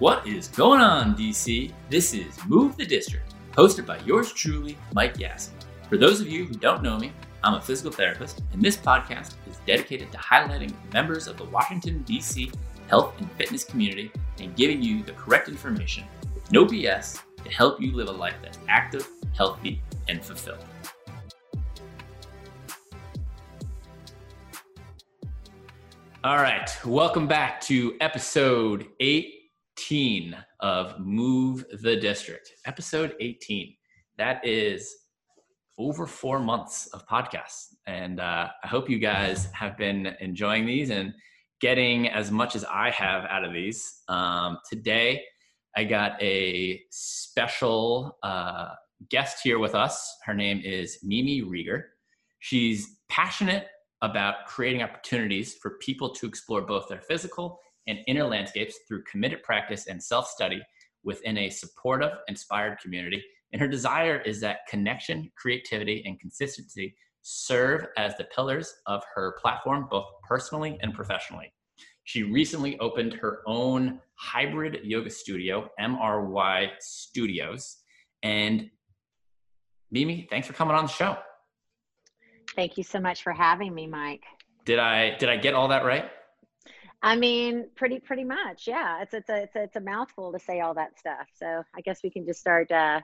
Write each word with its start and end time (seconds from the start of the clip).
What 0.00 0.26
is 0.26 0.48
going 0.48 0.80
on, 0.80 1.14
DC? 1.14 1.70
This 1.90 2.14
is 2.14 2.34
Move 2.46 2.74
the 2.78 2.86
District, 2.86 3.34
hosted 3.52 3.84
by 3.84 3.98
yours 3.98 4.32
truly, 4.32 4.78
Mike 4.94 5.18
Yassin. 5.18 5.52
For 5.90 5.98
those 5.98 6.22
of 6.22 6.26
you 6.26 6.46
who 6.46 6.54
don't 6.54 6.82
know 6.82 6.98
me, 6.98 7.12
I'm 7.44 7.52
a 7.52 7.60
physical 7.60 7.92
therapist, 7.92 8.40
and 8.54 8.62
this 8.62 8.78
podcast 8.78 9.34
is 9.46 9.60
dedicated 9.66 10.10
to 10.12 10.16
highlighting 10.16 10.72
members 10.94 11.26
of 11.26 11.36
the 11.36 11.44
Washington, 11.44 12.02
D.C. 12.04 12.50
health 12.88 13.12
and 13.18 13.30
fitness 13.32 13.62
community 13.62 14.10
and 14.38 14.56
giving 14.56 14.82
you 14.82 15.02
the 15.02 15.12
correct 15.12 15.50
information 15.50 16.04
with 16.34 16.50
no 16.50 16.64
BS 16.64 17.20
to 17.44 17.50
help 17.50 17.78
you 17.78 17.94
live 17.94 18.08
a 18.08 18.12
life 18.12 18.36
that's 18.42 18.58
active, 18.70 19.06
healthy, 19.36 19.82
and 20.08 20.24
fulfilled. 20.24 20.64
All 26.24 26.36
right, 26.36 26.70
welcome 26.86 27.28
back 27.28 27.60
to 27.62 27.98
episode 28.00 28.86
18 29.90 30.36
of 30.60 31.00
Move 31.00 31.64
the 31.82 31.96
District. 31.96 32.48
Episode 32.64 33.16
18. 33.18 33.74
That 34.18 34.46
is 34.46 34.94
over 35.78 36.06
four 36.06 36.38
months 36.38 36.86
of 36.92 37.04
podcasts. 37.08 37.74
And 37.88 38.20
uh, 38.20 38.50
I 38.62 38.68
hope 38.68 38.88
you 38.88 39.00
guys 39.00 39.46
have 39.46 39.76
been 39.76 40.14
enjoying 40.20 40.64
these 40.64 40.90
and 40.90 41.12
getting 41.60 42.08
as 42.08 42.30
much 42.30 42.54
as 42.54 42.64
I 42.66 42.90
have 42.90 43.24
out 43.24 43.42
of 43.42 43.52
these. 43.52 44.02
Um, 44.06 44.58
today, 44.70 45.24
I 45.76 45.82
got 45.82 46.22
a 46.22 46.82
special 46.92 48.16
uh, 48.22 48.68
guest 49.08 49.38
here 49.42 49.58
with 49.58 49.74
us. 49.74 50.18
Her 50.24 50.34
name 50.34 50.62
is 50.64 51.00
Mimi 51.02 51.42
Rieger. 51.42 51.82
She's 52.38 53.00
passionate 53.08 53.66
about 54.02 54.46
creating 54.46 54.84
opportunities 54.84 55.56
for 55.60 55.78
people 55.78 56.10
to 56.10 56.26
explore 56.26 56.62
both 56.62 56.86
their 56.88 57.00
physical 57.00 57.58
and 57.86 57.98
inner 58.06 58.24
landscapes 58.24 58.78
through 58.86 59.04
committed 59.04 59.42
practice 59.42 59.86
and 59.86 60.02
self 60.02 60.28
study 60.28 60.60
within 61.02 61.38
a 61.38 61.50
supportive, 61.50 62.12
inspired 62.28 62.78
community. 62.78 63.22
And 63.52 63.60
her 63.60 63.68
desire 63.68 64.20
is 64.20 64.40
that 64.40 64.60
connection, 64.68 65.30
creativity, 65.36 66.02
and 66.06 66.20
consistency 66.20 66.94
serve 67.22 67.86
as 67.96 68.16
the 68.16 68.24
pillars 68.34 68.72
of 68.86 69.02
her 69.14 69.36
platform, 69.40 69.88
both 69.90 70.06
personally 70.28 70.78
and 70.82 70.94
professionally. 70.94 71.52
She 72.04 72.22
recently 72.22 72.78
opened 72.80 73.14
her 73.14 73.42
own 73.46 74.00
hybrid 74.14 74.80
yoga 74.84 75.10
studio, 75.10 75.68
MRY 75.80 76.70
Studios. 76.80 77.76
And 78.22 78.70
Mimi, 79.90 80.26
thanks 80.30 80.46
for 80.46 80.52
coming 80.52 80.74
on 80.74 80.86
the 80.86 80.92
show. 80.92 81.16
Thank 82.56 82.76
you 82.76 82.84
so 82.84 83.00
much 83.00 83.22
for 83.22 83.32
having 83.32 83.74
me, 83.74 83.86
Mike. 83.86 84.24
Did 84.64 84.78
I 84.78 85.16
did 85.16 85.28
I 85.28 85.36
get 85.36 85.54
all 85.54 85.68
that 85.68 85.84
right? 85.84 86.10
I 87.02 87.16
mean, 87.16 87.68
pretty 87.76 87.98
pretty 87.98 88.24
much, 88.24 88.66
yeah. 88.66 89.00
It's 89.02 89.14
it's 89.14 89.28
a 89.30 89.42
it's 89.42 89.56
a, 89.56 89.62
it's 89.62 89.76
a 89.76 89.80
mouthful 89.80 90.32
to 90.32 90.38
say 90.38 90.60
all 90.60 90.74
that 90.74 90.98
stuff. 90.98 91.28
So 91.34 91.62
I 91.74 91.80
guess 91.80 92.00
we 92.04 92.10
can 92.10 92.26
just 92.26 92.40
start, 92.40 92.70
uh, 92.70 93.00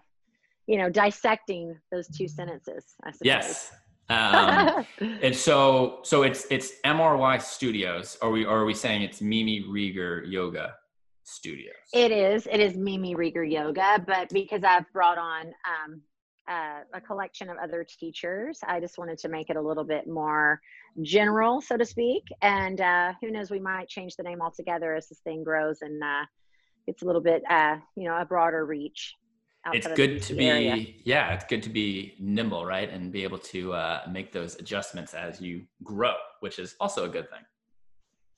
you 0.67 0.77
know, 0.77 0.91
dissecting 0.91 1.77
those 1.91 2.09
two 2.09 2.29
sentences. 2.29 2.85
I 3.05 3.13
suppose. 3.13 3.25
Yes. 3.25 3.73
Um, 4.09 4.87
and 5.23 5.35
so 5.35 6.01
so 6.03 6.23
it's 6.23 6.47
it's 6.51 6.73
MRY 6.85 7.41
Studios. 7.41 8.19
Are 8.21 8.31
we 8.31 8.45
are 8.45 8.65
we 8.65 8.75
saying 8.75 9.03
it's 9.03 9.21
Mimi 9.21 9.63
Rieger 9.63 10.31
Yoga 10.31 10.75
Studios? 11.25 11.75
It 11.95 12.13
is. 12.13 12.47
It 12.47 12.61
is 12.61 12.77
Mimi 12.77 13.15
Rieger 13.15 13.51
Yoga, 13.51 14.03
but 14.07 14.29
because 14.29 14.63
I've 14.63 14.91
brought 14.93 15.19
on 15.19 15.47
um, 15.47 16.03
uh, 16.49 16.81
a 16.95 17.01
collection 17.01 17.49
of 17.51 17.57
other 17.59 17.85
teachers. 17.85 18.61
I 18.67 18.81
just 18.81 18.99
wanted 18.99 19.19
to 19.19 19.29
make 19.29 19.51
it 19.51 19.57
a 19.57 19.61
little 19.61 19.85
bit 19.85 20.07
more 20.07 20.61
general, 21.03 21.61
so 21.61 21.77
to 21.77 21.85
speak. 21.85 22.23
And 22.43 22.81
uh, 22.81 23.13
who 23.21 23.31
knows, 23.31 23.51
we 23.51 23.61
might 23.61 23.89
change 23.89 24.17
the 24.17 24.23
name 24.23 24.41
altogether 24.41 24.95
as 24.95 25.09
this 25.09 25.19
thing 25.21 25.45
grows 25.45 25.83
and 25.83 26.03
uh, 26.03 26.25
it's 26.87 27.03
a 27.03 27.05
little 27.05 27.21
bit, 27.21 27.43
uh, 27.51 27.77
you 27.97 28.05
know, 28.05 28.17
a 28.17 28.25
broader 28.25 28.65
reach. 28.65 29.15
It's 29.73 29.89
good 29.89 30.23
to 30.23 30.35
be, 30.35 30.49
area. 30.49 30.87
yeah, 31.05 31.33
it's 31.33 31.45
good 31.45 31.63
to 31.65 31.71
be 31.71 32.15
nimble, 32.21 32.65
right? 32.65 32.89
And 32.89 33.11
be 33.11 33.25
able 33.25 33.39
to 33.39 33.73
uh, 33.73 34.03
make 34.09 34.33
those 34.33 34.55
adjustments 34.57 35.13
as 35.13 35.41
you 35.41 35.63
grow, 35.83 36.15
which 36.39 36.61
is 36.61 36.77
also 36.79 37.05
a 37.05 37.09
good 37.09 37.29
thing. 37.31 37.41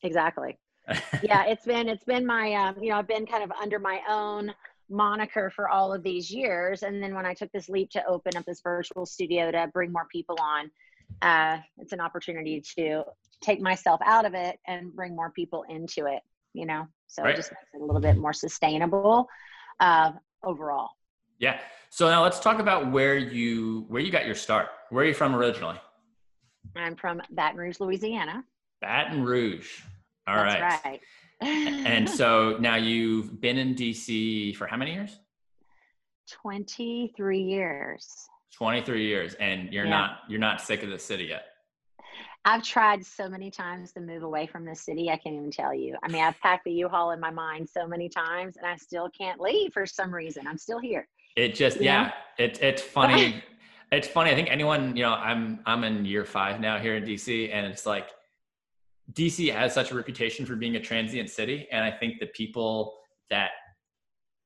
Exactly. 0.02 0.58
yeah, 1.22 1.44
it's 1.44 1.66
been, 1.66 1.86
it's 1.86 2.04
been 2.04 2.24
my, 2.24 2.54
um, 2.54 2.82
you 2.82 2.88
know, 2.88 2.96
I've 2.96 3.08
been 3.08 3.26
kind 3.26 3.44
of 3.44 3.52
under 3.60 3.78
my 3.78 4.00
own 4.08 4.54
moniker 4.90 5.50
for 5.54 5.68
all 5.68 5.92
of 5.92 6.02
these 6.02 6.30
years. 6.30 6.82
And 6.82 7.02
then 7.02 7.14
when 7.14 7.26
I 7.26 7.34
took 7.34 7.50
this 7.52 7.68
leap 7.68 7.90
to 7.90 8.06
open 8.06 8.36
up 8.36 8.44
this 8.44 8.60
virtual 8.62 9.06
studio 9.06 9.50
to 9.50 9.68
bring 9.72 9.92
more 9.92 10.06
people 10.10 10.36
on, 10.40 10.70
uh, 11.22 11.60
it's 11.78 11.92
an 11.92 12.00
opportunity 12.00 12.62
to 12.76 13.04
take 13.40 13.60
myself 13.60 14.00
out 14.04 14.24
of 14.24 14.34
it 14.34 14.58
and 14.66 14.94
bring 14.94 15.14
more 15.14 15.30
people 15.30 15.64
into 15.68 16.06
it, 16.06 16.20
you 16.52 16.66
know? 16.66 16.86
So 17.06 17.22
right. 17.22 17.34
it 17.34 17.36
just 17.36 17.50
makes 17.50 17.68
it 17.74 17.82
a 17.82 17.84
little 17.84 18.00
bit 18.00 18.16
more 18.16 18.32
sustainable 18.32 19.28
uh, 19.80 20.12
overall. 20.42 20.90
Yeah. 21.38 21.58
So 21.90 22.08
now 22.08 22.22
let's 22.22 22.40
talk 22.40 22.58
about 22.58 22.90
where 22.90 23.16
you 23.16 23.86
where 23.88 24.02
you 24.02 24.10
got 24.10 24.26
your 24.26 24.34
start. 24.34 24.68
Where 24.90 25.04
are 25.04 25.08
you 25.08 25.14
from 25.14 25.34
originally? 25.34 25.80
I'm 26.76 26.96
from 26.96 27.22
Baton 27.30 27.58
Rouge, 27.58 27.80
Louisiana. 27.80 28.44
Baton 28.82 29.24
Rouge. 29.24 29.80
All 30.26 30.34
That's 30.34 30.60
right. 30.60 30.80
right 30.84 31.00
and 31.40 32.08
so 32.20 32.56
now 32.60 32.76
you've 32.76 33.40
been 33.40 33.58
in 33.58 33.74
DC 33.74 34.56
for 34.56 34.66
how 34.66 34.76
many 34.76 34.94
years? 34.94 35.18
23 36.30 37.40
years. 37.40 38.28
23 38.54 39.06
years 39.06 39.34
and 39.34 39.72
you're 39.72 39.84
yeah. 39.84 39.90
not 39.90 40.18
you're 40.28 40.40
not 40.40 40.60
sick 40.60 40.82
of 40.82 40.90
the 40.90 40.98
city 40.98 41.24
yet. 41.24 41.44
I've 42.44 42.62
tried 42.62 43.04
so 43.04 43.28
many 43.28 43.50
times 43.50 43.92
to 43.92 44.00
move 44.00 44.22
away 44.22 44.46
from 44.46 44.64
the 44.64 44.74
city. 44.74 45.10
I 45.10 45.16
can't 45.16 45.34
even 45.34 45.50
tell 45.50 45.74
you. 45.74 45.96
I 46.02 46.08
mean, 46.08 46.22
I've 46.22 46.40
packed 46.40 46.64
the 46.64 46.72
U-Haul 46.72 47.10
in 47.10 47.20
my 47.20 47.30
mind 47.30 47.68
so 47.68 47.86
many 47.86 48.08
times 48.08 48.56
and 48.56 48.64
I 48.64 48.76
still 48.76 49.10
can't 49.10 49.40
leave 49.40 49.72
for 49.72 49.84
some 49.84 50.14
reason. 50.14 50.46
I'm 50.46 50.56
still 50.56 50.78
here. 50.78 51.06
It 51.36 51.54
just, 51.54 51.76
you 51.76 51.84
yeah, 51.84 52.12
it's, 52.38 52.58
it's 52.60 52.80
funny. 52.80 53.42
it's 53.92 54.08
funny. 54.08 54.30
I 54.30 54.34
think 54.34 54.50
anyone, 54.50 54.96
you 54.96 55.02
know, 55.02 55.12
I'm, 55.12 55.60
I'm 55.66 55.84
in 55.84 56.04
year 56.04 56.24
five 56.24 56.58
now 56.58 56.78
here 56.78 56.96
in 56.96 57.04
DC 57.04 57.52
and 57.52 57.66
it's 57.66 57.84
like, 57.84 58.08
DC 59.12 59.52
has 59.52 59.72
such 59.72 59.90
a 59.90 59.94
reputation 59.94 60.44
for 60.44 60.56
being 60.56 60.76
a 60.76 60.80
transient 60.80 61.30
city, 61.30 61.66
and 61.72 61.84
I 61.84 61.90
think 61.90 62.20
the 62.20 62.26
people 62.26 62.94
that 63.30 63.50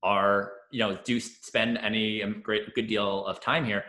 are 0.02 0.52
you 0.70 0.80
know 0.80 0.98
do 1.04 1.20
spend 1.20 1.78
any 1.78 2.22
um, 2.22 2.40
great 2.42 2.74
good 2.74 2.86
deal 2.86 3.24
of 3.26 3.40
time 3.40 3.64
here 3.64 3.84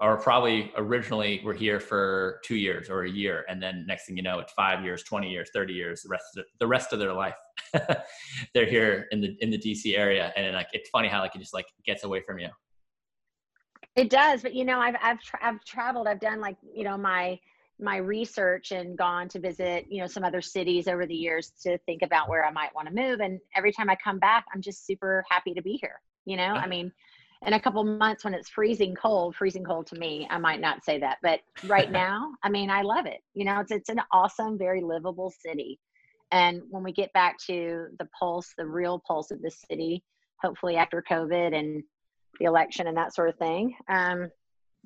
are 0.00 0.16
probably 0.16 0.72
originally 0.76 1.40
were 1.44 1.54
here 1.54 1.80
for 1.80 2.40
two 2.44 2.56
years 2.56 2.90
or 2.90 3.04
a 3.04 3.10
year 3.10 3.44
and 3.48 3.62
then 3.62 3.84
next 3.86 4.06
thing 4.06 4.16
you 4.16 4.22
know 4.22 4.40
it's 4.40 4.52
five 4.52 4.84
years 4.84 5.02
20 5.04 5.30
years 5.30 5.48
30 5.54 5.72
years 5.72 6.02
the 6.02 6.08
rest 6.08 6.24
of 6.36 6.44
the 6.60 6.66
rest 6.66 6.92
of 6.92 6.98
their 6.98 7.12
life. 7.12 7.34
They're 8.54 8.66
here 8.66 9.06
in 9.12 9.20
the 9.20 9.36
in 9.40 9.50
the 9.50 9.58
dc 9.58 9.96
area 9.96 10.32
and 10.36 10.54
like 10.54 10.68
it's 10.72 10.90
funny 10.90 11.08
how 11.08 11.20
like 11.20 11.34
it 11.34 11.38
just 11.38 11.54
like 11.54 11.66
gets 11.86 12.04
away 12.04 12.20
from 12.20 12.38
you. 12.38 12.48
It 13.96 14.10
does 14.10 14.42
but 14.42 14.54
you 14.54 14.64
know 14.64 14.80
i've 14.80 14.96
i've, 15.00 15.22
tra- 15.22 15.38
I've 15.40 15.64
traveled 15.64 16.08
i've 16.08 16.20
done 16.20 16.40
like 16.40 16.56
you 16.74 16.84
know 16.84 16.98
my 16.98 17.38
my 17.80 17.96
research 17.96 18.70
and 18.70 18.96
gone 18.96 19.28
to 19.28 19.40
visit 19.40 19.86
you 19.88 20.00
know 20.00 20.06
some 20.06 20.24
other 20.24 20.40
cities 20.40 20.86
over 20.86 21.06
the 21.06 21.14
years 21.14 21.52
to 21.62 21.76
think 21.78 22.02
about 22.02 22.28
where 22.28 22.44
i 22.44 22.50
might 22.50 22.74
want 22.74 22.88
to 22.88 22.94
move. 22.94 23.20
And 23.20 23.40
every 23.54 23.72
time 23.72 23.90
i 23.90 23.96
come 23.96 24.18
back 24.18 24.44
i'm 24.54 24.62
just 24.62 24.86
super 24.86 25.24
happy 25.28 25.54
to 25.54 25.62
be 25.62 25.78
here 25.80 26.00
you 26.24 26.36
know? 26.36 26.54
I 26.54 26.66
mean 26.66 26.92
in 27.46 27.52
a 27.52 27.60
couple 27.60 27.84
months 27.84 28.24
when 28.24 28.32
it's 28.32 28.48
freezing 28.48 28.94
cold 28.94 29.36
freezing 29.36 29.64
cold 29.64 29.86
to 29.88 29.96
me 29.96 30.26
i 30.30 30.38
might 30.38 30.60
not 30.60 30.84
say 30.84 30.98
that. 31.00 31.18
But 31.22 31.40
right 31.66 31.90
now 32.04 32.32
i 32.42 32.48
mean 32.48 32.70
i 32.70 32.82
love 32.82 33.06
it. 33.06 33.20
You 33.34 33.44
know 33.44 33.60
it's 33.60 33.72
it's 33.72 33.90
an 33.90 34.00
awesome 34.12 34.58
very 34.58 34.80
livable 34.80 35.32
city. 35.44 35.78
And 36.30 36.62
when 36.70 36.82
we 36.82 36.92
get 36.92 37.12
back 37.12 37.38
to 37.46 37.86
the 37.98 38.08
pulse 38.18 38.54
the 38.56 38.66
real 38.66 39.02
pulse 39.06 39.30
of 39.30 39.42
the 39.42 39.50
city 39.50 40.02
hopefully 40.40 40.76
after 40.76 41.02
covid 41.08 41.56
and 41.56 41.82
the 42.38 42.46
election 42.46 42.86
and 42.86 42.96
that 42.96 43.14
sort 43.14 43.28
of 43.28 43.36
thing 43.36 43.74
um, 43.88 44.28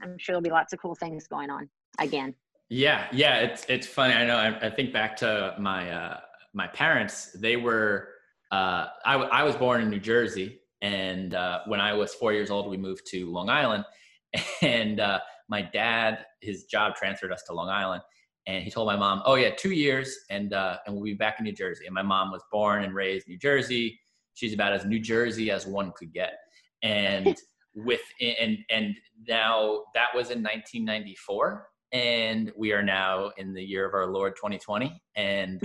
i'm 0.02 0.18
sure 0.18 0.34
there'll 0.34 0.42
be 0.42 0.50
lots 0.50 0.72
of 0.72 0.80
cool 0.80 0.94
things 0.94 1.26
going 1.26 1.50
on 1.50 1.68
again 1.98 2.34
yeah, 2.70 3.06
yeah, 3.12 3.38
it's 3.38 3.64
it's 3.68 3.86
funny. 3.86 4.14
I 4.14 4.26
know. 4.26 4.36
I, 4.36 4.66
I 4.66 4.70
think 4.70 4.92
back 4.92 5.16
to 5.18 5.54
my 5.58 5.90
uh, 5.90 6.20
my 6.52 6.66
parents. 6.66 7.32
They 7.32 7.56
were. 7.56 8.08
Uh, 8.50 8.88
I 9.04 9.14
I 9.14 9.42
was 9.42 9.56
born 9.56 9.80
in 9.80 9.88
New 9.88 10.00
Jersey, 10.00 10.60
and 10.82 11.34
uh, 11.34 11.60
when 11.66 11.80
I 11.80 11.94
was 11.94 12.14
four 12.14 12.32
years 12.32 12.50
old, 12.50 12.68
we 12.68 12.76
moved 12.76 13.06
to 13.08 13.30
Long 13.30 13.48
Island, 13.48 13.84
and 14.62 15.00
uh, 15.00 15.20
my 15.48 15.62
dad, 15.62 16.26
his 16.40 16.64
job 16.64 16.94
transferred 16.94 17.32
us 17.32 17.42
to 17.44 17.54
Long 17.54 17.70
Island, 17.70 18.02
and 18.46 18.62
he 18.62 18.70
told 18.70 18.86
my 18.86 18.96
mom, 18.96 19.22
"Oh 19.24 19.36
yeah, 19.36 19.50
two 19.56 19.72
years, 19.72 20.14
and 20.28 20.52
uh, 20.52 20.76
and 20.86 20.94
we'll 20.94 21.04
be 21.04 21.14
back 21.14 21.36
in 21.38 21.44
New 21.44 21.52
Jersey." 21.52 21.86
And 21.86 21.94
my 21.94 22.02
mom 22.02 22.30
was 22.30 22.42
born 22.52 22.84
and 22.84 22.94
raised 22.94 23.28
New 23.28 23.38
Jersey. 23.38 23.98
She's 24.34 24.52
about 24.52 24.74
as 24.74 24.84
New 24.84 25.00
Jersey 25.00 25.50
as 25.50 25.66
one 25.66 25.92
could 25.96 26.12
get, 26.12 26.34
and 26.82 27.34
with 27.74 28.02
and 28.20 28.58
and 28.68 28.94
now 29.26 29.84
that 29.94 30.08
was 30.14 30.30
in 30.30 30.42
1994 30.42 31.66
and 31.92 32.52
we 32.56 32.72
are 32.72 32.82
now 32.82 33.30
in 33.36 33.54
the 33.54 33.62
year 33.62 33.86
of 33.86 33.94
our 33.94 34.06
Lord 34.06 34.36
2020, 34.36 35.00
and 35.16 35.62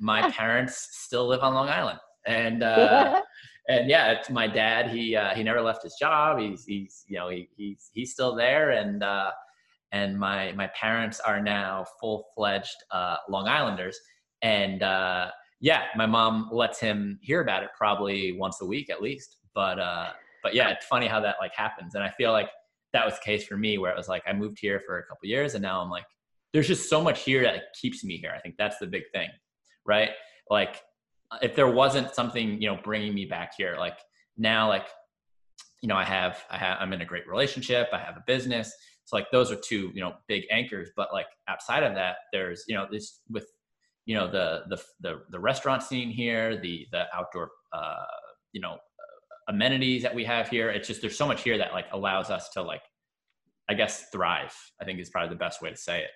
my 0.00 0.30
parents 0.36 0.88
still 0.92 1.26
live 1.26 1.42
on 1.42 1.54
Long 1.54 1.68
Island, 1.68 1.98
and 2.26 2.62
uh, 2.62 3.20
and 3.68 3.88
yeah, 3.88 4.12
it's 4.12 4.30
my 4.30 4.46
dad. 4.46 4.90
He 4.90 5.14
uh, 5.14 5.34
he 5.34 5.42
never 5.42 5.60
left 5.60 5.82
his 5.82 5.96
job. 6.00 6.38
He's 6.38 6.64
he's 6.64 7.04
you 7.06 7.18
know 7.18 7.28
he, 7.28 7.48
he's 7.56 7.90
he's 7.92 8.12
still 8.12 8.34
there, 8.34 8.70
and 8.70 9.02
uh, 9.02 9.30
and 9.92 10.18
my 10.18 10.52
my 10.52 10.68
parents 10.68 11.20
are 11.20 11.40
now 11.40 11.84
full 12.00 12.26
fledged 12.34 12.76
uh, 12.90 13.16
Long 13.28 13.48
Islanders, 13.48 13.98
and 14.42 14.82
uh, 14.82 15.30
yeah, 15.60 15.84
my 15.96 16.06
mom 16.06 16.48
lets 16.52 16.80
him 16.80 17.18
hear 17.22 17.40
about 17.40 17.62
it 17.62 17.70
probably 17.76 18.32
once 18.32 18.60
a 18.60 18.66
week 18.66 18.90
at 18.90 19.02
least. 19.02 19.36
But 19.54 19.78
uh, 19.78 20.10
but 20.42 20.54
yeah, 20.54 20.70
it's 20.70 20.86
funny 20.86 21.06
how 21.06 21.20
that 21.20 21.36
like 21.40 21.52
happens, 21.54 21.94
and 21.94 22.04
I 22.04 22.10
feel 22.10 22.32
like 22.32 22.48
that 22.92 23.04
was 23.04 23.14
the 23.14 23.24
case 23.24 23.46
for 23.46 23.56
me 23.56 23.78
where 23.78 23.92
it 23.92 23.96
was 23.96 24.08
like 24.08 24.22
I 24.26 24.32
moved 24.32 24.58
here 24.60 24.80
for 24.84 24.98
a 24.98 25.04
couple 25.04 25.28
years, 25.28 25.54
and 25.54 25.62
now 25.62 25.80
I'm 25.80 25.90
like, 25.90 26.06
there's 26.52 26.68
just 26.68 26.88
so 26.88 27.02
much 27.02 27.22
here 27.22 27.42
that 27.42 27.74
keeps 27.80 28.04
me 28.04 28.16
here. 28.16 28.32
I 28.34 28.40
think 28.40 28.56
that's 28.58 28.78
the 28.78 28.86
big 28.86 29.04
thing, 29.12 29.28
right? 29.86 30.10
Like 30.50 30.82
if 31.42 31.54
there 31.54 31.68
wasn't 31.68 32.14
something 32.14 32.60
you 32.60 32.68
know 32.68 32.78
bringing 32.82 33.14
me 33.14 33.26
back 33.26 33.52
here, 33.56 33.76
like 33.78 33.98
now 34.36 34.68
like 34.68 34.86
you 35.82 35.88
know 35.88 35.96
I 35.96 36.04
have 36.04 36.44
I 36.50 36.58
have 36.58 36.78
I'm 36.80 36.92
in 36.92 37.02
a 37.02 37.06
great 37.06 37.28
relationship, 37.28 37.88
I 37.92 37.98
have 37.98 38.16
a 38.16 38.24
business. 38.26 38.72
So 39.08 39.16
like 39.16 39.30
those 39.32 39.50
are 39.50 39.56
two, 39.56 39.90
you 39.94 40.02
know, 40.02 40.16
big 40.26 40.44
anchors. 40.50 40.90
But 40.94 41.14
like 41.14 41.28
outside 41.48 41.82
of 41.82 41.94
that, 41.94 42.16
there's, 42.30 42.64
you 42.68 42.74
know, 42.74 42.86
this 42.90 43.20
with 43.30 43.46
you 44.04 44.14
know 44.14 44.30
the 44.30 44.64
the 44.68 44.82
the, 45.00 45.22
the 45.30 45.40
restaurant 45.40 45.82
scene 45.82 46.10
here, 46.10 46.58
the 46.60 46.86
the 46.92 47.04
outdoor 47.14 47.50
uh, 47.72 48.04
you 48.52 48.60
know 48.60 48.78
amenities 49.48 50.02
that 50.02 50.14
we 50.14 50.24
have 50.24 50.48
here. 50.48 50.70
It's 50.70 50.86
just 50.86 51.00
there's 51.00 51.16
so 51.16 51.26
much 51.26 51.42
here 51.42 51.58
that 51.58 51.72
like 51.72 51.86
allows 51.92 52.30
us 52.30 52.50
to 52.50 52.62
like 52.62 52.82
I 53.68 53.74
guess 53.74 54.08
thrive. 54.10 54.54
I 54.80 54.84
think 54.84 54.98
is 54.98 55.10
probably 55.10 55.30
the 55.30 55.38
best 55.38 55.60
way 55.60 55.70
to 55.70 55.76
say 55.76 56.02
it. 56.02 56.10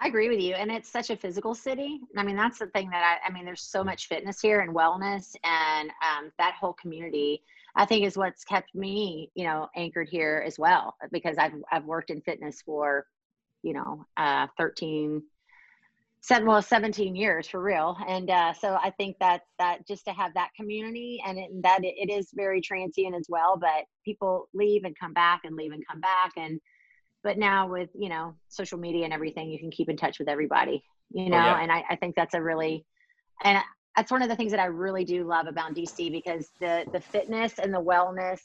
I 0.00 0.08
agree 0.08 0.28
with 0.28 0.40
you. 0.40 0.54
And 0.54 0.70
it's 0.70 0.90
such 0.90 1.10
a 1.10 1.16
physical 1.16 1.54
city. 1.54 2.00
I 2.16 2.24
mean, 2.24 2.36
that's 2.36 2.58
the 2.58 2.66
thing 2.66 2.90
that 2.90 3.18
I, 3.22 3.28
I 3.28 3.32
mean, 3.32 3.46
there's 3.46 3.62
so 3.62 3.82
much 3.82 4.08
fitness 4.08 4.40
here 4.40 4.60
and 4.60 4.74
wellness 4.74 5.34
and 5.44 5.88
um, 5.88 6.30
that 6.38 6.56
whole 6.60 6.74
community, 6.74 7.42
I 7.74 7.86
think 7.86 8.04
is 8.04 8.16
what's 8.16 8.44
kept 8.44 8.74
me, 8.74 9.30
you 9.34 9.44
know, 9.44 9.68
anchored 9.76 10.08
here 10.10 10.44
as 10.46 10.58
well, 10.58 10.94
because 11.10 11.38
I've, 11.38 11.54
I've 11.72 11.86
worked 11.86 12.10
in 12.10 12.20
fitness 12.20 12.60
for, 12.60 13.06
you 13.62 13.72
know, 13.72 14.04
uh, 14.18 14.48
13, 14.58 15.22
seven, 16.24 16.48
well, 16.48 16.62
17 16.62 17.14
years 17.14 17.46
for 17.46 17.60
real. 17.60 17.98
And 18.08 18.30
uh, 18.30 18.54
so 18.54 18.78
I 18.82 18.90
think 18.96 19.18
that 19.20 19.42
that 19.58 19.86
just 19.86 20.06
to 20.06 20.12
have 20.12 20.32
that 20.32 20.48
community 20.56 21.22
and 21.26 21.38
it, 21.38 21.50
that 21.62 21.84
it, 21.84 21.94
it 21.98 22.10
is 22.10 22.30
very 22.32 22.62
transient 22.62 23.14
as 23.14 23.26
well, 23.28 23.58
but 23.60 23.84
people 24.06 24.48
leave 24.54 24.84
and 24.84 24.98
come 24.98 25.12
back 25.12 25.42
and 25.44 25.54
leave 25.54 25.72
and 25.72 25.86
come 25.86 26.00
back. 26.00 26.32
And, 26.38 26.62
but 27.22 27.36
now 27.36 27.68
with, 27.68 27.90
you 27.94 28.08
know, 28.08 28.34
social 28.48 28.78
media 28.78 29.04
and 29.04 29.12
everything, 29.12 29.50
you 29.50 29.58
can 29.58 29.70
keep 29.70 29.90
in 29.90 29.98
touch 29.98 30.18
with 30.18 30.30
everybody, 30.30 30.82
you 31.10 31.28
know, 31.28 31.36
oh, 31.36 31.40
yeah. 31.40 31.60
and 31.60 31.70
I, 31.70 31.84
I 31.90 31.96
think 31.96 32.16
that's 32.16 32.32
a 32.32 32.40
really, 32.40 32.86
and 33.42 33.58
that's 33.94 34.10
one 34.10 34.22
of 34.22 34.30
the 34.30 34.36
things 34.36 34.50
that 34.52 34.60
I 34.60 34.66
really 34.66 35.04
do 35.04 35.24
love 35.24 35.46
about 35.46 35.74
DC 35.74 36.10
because 36.10 36.48
the, 36.58 36.86
the 36.90 37.00
fitness 37.00 37.58
and 37.58 37.72
the 37.72 37.82
wellness 37.82 38.40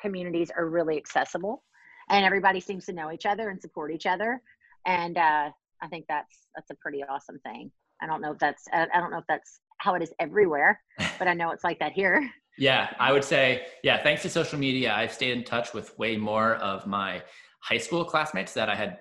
communities 0.00 0.50
are 0.56 0.66
really 0.66 0.96
accessible 0.96 1.62
and 2.08 2.24
everybody 2.24 2.58
seems 2.58 2.86
to 2.86 2.94
know 2.94 3.12
each 3.12 3.26
other 3.26 3.50
and 3.50 3.60
support 3.60 3.92
each 3.92 4.06
other. 4.06 4.40
And, 4.86 5.18
uh, 5.18 5.50
I 5.82 5.88
think 5.88 6.06
that's 6.08 6.48
that's 6.54 6.70
a 6.70 6.74
pretty 6.76 7.02
awesome 7.04 7.38
thing. 7.40 7.70
I 8.00 8.06
don't 8.06 8.20
know 8.20 8.32
if 8.32 8.38
that's 8.38 8.64
I 8.72 8.86
don't 8.98 9.10
know 9.10 9.18
if 9.18 9.26
that's 9.28 9.60
how 9.78 9.94
it 9.94 10.02
is 10.02 10.12
everywhere, 10.18 10.80
but 11.18 11.28
I 11.28 11.34
know 11.34 11.50
it's 11.50 11.64
like 11.64 11.78
that 11.80 11.92
here. 11.92 12.28
Yeah, 12.56 12.92
I 12.98 13.12
would 13.12 13.24
say 13.24 13.66
yeah. 13.82 14.02
Thanks 14.02 14.22
to 14.22 14.30
social 14.30 14.58
media, 14.58 14.92
I've 14.92 15.12
stayed 15.12 15.36
in 15.36 15.44
touch 15.44 15.74
with 15.74 15.96
way 15.98 16.16
more 16.16 16.56
of 16.56 16.86
my 16.86 17.22
high 17.60 17.78
school 17.78 18.04
classmates 18.04 18.52
that 18.54 18.68
I 18.68 18.74
had 18.74 18.98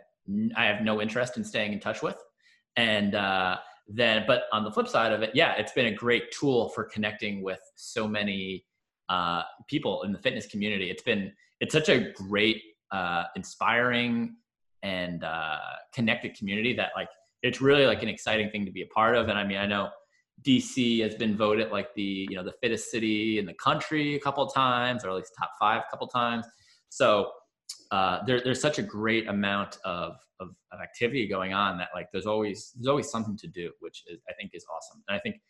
I 0.56 0.66
have 0.66 0.84
no 0.84 1.02
interest 1.02 1.38
in 1.38 1.44
staying 1.44 1.74
in 1.74 1.80
touch 1.80 2.02
with, 2.02 2.18
and 2.76 3.16
uh, 3.16 3.58
then 3.88 4.26
but 4.28 4.44
on 4.52 4.64
the 4.64 4.72
flip 4.72 4.88
side 4.88 5.12
of 5.12 5.22
it, 5.24 5.32
yeah, 5.34 5.54
it's 5.58 5.72
been 5.72 5.88
a 5.88 5.94
great 5.94 6.32
tool 6.32 6.70
for 6.70 6.84
connecting 6.84 7.42
with 7.42 7.60
so 7.76 8.08
many 8.08 8.66
uh, 9.10 9.44
people 9.68 10.04
in 10.04 10.12
the 10.12 10.20
fitness 10.20 10.46
community. 10.48 10.90
It's 10.92 11.04
been 11.04 11.32
it's 11.60 11.74
such 11.74 11.90
a 11.90 12.12
great, 12.12 12.62
uh, 12.92 13.24
inspiring 13.36 14.36
and 14.88 15.24
uh, 15.24 15.58
connected 15.94 16.34
community 16.38 16.74
that 16.74 16.92
like 16.96 17.10
it's 17.44 17.60
really 17.60 17.86
like 17.86 18.02
an 18.04 18.10
exciting 18.10 18.50
thing 18.50 18.66
to 18.66 18.72
be 18.72 18.84
a 18.84 18.88
part 18.88 19.16
of. 19.16 19.28
And 19.28 19.38
I 19.38 19.44
mean, 19.44 19.58
I 19.58 19.66
know 19.66 19.90
DC 20.46 21.02
has 21.02 21.14
been 21.16 21.36
voted 21.36 21.72
like 21.72 21.94
the 21.96 22.28
you 22.30 22.36
know 22.36 22.44
the 22.44 22.54
fittest 22.62 22.90
city 22.90 23.38
in 23.38 23.46
the 23.46 23.54
country 23.56 24.16
a 24.16 24.20
couple 24.20 24.48
times, 24.48 25.04
or 25.04 25.10
at 25.10 25.16
least 25.16 25.34
top 25.38 25.52
five 25.60 25.82
a 25.86 25.92
couple 25.92 26.08
times. 26.08 26.46
So 26.90 27.32
uh, 27.92 28.20
there, 28.26 28.40
there's 28.42 28.62
such 28.62 28.80
a 28.80 28.82
great 28.82 29.28
amount 29.28 29.78
of, 29.84 30.14
of, 30.40 30.50
of 30.72 30.80
activity 30.82 31.28
going 31.28 31.54
on 31.54 31.78
that 31.78 31.90
like 31.94 32.08
there's 32.14 32.26
always 32.26 32.72
there's 32.76 32.88
always 32.88 33.10
something 33.10 33.38
to 33.38 33.48
do, 33.48 33.72
which 33.82 34.04
is 34.08 34.20
I 34.30 34.34
think 34.40 34.52
is 34.54 34.66
awesome. 34.74 35.04
And 35.10 35.18
I 35.18 35.20
think 35.20 35.42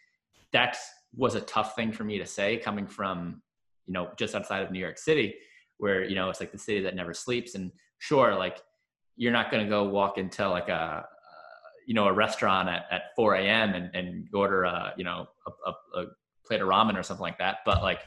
that 0.52 0.78
was 1.16 1.36
a 1.36 1.42
tough 1.42 1.76
thing 1.76 1.92
for 1.92 2.04
me 2.04 2.18
to 2.18 2.26
say 2.26 2.58
coming 2.58 2.88
from 2.88 3.42
you 3.86 3.94
know 3.94 4.10
just 4.18 4.34
outside 4.34 4.64
of 4.64 4.72
New 4.72 4.80
York 4.80 4.98
City, 4.98 5.36
where 5.78 6.04
you 6.04 6.16
know 6.16 6.30
it's 6.32 6.40
like 6.40 6.52
the 6.52 6.58
city 6.58 6.82
that 6.82 6.96
never 6.96 7.14
sleeps. 7.14 7.54
And 7.54 7.72
sure, 8.00 8.34
like 8.36 8.62
you're 9.18 9.34
not 9.34 9.52
going 9.52 9.64
to 9.64 9.70
go 9.70 9.84
walk 9.84 10.18
into 10.18 10.48
like 10.48 10.70
a 10.70 10.74
uh, 10.74 11.04
you 11.86 11.94
know 11.94 12.08
a 12.08 12.14
restaurant 12.14 12.70
at, 12.70 12.86
at 12.92 13.02
4 13.16 13.36
a.m 13.36 13.74
and, 13.74 13.90
and 13.94 14.28
order 14.34 14.64
a 14.64 14.94
you 14.98 15.04
know 15.04 15.28
a, 15.48 15.70
a, 15.70 16.02
a, 16.02 16.06
plate 16.46 16.62
of 16.62 16.70
ramen 16.70 16.98
or 16.98 17.04
something 17.04 17.24
like 17.24 17.38
that 17.40 17.58
but 17.66 17.82
like 17.82 18.00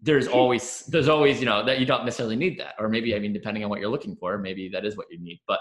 there's 0.00 0.26
always 0.38 0.84
there's 0.86 1.08
always 1.08 1.38
you 1.38 1.46
know 1.46 1.64
that 1.64 1.78
you 1.78 1.86
don't 1.86 2.04
necessarily 2.04 2.36
need 2.36 2.58
that 2.58 2.74
or 2.78 2.88
maybe 2.88 3.14
i 3.14 3.18
mean 3.18 3.32
depending 3.32 3.62
on 3.62 3.70
what 3.70 3.78
you're 3.80 3.90
looking 3.90 4.16
for 4.16 4.36
maybe 4.38 4.68
that 4.68 4.84
is 4.84 4.96
what 4.96 5.06
you 5.10 5.18
need 5.20 5.38
but 5.46 5.60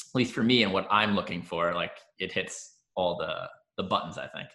at 0.00 0.14
least 0.14 0.32
for 0.32 0.42
me 0.42 0.62
and 0.62 0.72
what 0.72 0.86
i'm 0.90 1.14
looking 1.14 1.42
for 1.42 1.74
like 1.74 1.98
it 2.18 2.30
hits 2.30 2.76
all 2.94 3.16
the 3.16 3.48
the 3.76 3.88
buttons 3.88 4.18
i 4.18 4.26
think 4.28 4.48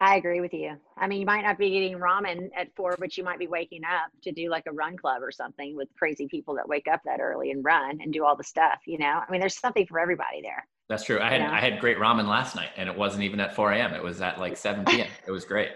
I 0.00 0.16
agree 0.16 0.40
with 0.40 0.54
you. 0.54 0.76
I 0.96 1.08
mean, 1.08 1.18
you 1.20 1.26
might 1.26 1.42
not 1.42 1.58
be 1.58 1.66
eating 1.66 1.98
ramen 1.98 2.50
at 2.56 2.68
four, 2.76 2.96
but 3.00 3.16
you 3.16 3.24
might 3.24 3.38
be 3.38 3.48
waking 3.48 3.82
up 3.84 4.12
to 4.22 4.32
do 4.32 4.48
like 4.48 4.64
a 4.68 4.72
run 4.72 4.96
club 4.96 5.22
or 5.22 5.32
something 5.32 5.76
with 5.76 5.88
crazy 5.98 6.28
people 6.28 6.54
that 6.54 6.68
wake 6.68 6.86
up 6.86 7.00
that 7.04 7.20
early 7.20 7.50
and 7.50 7.64
run 7.64 8.00
and 8.00 8.12
do 8.12 8.24
all 8.24 8.36
the 8.36 8.44
stuff. 8.44 8.78
You 8.86 8.98
know, 8.98 9.20
I 9.26 9.30
mean, 9.30 9.40
there's 9.40 9.58
something 9.58 9.86
for 9.86 9.98
everybody 9.98 10.40
there. 10.40 10.66
That's 10.88 11.04
true. 11.04 11.18
I 11.20 11.30
had 11.30 11.40
I 11.42 11.60
had 11.60 11.80
great 11.80 11.98
ramen 11.98 12.28
last 12.28 12.54
night, 12.54 12.70
and 12.76 12.88
it 12.88 12.96
wasn't 12.96 13.24
even 13.24 13.40
at 13.40 13.54
4 13.54 13.72
a.m. 13.72 13.92
It 13.92 14.02
was 14.02 14.20
at 14.20 14.38
like 14.38 14.56
7 14.56 14.84
p.m. 14.84 15.08
it 15.26 15.32
was 15.32 15.44
great. 15.44 15.70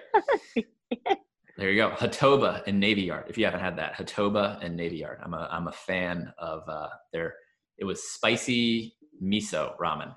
there 1.56 1.70
you 1.70 1.76
go, 1.76 1.90
Hatoba 1.90 2.62
and 2.66 2.78
Navy 2.78 3.02
Yard. 3.02 3.24
If 3.28 3.36
you 3.36 3.44
haven't 3.44 3.60
had 3.60 3.76
that, 3.76 3.94
Hatoba 3.94 4.64
and 4.64 4.76
Navy 4.76 4.98
Yard. 4.98 5.18
I'm 5.22 5.34
a 5.34 5.48
I'm 5.50 5.66
a 5.66 5.72
fan 5.72 6.32
of 6.38 6.62
uh, 6.68 6.88
their. 7.12 7.34
It 7.76 7.84
was 7.84 8.02
spicy 8.04 8.94
miso 9.22 9.76
ramen. 9.78 10.14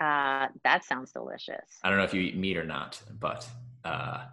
Uh, 0.00 0.48
that 0.64 0.84
sounds 0.84 1.12
delicious. 1.12 1.78
I 1.84 1.90
don't 1.90 1.98
know 1.98 2.04
if 2.04 2.14
you 2.14 2.22
eat 2.22 2.36
meat 2.36 2.56
or 2.56 2.64
not, 2.64 3.00
but 3.20 3.46
uh, 3.84 4.24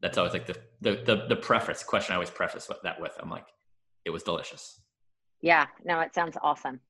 that's 0.00 0.16
always 0.16 0.32
like 0.32 0.46
the, 0.46 0.56
the 0.80 1.02
the 1.04 1.26
the 1.28 1.36
preface 1.36 1.82
question 1.82 2.12
I 2.12 2.16
always 2.16 2.30
preface 2.30 2.68
that 2.82 3.00
with. 3.00 3.12
I'm 3.20 3.28
like, 3.28 3.46
it 4.04 4.10
was 4.10 4.22
delicious. 4.22 4.80
Yeah, 5.42 5.66
no, 5.84 6.00
it 6.00 6.14
sounds 6.14 6.36
awesome. 6.42 6.80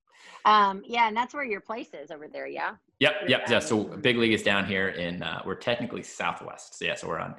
Um, 0.45 0.83
yeah, 0.87 1.09
and 1.09 1.17
that's 1.17 1.35
where 1.35 1.45
your 1.45 1.61
place 1.61 1.89
is 1.95 2.11
over 2.11 2.29
there. 2.29 2.47
Yeah. 2.47 2.75
Yep. 3.01 3.13
Yep. 3.29 3.41
Yeah. 3.49 3.59
So 3.59 3.85
Big 3.85 4.17
League 4.17 4.33
is 4.33 4.43
down 4.43 4.67
here 4.67 4.91
in. 4.91 5.23
Uh, 5.23 5.43
we're 5.45 5.55
technically 5.55 6.03
southwest. 6.03 6.79
So 6.79 6.85
yeah, 6.85 6.95
so 6.95 7.09
we're 7.09 7.19
on 7.19 7.35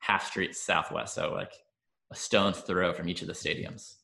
half 0.00 0.26
street 0.26 0.54
southwest. 0.54 1.14
So 1.14 1.32
like 1.32 1.52
a 2.12 2.16
stone's 2.16 2.58
throw 2.58 2.92
from 2.92 3.08
each 3.08 3.22
of 3.22 3.28
the 3.28 3.34
stadiums. 3.34 3.94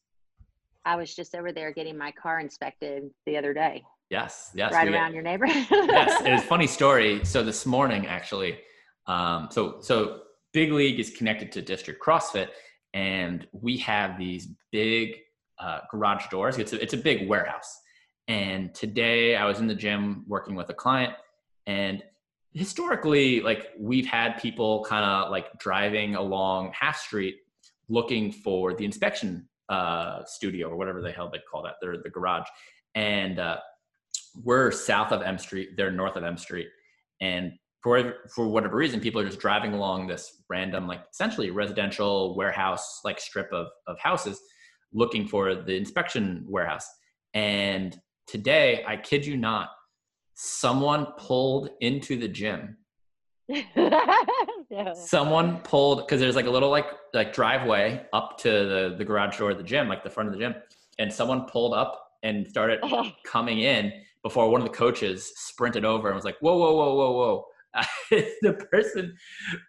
I 0.84 0.96
was 0.96 1.14
just 1.14 1.34
over 1.34 1.52
there 1.52 1.72
getting 1.72 1.96
my 1.96 2.12
car 2.12 2.40
inspected 2.40 3.04
the 3.26 3.36
other 3.36 3.54
day. 3.54 3.84
Yes, 4.12 4.50
yes. 4.54 4.74
Right 4.74 4.88
around 4.88 5.14
your 5.14 5.22
neighborhood. 5.22 5.64
yes, 5.70 6.20
it's 6.22 6.42
a 6.42 6.46
funny 6.54 6.66
story. 6.66 7.24
So 7.24 7.42
this 7.42 7.64
morning, 7.64 8.06
actually, 8.06 8.58
um, 9.06 9.48
so 9.50 9.80
so 9.80 10.24
Big 10.52 10.70
League 10.70 11.00
is 11.00 11.08
connected 11.08 11.50
to 11.52 11.62
District 11.62 11.98
CrossFit, 11.98 12.48
and 12.92 13.46
we 13.52 13.78
have 13.78 14.18
these 14.18 14.48
big 14.70 15.16
uh, 15.58 15.78
garage 15.90 16.26
doors. 16.30 16.58
It's 16.58 16.74
a, 16.74 16.82
it's 16.82 16.92
a 16.92 16.98
big 16.98 17.26
warehouse. 17.26 17.80
And 18.28 18.74
today, 18.74 19.34
I 19.34 19.46
was 19.46 19.60
in 19.60 19.66
the 19.66 19.74
gym 19.74 20.26
working 20.28 20.56
with 20.56 20.68
a 20.68 20.74
client, 20.74 21.14
and 21.66 22.02
historically, 22.52 23.40
like 23.40 23.68
we've 23.78 24.06
had 24.06 24.34
people 24.34 24.84
kind 24.86 25.06
of 25.06 25.30
like 25.30 25.58
driving 25.58 26.16
along 26.16 26.72
Half 26.78 26.98
Street 26.98 27.36
looking 27.88 28.30
for 28.30 28.74
the 28.74 28.84
inspection 28.84 29.48
uh, 29.70 30.22
studio 30.26 30.68
or 30.68 30.76
whatever 30.76 31.00
the 31.00 31.12
hell 31.12 31.30
they 31.32 31.40
call 31.50 31.62
that. 31.62 31.76
They're 31.80 31.96
the 31.96 32.10
garage, 32.10 32.46
and 32.94 33.38
uh, 33.38 33.56
we're 34.42 34.70
south 34.70 35.12
of 35.12 35.22
M 35.22 35.38
Street, 35.38 35.76
they're 35.76 35.90
north 35.90 36.16
of 36.16 36.24
M 36.24 36.36
Street, 36.36 36.68
and 37.20 37.52
for 37.82 38.14
for 38.34 38.46
whatever 38.46 38.76
reason, 38.76 39.00
people 39.00 39.20
are 39.20 39.26
just 39.26 39.40
driving 39.40 39.74
along 39.74 40.06
this 40.06 40.42
random, 40.48 40.86
like 40.86 41.04
essentially 41.12 41.50
residential 41.50 42.36
warehouse 42.36 43.00
like 43.04 43.20
strip 43.20 43.52
of 43.52 43.66
of 43.86 43.98
houses, 43.98 44.40
looking 44.92 45.26
for 45.26 45.54
the 45.54 45.76
inspection 45.76 46.44
warehouse. 46.48 46.88
And 47.34 47.98
today, 48.26 48.84
I 48.86 48.96
kid 48.96 49.26
you 49.26 49.36
not, 49.36 49.70
someone 50.34 51.06
pulled 51.18 51.70
into 51.80 52.16
the 52.16 52.28
gym. 52.28 52.76
Someone 54.94 55.58
pulled 55.58 55.98
because 55.98 56.20
there's 56.20 56.36
like 56.36 56.46
a 56.46 56.50
little 56.50 56.70
like 56.70 56.86
like 57.12 57.34
driveway 57.34 58.06
up 58.12 58.38
to 58.38 58.48
the 58.48 58.94
the 58.96 59.04
garage 59.04 59.36
door 59.38 59.50
of 59.50 59.58
the 59.58 59.64
gym, 59.64 59.88
like 59.88 60.04
the 60.04 60.08
front 60.08 60.28
of 60.28 60.32
the 60.34 60.38
gym, 60.38 60.54
and 60.98 61.12
someone 61.12 61.44
pulled 61.46 61.74
up 61.74 62.02
and 62.22 62.48
started 62.48 62.80
coming 63.26 63.60
in 63.60 63.92
before 64.22 64.50
one 64.50 64.60
of 64.60 64.66
the 64.66 64.74
coaches 64.74 65.32
sprinted 65.36 65.84
over 65.84 66.08
and 66.08 66.14
was 66.14 66.24
like, 66.24 66.38
whoa, 66.40 66.56
whoa, 66.56 66.74
whoa, 66.74 66.94
whoa, 66.94 67.12
whoa. 67.12 67.44
the 68.42 68.66
person 68.70 69.16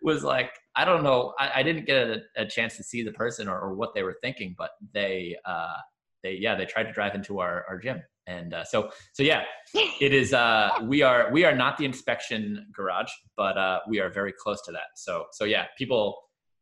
was 0.02 0.24
like, 0.24 0.52
I 0.76 0.84
don't 0.84 1.04
know. 1.04 1.34
I, 1.40 1.52
I 1.56 1.64
didn't 1.64 1.86
get 1.86 2.08
a, 2.08 2.22
a, 2.36 2.46
chance 2.46 2.76
to 2.78 2.84
see 2.84 3.02
the 3.02 3.14
person 3.14 3.48
or, 3.48 3.58
or, 3.58 3.74
what 3.76 3.94
they 3.96 4.04
were 4.04 4.18
thinking, 4.22 4.56
but 4.58 4.72
they, 4.94 5.38
uh, 5.46 5.78
they, 6.22 6.34
yeah, 6.34 6.56
they 6.56 6.66
tried 6.66 6.84
to 6.84 6.92
drive 6.92 7.16
into 7.16 7.40
our, 7.40 7.66
our 7.70 7.78
gym. 7.78 8.02
And 8.28 8.54
uh, 8.54 8.64
so, 8.64 8.90
so 9.14 9.24
yeah, 9.24 9.44
it 9.74 10.14
is. 10.14 10.34
Uh, 10.34 10.70
we 10.84 11.02
are 11.02 11.30
we 11.32 11.44
are 11.44 11.54
not 11.54 11.78
the 11.78 11.84
inspection 11.84 12.68
garage, 12.74 13.12
but 13.36 13.58
uh, 13.58 13.80
we 13.88 14.00
are 14.00 14.10
very 14.10 14.32
close 14.32 14.62
to 14.64 14.72
that. 14.72 14.96
So, 14.96 15.26
so 15.34 15.44
yeah, 15.44 15.66
people 15.78 16.18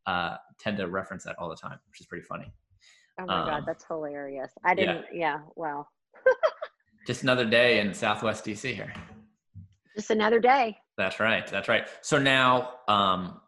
uh, 0.08 0.38
tend 0.60 0.78
to 0.78 0.88
reference 0.88 1.24
that 1.26 1.36
all 1.38 1.50
the 1.50 1.56
time, 1.56 1.78
which 1.88 2.02
is 2.02 2.08
pretty 2.08 2.26
funny. 2.26 2.52
Oh 3.20 3.28
my 3.28 3.42
um, 3.42 3.48
god, 3.48 3.64
that's 3.68 3.86
hilarious! 3.86 4.52
I 4.64 4.74
didn't. 4.74 5.06
Yeah, 5.14 5.20
yeah 5.20 5.40
well. 5.56 5.88
Just 7.06 7.24
another 7.24 7.46
day 7.46 7.80
in 7.80 7.94
Southwest 7.94 8.46
DC 8.46 8.74
here. 8.74 8.94
Just 9.96 10.10
another 10.10 10.40
day. 10.40 10.78
That's 10.98 11.20
right. 11.20 11.46
That's 11.48 11.68
right. 11.68 11.88
So 12.02 12.18
now, 12.18 12.74
um, 12.88 13.42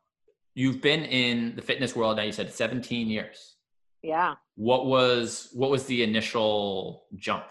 you've 0.56 0.82
been 0.82 1.04
in 1.04 1.56
the 1.56 1.62
fitness 1.62 1.96
world 1.96 2.18
now. 2.18 2.24
You 2.24 2.32
said 2.32 2.52
17 2.52 3.08
years. 3.08 3.56
Yeah. 4.02 4.36
What 4.56 4.86
was 4.86 5.50
what 5.54 5.70
was 5.70 5.86
the 5.86 6.04
initial 6.04 7.06
jump? 7.16 7.46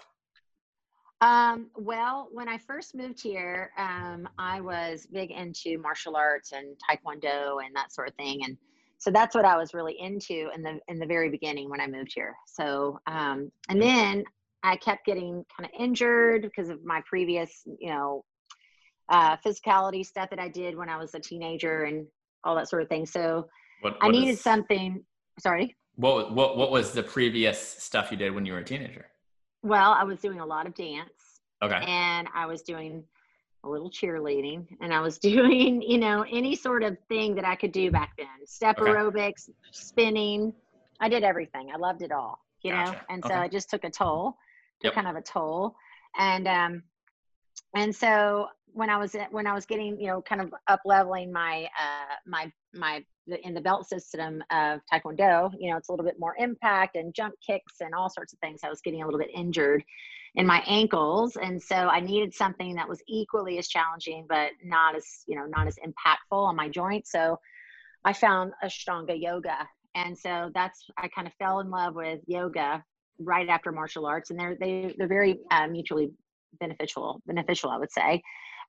Um, 1.23 1.71
well, 1.77 2.29
when 2.33 2.49
I 2.49 2.59
first 2.59 2.95
moved 2.95 3.23
here, 3.23 3.71
um, 3.79 4.29
I 4.39 4.61
was 4.61 5.07
big 5.07 5.31
into 5.31 5.79
martial 5.79 6.17
arts 6.17 6.53
and 6.53 6.77
taekwondo 6.79 7.65
and 7.65 7.75
that 7.75 7.93
sort 7.93 8.09
of 8.09 8.15
thing, 8.17 8.45
and 8.45 8.57
so 8.99 9.11
that's 9.11 9.35
what 9.35 9.45
I 9.45 9.57
was 9.57 9.73
really 9.73 9.99
into 9.99 10.51
in 10.55 10.63
the 10.63 10.79
in 10.89 10.99
the 10.99 11.07
very 11.07 11.31
beginning 11.31 11.71
when 11.71 11.81
I 11.81 11.87
moved 11.87 12.13
here. 12.15 12.35
So, 12.47 12.99
um, 13.07 13.51
and 13.69 13.81
then 13.81 14.25
I 14.62 14.76
kept 14.76 15.07
getting 15.07 15.45
kind 15.57 15.69
of 15.69 15.71
injured 15.78 16.42
because 16.42 16.69
of 16.69 16.85
my 16.85 17.02
previous, 17.07 17.62
you 17.78 17.90
know, 17.90 18.25
uh, 19.09 19.37
physicality 19.45 20.04
stuff 20.04 20.31
that 20.31 20.38
I 20.38 20.49
did 20.49 20.76
when 20.76 20.88
I 20.88 20.97
was 20.97 21.14
a 21.14 21.21
teenager 21.21 21.85
and 21.85 22.07
all 22.45 22.54
that 22.57 22.69
sort 22.69 22.83
of 22.83 22.88
thing. 22.88 23.07
So 23.07 23.47
what, 23.81 23.95
what 23.95 24.04
I 24.04 24.09
needed 24.09 24.33
is, 24.33 24.40
something. 24.40 25.04
Sorry. 25.40 25.76
What 25.97 26.33
what 26.35 26.57
what 26.57 26.71
was 26.71 26.92
the 26.92 27.02
previous 27.02 27.59
stuff 27.59 28.11
you 28.11 28.16
did 28.16 28.35
when 28.35 28.47
you 28.47 28.52
were 28.52 28.61
a 28.61 28.64
teenager? 28.64 29.07
Well, 29.62 29.92
I 29.92 30.04
was 30.04 30.21
doing 30.21 30.40
a 30.40 30.47
lot 30.47 30.66
of 30.66 30.75
dance. 30.75 31.40
Okay. 31.62 31.81
And 31.87 32.28
I 32.35 32.47
was 32.47 32.62
doing 32.62 33.04
a 33.64 33.69
little 33.69 33.90
cheerleading 33.90 34.66
and 34.81 34.92
I 34.92 35.00
was 35.00 35.19
doing, 35.31 35.83
you 35.83 35.99
know, 35.99 36.25
any 36.31 36.57
sort 36.57 36.83
of 36.83 36.97
thing 37.09 37.35
that 37.37 37.45
I 37.45 37.54
could 37.54 37.73
do 37.73 37.90
back 37.90 38.12
then. 38.16 38.26
Step 38.47 38.78
okay. 38.78 38.90
aerobics, 38.90 39.49
spinning. 39.71 40.52
I 41.00 41.09
did 41.09 41.23
everything. 41.23 41.71
I 41.73 41.78
loved 41.78 42.02
it 42.02 42.12
all, 42.12 42.38
you 42.62 42.73
gotcha. 42.73 42.92
know. 42.92 42.99
And 43.09 43.25
so 43.25 43.35
okay. 43.35 43.47
it 43.47 43.52
just 43.52 43.71
took 43.71 43.85
a 43.85 43.90
toll, 43.90 44.37
yep. 44.85 44.95
kind 44.95 45.09
of 45.09 45.17
a 45.17 45.23
toll. 45.23 45.75
And 46.19 46.47
um 46.49 46.83
and 47.75 47.95
so 47.95 48.49
when 48.73 48.91
I 48.91 48.97
was 48.97 49.15
when 49.31 49.47
I 49.47 49.55
was 49.55 49.67
getting, 49.67 50.01
you 50.01 50.07
know, 50.09 50.23
kind 50.23 50.41
of 50.41 50.53
up 50.69 50.81
leveling 50.85 51.33
my 51.33 51.69
uh 51.79 52.15
my 52.27 52.51
my 52.75 53.05
in 53.45 53.55
the 53.55 53.61
belt 53.61 53.89
system 53.89 54.43
of 54.51 54.81
taekwondo 54.93 55.49
you 55.57 55.71
know 55.71 55.77
it's 55.77 55.89
a 55.89 55.93
little 55.93 56.05
bit 56.05 56.19
more 56.19 56.35
impact 56.41 56.97
and 56.97 57.15
jump 57.15 57.33
kicks 57.47 57.75
and 57.81 57.95
all 57.95 58.11
sorts 58.11 58.33
of 58.33 58.39
things. 58.41 58.61
I 58.65 58.69
was 58.69 58.81
getting 58.81 59.03
a 59.03 59.05
little 59.05 59.21
bit 59.21 59.31
injured 59.35 59.85
in 60.35 60.47
my 60.47 60.62
ankles. 60.67 61.37
And 61.37 61.62
so 61.62 61.77
i 61.77 62.01
needed 62.01 62.35
something 62.35 62.75
that 62.75 62.89
was 62.89 63.03
equally 63.07 63.59
as 63.59 63.69
challenging 63.69 64.27
but 64.29 64.51
not 64.65 64.97
as 64.97 65.07
you 65.27 65.37
know 65.37 65.47
not 65.47 65.67
as 65.67 65.77
impactful 65.77 66.39
on 66.39 66.57
my 66.57 66.69
joints. 66.69 67.12
So 67.12 67.39
i 68.05 68.12
found 68.12 68.53
ashtanga 68.65 69.21
yoga. 69.21 69.69
And 69.95 70.19
so 70.19 70.51
that's 70.55 70.85
i 70.99 71.09
kind 71.09 71.27
of 71.27 71.35
fell 71.35 71.61
in 71.61 71.71
love 71.71 71.95
with 71.95 72.21
yoga 72.27 72.85
right 73.25 73.49
after 73.49 73.73
martial 73.73 74.07
arts 74.07 74.31
and 74.31 74.38
they're 74.38 74.57
they, 74.61 74.95
they're 74.99 75.09
very 75.09 75.38
uh, 75.50 75.67
mutually 75.67 76.11
beneficial 76.61 77.23
beneficial 77.26 77.71
i 77.71 77.79
would 77.79 77.93
say 77.93 78.23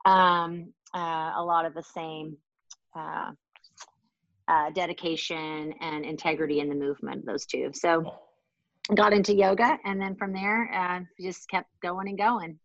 um, 0.06 0.74
uh, 0.94 1.34
a 1.38 1.44
lot 1.44 1.66
of 1.66 1.74
the 1.74 1.84
same 1.84 2.38
uh, 2.96 3.32
uh, 4.48 4.70
dedication 4.72 5.74
and 5.80 6.06
integrity 6.06 6.60
in 6.60 6.70
the 6.70 6.76
movement, 6.76 7.26
those 7.26 7.46
two. 7.46 7.72
So 7.74 8.14
got 8.94 9.14
into 9.14 9.34
yoga 9.34 9.78
and 9.86 10.02
then 10.02 10.16
from 10.16 10.34
there 10.34 10.72
uh, 10.74 11.00
just 11.22 11.48
kept 11.50 11.70
going 11.82 12.10
and 12.10 12.18
going. 12.18 12.60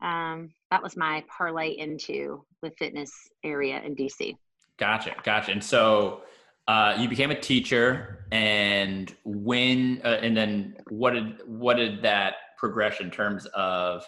Um, 0.00 0.50
that 0.70 0.82
was 0.82 0.96
my 0.96 1.24
parlay 1.28 1.70
into 1.70 2.44
the 2.62 2.70
fitness 2.78 3.10
area 3.42 3.80
in 3.84 3.96
DC. 3.96 4.36
Gotcha, 4.78 5.14
gotcha. 5.22 5.52
And 5.52 5.62
so 5.62 6.22
uh, 6.66 6.96
you 6.98 7.08
became 7.08 7.30
a 7.30 7.40
teacher, 7.40 8.26
and 8.32 9.14
when, 9.24 10.00
uh, 10.04 10.18
and 10.22 10.36
then 10.36 10.76
what 10.88 11.12
did 11.12 11.38
what 11.46 11.76
did 11.76 12.02
that 12.02 12.34
progression 12.56 13.06
in 13.06 13.12
terms 13.12 13.46
of, 13.54 14.06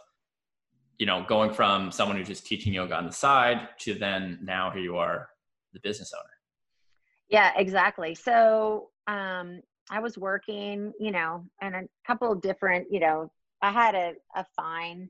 you 0.99 1.05
know, 1.05 1.25
going 1.29 1.53
from 1.53 1.93
someone 1.93 2.17
who's 2.17 2.29
just 2.29 2.47
teaching 2.47 2.73
yoga 2.73 2.97
on 2.97 3.05
the 3.05 3.13
side 3.13 3.69
to 3.81 3.95
then 3.95 4.39
now 4.43 4.71
here 4.71 4.81
you 4.81 4.97
are, 4.97 5.29
the 5.75 5.81
business 5.81 6.13
owner. 6.15 6.31
Yeah, 7.29 7.53
exactly. 7.57 8.15
So 8.15 8.89
um, 9.07 9.61
I 9.91 10.01
was 10.01 10.17
working, 10.17 10.93
you 10.99 11.11
know, 11.11 11.45
in 11.61 11.75
a 11.75 11.83
couple 12.07 12.33
of 12.33 12.41
different, 12.41 12.87
you 12.91 13.01
know, 13.01 13.31
I 13.61 13.71
had 13.71 13.95
a, 13.95 14.15
a 14.35 14.47
fine, 14.57 15.09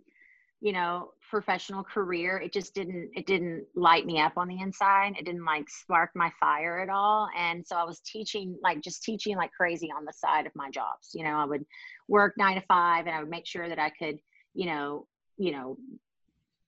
you 0.61 0.73
know, 0.73 1.11
professional 1.29 1.85
career. 1.85 2.39
It 2.39 2.53
just 2.53 2.75
didn't, 2.75 3.11
it 3.15 3.27
didn't 3.27 3.65
light 3.75 4.07
me 4.07 4.21
up 4.21 4.33
on 4.37 4.49
the 4.49 4.61
inside. 4.61 5.15
It 5.19 5.25
didn't 5.25 5.45
like 5.45 5.69
spark 5.69 6.11
my 6.15 6.31
fire 6.41 6.81
at 6.81 6.89
all. 6.89 7.29
And 7.37 7.67
so 7.67 7.77
I 7.77 7.85
was 7.85 8.01
teaching, 8.01 8.57
like 8.63 8.81
just 8.81 9.03
teaching 9.03 9.37
like 9.37 9.53
crazy 9.53 9.91
on 9.97 10.05
the 10.05 10.13
side 10.13 10.47
of 10.47 10.53
my 10.55 10.71
jobs. 10.71 11.11
You 11.15 11.25
know, 11.25 11.37
I 11.37 11.45
would 11.45 11.65
work 12.09 12.35
nine 12.39 12.55
to 12.55 12.63
five 12.63 13.07
and 13.07 13.15
I 13.15 13.21
would 13.21 13.31
make 13.31 13.47
sure 13.47 13.69
that 13.69 13.79
I 13.79 13.91
could, 13.91 14.19
you 14.55 14.67
know, 14.67 15.07
you 15.37 15.53
know, 15.53 15.77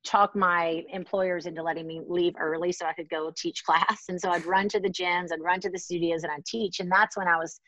talk 0.05 0.35
my 0.35 0.85
employers 0.93 1.47
into 1.47 1.63
letting 1.63 1.87
me 1.87 2.01
leave 2.07 2.35
early 2.39 2.73
so 2.73 2.87
I 2.87 2.93
could 2.93 3.09
go 3.09 3.33
teach 3.37 3.65
class. 3.67 4.05
And 4.09 4.21
so 4.21 4.31
I'd 4.31 4.47
run 4.47 4.69
to 4.71 4.81
the 4.81 4.91
gyms, 4.91 5.33
I'd 5.33 5.41
run 5.41 5.61
to 5.61 5.71
the 5.71 5.79
studios, 5.79 6.25
and 6.25 6.33
I'd 6.33 6.45
teach. 6.45 6.81
And 6.81 6.91
that's 6.91 7.17
when 7.17 7.29
I 7.29 7.37
was, 7.37 7.61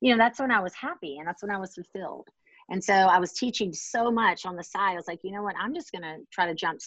you 0.00 0.12
know, 0.12 0.18
that's 0.18 0.40
when 0.40 0.50
I 0.50 0.60
was 0.60 0.74
happy 0.74 1.18
and 1.18 1.26
that's 1.26 1.42
when 1.42 1.50
I 1.50 1.58
was 1.58 1.74
fulfilled. 1.74 2.28
And 2.70 2.82
so 2.82 2.92
I 2.92 3.18
was 3.18 3.32
teaching 3.32 3.72
so 3.72 4.10
much 4.10 4.44
on 4.44 4.56
the 4.56 4.62
side. 4.62 4.92
I 4.92 4.96
was 4.96 5.08
like, 5.08 5.20
you 5.22 5.32
know 5.32 5.42
what? 5.42 5.56
I'm 5.58 5.74
just 5.74 5.90
going 5.90 6.02
to 6.02 6.18
try 6.30 6.46
to 6.46 6.54
jump, 6.54 6.80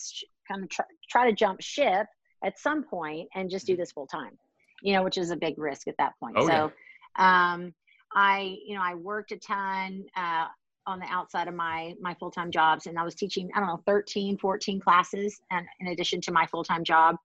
kind 0.48 0.64
of 0.64 0.70
try, 0.70 0.86
try 1.10 1.30
to 1.30 1.36
jump 1.36 1.62
ship 1.62 2.08
at 2.44 2.60
some 2.60 2.84
point 2.84 3.28
and 3.36 3.50
just 3.50 3.66
do 3.66 3.74
mm-hmm. 3.74 3.82
this 3.82 3.92
full 3.92 4.08
time, 4.08 4.38
you 4.82 4.94
know, 4.94 5.04
which 5.04 5.18
is 5.18 5.32
a 5.32 5.36
big 5.36 5.58
risk 5.58 5.88
at 5.88 5.96
that 5.98 6.14
point. 6.20 6.36
Oh, 6.38 6.48
so, 6.48 6.72
yeah. 7.18 7.54
um, 7.54 7.74
I, 8.14 8.58
you 8.66 8.76
know, 8.76 8.82
I 8.84 8.96
worked 8.96 9.32
a 9.32 9.38
ton. 9.38 10.06
Uh, 10.16 10.46
on 10.88 11.00
the 11.00 11.06
outside 11.06 11.48
of 11.48 11.54
my 11.54 11.94
my 12.02 12.16
full-time 12.16 12.50
jobs 12.50 12.88
and 12.88 12.98
i 12.98 13.04
was 13.04 13.14
teaching 13.14 13.52
i 13.56 13.60
don't 13.60 13.68
know 13.68 13.82
13 13.86 14.36
14 14.40 14.80
classes 14.80 15.40
and 15.52 15.64
in 15.80 15.88
addition 15.90 16.20
to 16.20 16.32
my 16.32 16.44
full-time 16.48 16.84
job 16.84 17.16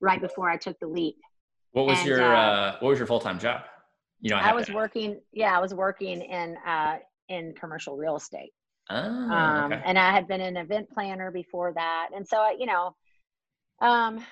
right 0.00 0.20
before 0.22 0.48
i 0.48 0.56
took 0.56 0.78
the 0.80 0.86
leap 0.86 1.16
what 1.72 1.84
was 1.84 1.98
and, 1.98 2.08
your 2.08 2.22
uh, 2.22 2.40
uh, 2.40 2.76
what 2.80 2.88
was 2.88 2.98
your 2.98 3.06
full-time 3.06 3.38
job 3.38 3.64
you 4.20 4.30
know 4.30 4.36
i, 4.36 4.48
I 4.50 4.54
was 4.54 4.70
working 4.70 5.20
yeah 5.30 5.54
i 5.54 5.60
was 5.60 5.74
working 5.74 6.22
in 6.22 6.56
uh 6.66 6.96
in 7.32 7.54
commercial 7.54 7.96
real 7.96 8.16
estate 8.16 8.52
oh, 8.90 8.96
um, 8.96 9.72
okay. 9.72 9.82
and 9.84 9.98
i 9.98 10.12
had 10.12 10.28
been 10.28 10.40
an 10.40 10.56
event 10.56 10.88
planner 10.90 11.30
before 11.30 11.72
that 11.74 12.08
and 12.14 12.26
so 12.26 12.38
I, 12.38 12.56
you 12.58 12.66
know 12.66 12.94
um 13.80 14.24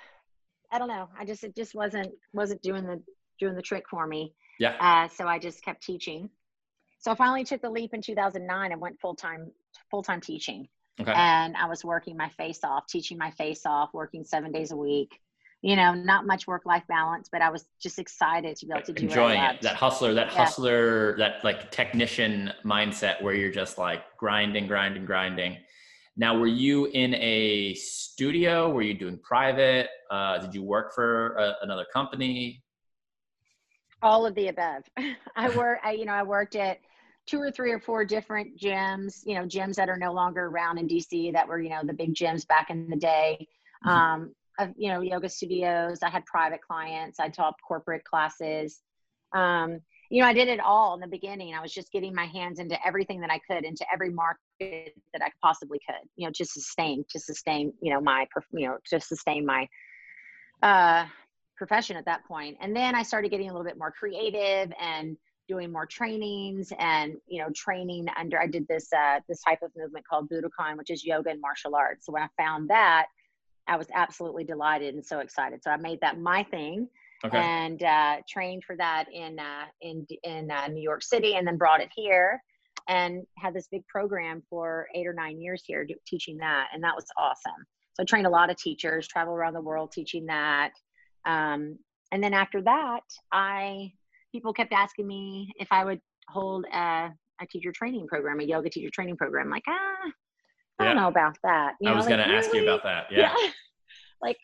i 0.70 0.78
don't 0.78 0.88
know 0.88 1.08
i 1.18 1.24
just 1.24 1.44
it 1.44 1.56
just 1.56 1.74
wasn't 1.74 2.12
wasn't 2.32 2.62
doing 2.62 2.84
the 2.84 3.02
doing 3.38 3.54
the 3.54 3.62
trick 3.62 3.84
for 3.90 4.06
me 4.06 4.34
yeah 4.58 4.76
uh 4.80 5.08
so 5.08 5.26
i 5.26 5.38
just 5.38 5.64
kept 5.64 5.82
teaching 5.82 6.30
so 7.00 7.10
I 7.10 7.14
finally 7.14 7.44
took 7.44 7.62
the 7.62 7.70
leap 7.70 7.94
in 7.94 8.02
2009 8.02 8.72
and 8.72 8.80
went 8.80 9.00
full 9.00 9.14
time 9.14 9.50
full 9.90 10.02
time 10.02 10.20
teaching. 10.20 10.68
Okay. 11.00 11.12
And 11.14 11.56
I 11.56 11.66
was 11.66 11.82
working 11.82 12.16
my 12.16 12.28
face 12.28 12.62
off, 12.62 12.86
teaching 12.86 13.16
my 13.16 13.30
face 13.32 13.64
off, 13.64 13.88
working 13.94 14.22
seven 14.22 14.52
days 14.52 14.70
a 14.70 14.76
week. 14.76 15.18
You 15.62 15.76
know, 15.76 15.92
not 15.92 16.26
much 16.26 16.46
work 16.46 16.64
life 16.64 16.84
balance, 16.88 17.28
but 17.30 17.42
I 17.42 17.50
was 17.50 17.66
just 17.78 17.98
excited 17.98 18.56
to 18.56 18.66
be 18.66 18.72
able 18.72 18.82
to 18.82 18.92
do 18.94 19.02
enjoying 19.02 19.40
it. 19.40 19.60
That 19.60 19.76
hustler, 19.76 20.14
that 20.14 20.28
yeah. 20.28 20.38
hustler, 20.38 21.16
that 21.18 21.44
like 21.44 21.70
technician 21.70 22.52
mindset 22.64 23.20
where 23.20 23.34
you're 23.34 23.52
just 23.52 23.76
like 23.76 24.02
grinding, 24.16 24.66
grinding, 24.66 25.04
grinding. 25.04 25.58
Now, 26.16 26.38
were 26.38 26.46
you 26.46 26.86
in 26.86 27.14
a 27.14 27.74
studio? 27.74 28.70
Were 28.70 28.82
you 28.82 28.94
doing 28.94 29.18
private? 29.18 29.88
Uh, 30.10 30.38
did 30.38 30.54
you 30.54 30.62
work 30.62 30.94
for 30.94 31.36
a, 31.36 31.56
another 31.62 31.86
company? 31.92 32.62
All 34.02 34.24
of 34.24 34.34
the 34.34 34.48
above. 34.48 34.82
I 35.36 35.54
work. 35.54 35.80
I 35.84 35.92
you 35.92 36.06
know 36.06 36.12
I 36.12 36.22
worked 36.22 36.56
at 36.56 36.78
two 37.26 37.40
or 37.40 37.50
three 37.50 37.70
or 37.70 37.78
four 37.78 38.04
different 38.04 38.58
gyms, 38.58 39.22
you 39.24 39.34
know, 39.34 39.44
gyms 39.44 39.76
that 39.76 39.88
are 39.88 39.96
no 39.96 40.12
longer 40.12 40.46
around 40.46 40.78
in 40.78 40.88
DC 40.88 41.32
that 41.32 41.46
were, 41.46 41.60
you 41.60 41.70
know, 41.70 41.82
the 41.84 41.92
big 41.92 42.14
gyms 42.14 42.46
back 42.46 42.70
in 42.70 42.88
the 42.90 42.96
day. 42.96 43.46
Mm-hmm. 43.86 43.88
Um, 43.88 44.34
of, 44.60 44.74
you 44.76 44.90
know, 44.90 45.00
yoga 45.00 45.28
studios. 45.28 45.98
I 46.02 46.10
had 46.10 46.24
private 46.26 46.60
clients. 46.62 47.20
I 47.20 47.28
taught 47.28 47.54
corporate 47.66 48.04
classes. 48.04 48.80
Um, 49.34 49.80
you 50.10 50.20
know, 50.22 50.28
I 50.28 50.32
did 50.32 50.48
it 50.48 50.60
all 50.60 50.94
in 50.94 51.00
the 51.00 51.06
beginning. 51.06 51.54
I 51.54 51.60
was 51.60 51.72
just 51.72 51.92
getting 51.92 52.14
my 52.14 52.26
hands 52.26 52.58
into 52.58 52.76
everything 52.84 53.20
that 53.20 53.30
I 53.30 53.38
could, 53.38 53.64
into 53.64 53.86
every 53.92 54.10
market 54.10 54.94
that 55.12 55.22
I 55.22 55.30
possibly 55.42 55.78
could, 55.86 56.08
you 56.16 56.26
know, 56.26 56.32
to 56.34 56.44
sustain, 56.44 57.04
to 57.10 57.20
sustain, 57.20 57.72
you 57.80 57.92
know, 57.92 58.00
my, 58.00 58.26
you 58.52 58.66
know, 58.66 58.78
to 58.86 59.00
sustain 59.00 59.46
my, 59.46 59.68
uh, 60.62 61.06
profession 61.56 61.96
at 61.96 62.06
that 62.06 62.24
point. 62.26 62.56
And 62.60 62.74
then 62.74 62.94
I 62.94 63.02
started 63.02 63.30
getting 63.30 63.50
a 63.50 63.52
little 63.52 63.66
bit 63.66 63.78
more 63.78 63.92
creative 63.92 64.72
and 64.80 65.16
doing 65.46 65.72
more 65.72 65.84
trainings 65.84 66.72
and 66.78 67.14
you 67.26 67.42
know 67.42 67.48
training 67.56 68.06
under 68.16 68.40
i 68.40 68.46
did 68.46 68.64
this 68.68 68.86
uh, 68.92 69.18
this 69.28 69.42
type 69.42 69.58
of 69.62 69.70
movement 69.76 70.06
called 70.08 70.30
Budokon 70.30 70.78
which 70.78 70.90
is 70.90 71.04
yoga 71.04 71.30
and 71.30 71.40
martial 71.40 71.74
arts 71.74 72.06
so 72.06 72.12
when 72.12 72.22
i 72.22 72.28
found 72.40 72.70
that 72.70 73.06
i 73.70 73.76
was 73.76 73.86
absolutely 73.94 74.44
delighted 74.44 74.94
and 74.94 75.04
so 75.04 75.20
excited 75.20 75.62
so 75.62 75.70
i 75.70 75.76
made 75.76 76.00
that 76.00 76.18
my 76.18 76.42
thing 76.44 76.86
okay. 77.24 77.38
and 77.38 77.82
uh, 77.82 78.16
trained 78.28 78.64
for 78.64 78.76
that 78.76 79.06
in 79.12 79.38
uh, 79.38 79.64
in 79.80 80.06
in 80.24 80.50
uh, 80.50 80.66
new 80.68 80.82
york 80.82 81.02
city 81.02 81.36
and 81.36 81.46
then 81.46 81.56
brought 81.56 81.80
it 81.80 81.90
here 81.94 82.40
and 82.88 83.22
had 83.38 83.54
this 83.54 83.68
big 83.70 83.86
program 83.86 84.42
for 84.50 84.88
eight 84.94 85.06
or 85.06 85.12
nine 85.12 85.40
years 85.40 85.62
here 85.66 85.86
teaching 86.06 86.36
that 86.38 86.68
and 86.74 86.82
that 86.82 86.94
was 86.94 87.04
awesome 87.18 87.64
so 87.94 88.02
i 88.02 88.04
trained 88.04 88.26
a 88.26 88.30
lot 88.30 88.50
of 88.50 88.56
teachers 88.56 89.06
travel 89.06 89.34
around 89.34 89.54
the 89.54 89.60
world 89.60 89.90
teaching 89.92 90.26
that 90.26 90.72
um, 91.26 91.78
and 92.12 92.22
then 92.22 92.34
after 92.34 92.60
that 92.62 93.00
i 93.32 93.90
people 94.32 94.52
kept 94.52 94.72
asking 94.72 95.06
me 95.06 95.52
if 95.56 95.68
i 95.70 95.84
would 95.84 96.00
hold 96.28 96.64
a, 96.72 97.10
a 97.40 97.46
teacher 97.50 97.72
training 97.72 98.06
program 98.06 98.40
a 98.40 98.44
yoga 98.44 98.68
teacher 98.68 98.90
training 98.92 99.16
program 99.16 99.50
like 99.50 99.64
ah 99.68 100.10
i 100.80 100.84
don't 100.84 100.96
know 100.96 101.08
about 101.08 101.36
that 101.42 101.74
you 101.80 101.88
i 101.88 101.92
know, 101.92 101.96
was 101.96 102.06
like, 102.06 102.16
going 102.16 102.28
to 102.28 102.34
ask 102.34 102.52
you 102.52 102.62
about 102.62 102.82
that 102.82 103.06
yeah. 103.10 103.32
yeah. 103.40 103.50
like 104.22 104.36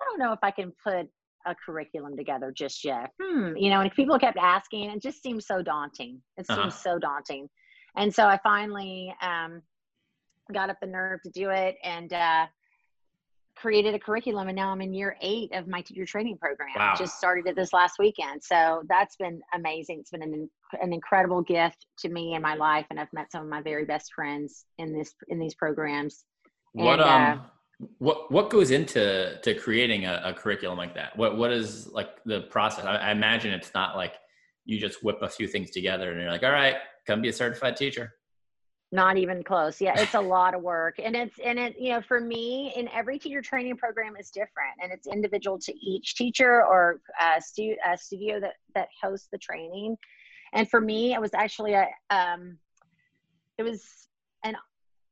i 0.00 0.04
don't 0.04 0.18
know 0.18 0.32
if 0.32 0.40
i 0.42 0.50
can 0.50 0.72
put 0.82 1.08
a 1.46 1.54
curriculum 1.54 2.16
together 2.16 2.52
just 2.56 2.84
yet. 2.84 3.10
Hmm, 3.22 3.56
you 3.56 3.70
know, 3.70 3.80
and 3.80 3.92
people 3.92 4.18
kept 4.18 4.38
asking, 4.38 4.90
it 4.90 5.02
just 5.02 5.22
seemed 5.22 5.42
so 5.42 5.62
daunting. 5.62 6.20
It 6.36 6.46
seemed 6.46 6.58
uh-huh. 6.58 6.70
so 6.70 6.98
daunting. 6.98 7.48
And 7.96 8.12
so 8.12 8.26
I 8.26 8.38
finally 8.42 9.14
um, 9.22 9.62
got 10.52 10.70
up 10.70 10.76
the 10.80 10.86
nerve 10.86 11.20
to 11.22 11.30
do 11.30 11.50
it 11.50 11.76
and 11.84 12.12
uh, 12.12 12.46
created 13.56 13.94
a 13.94 13.98
curriculum. 13.98 14.48
And 14.48 14.56
now 14.56 14.70
I'm 14.70 14.80
in 14.80 14.92
year 14.92 15.16
eight 15.20 15.54
of 15.54 15.68
my 15.68 15.80
teacher 15.80 16.04
training 16.04 16.38
program. 16.38 16.70
Wow. 16.76 16.94
Just 16.98 17.18
started 17.18 17.46
it 17.46 17.56
this 17.56 17.72
last 17.72 17.94
weekend. 17.98 18.42
So 18.42 18.82
that's 18.88 19.16
been 19.16 19.40
amazing. 19.54 20.00
It's 20.00 20.10
been 20.10 20.22
an, 20.22 20.50
an 20.82 20.92
incredible 20.92 21.42
gift 21.42 21.86
to 21.98 22.08
me 22.08 22.34
in 22.34 22.42
my 22.42 22.54
life. 22.54 22.86
And 22.90 23.00
I've 23.00 23.12
met 23.12 23.32
some 23.32 23.42
of 23.42 23.48
my 23.48 23.62
very 23.62 23.84
best 23.84 24.12
friends 24.14 24.64
in 24.78 24.96
this, 24.96 25.14
in 25.28 25.38
these 25.38 25.54
programs. 25.54 26.24
What, 26.72 27.00
and, 27.00 27.02
um, 27.02 27.38
uh, 27.40 27.42
what 27.98 28.30
what 28.30 28.50
goes 28.50 28.70
into 28.70 29.38
to 29.42 29.54
creating 29.54 30.06
a, 30.06 30.20
a, 30.24 30.32
curriculum 30.32 30.78
like 30.78 30.94
that? 30.94 31.16
What 31.16 31.36
what 31.36 31.52
is 31.52 31.88
like 31.88 32.22
the 32.24 32.42
process? 32.42 32.84
I, 32.84 32.96
I, 32.96 33.10
imagine 33.10 33.52
it's 33.52 33.74
not 33.74 33.96
like 33.96 34.14
you 34.64 34.78
just 34.78 35.02
whip 35.02 35.18
a 35.22 35.28
few 35.28 35.46
things 35.46 35.70
together 35.70 36.10
and 36.10 36.20
you're 36.20 36.30
like 36.30 36.42
all 36.42 36.52
right 36.52 36.76
come 37.06 37.20
be 37.20 37.28
a 37.28 37.32
certified 37.32 37.76
teacher. 37.76 38.14
Not 38.92 39.16
even 39.16 39.42
close. 39.42 39.80
Yeah 39.80 40.00
it's 40.00 40.14
a 40.14 40.20
lot 40.20 40.54
of 40.54 40.62
work. 40.62 40.96
And 41.02 41.16
it's 41.16 41.38
and 41.44 41.58
it 41.58 41.74
you 41.78 41.90
know 41.90 42.00
for 42.00 42.20
me 42.20 42.72
in 42.76 42.88
every 42.88 43.18
teacher 43.18 43.42
training 43.42 43.76
program 43.76 44.14
is 44.18 44.30
different 44.30 44.74
and 44.82 44.92
it's 44.92 45.06
individual 45.06 45.58
to 45.58 45.72
each 45.74 46.14
teacher 46.14 46.64
or 46.64 47.00
a, 47.20 47.40
stu- 47.40 47.76
a 47.86 47.98
studio 47.98 48.40
that 48.40 48.54
that 48.74 48.88
hosts 49.02 49.28
the 49.32 49.38
training 49.38 49.96
and 50.54 50.68
for 50.68 50.80
me 50.80 51.12
it 51.12 51.20
was 51.20 51.34
actually 51.34 51.74
a 51.74 51.88
um 52.10 52.56
it 53.58 53.62
was 53.62 54.08
an 54.44 54.56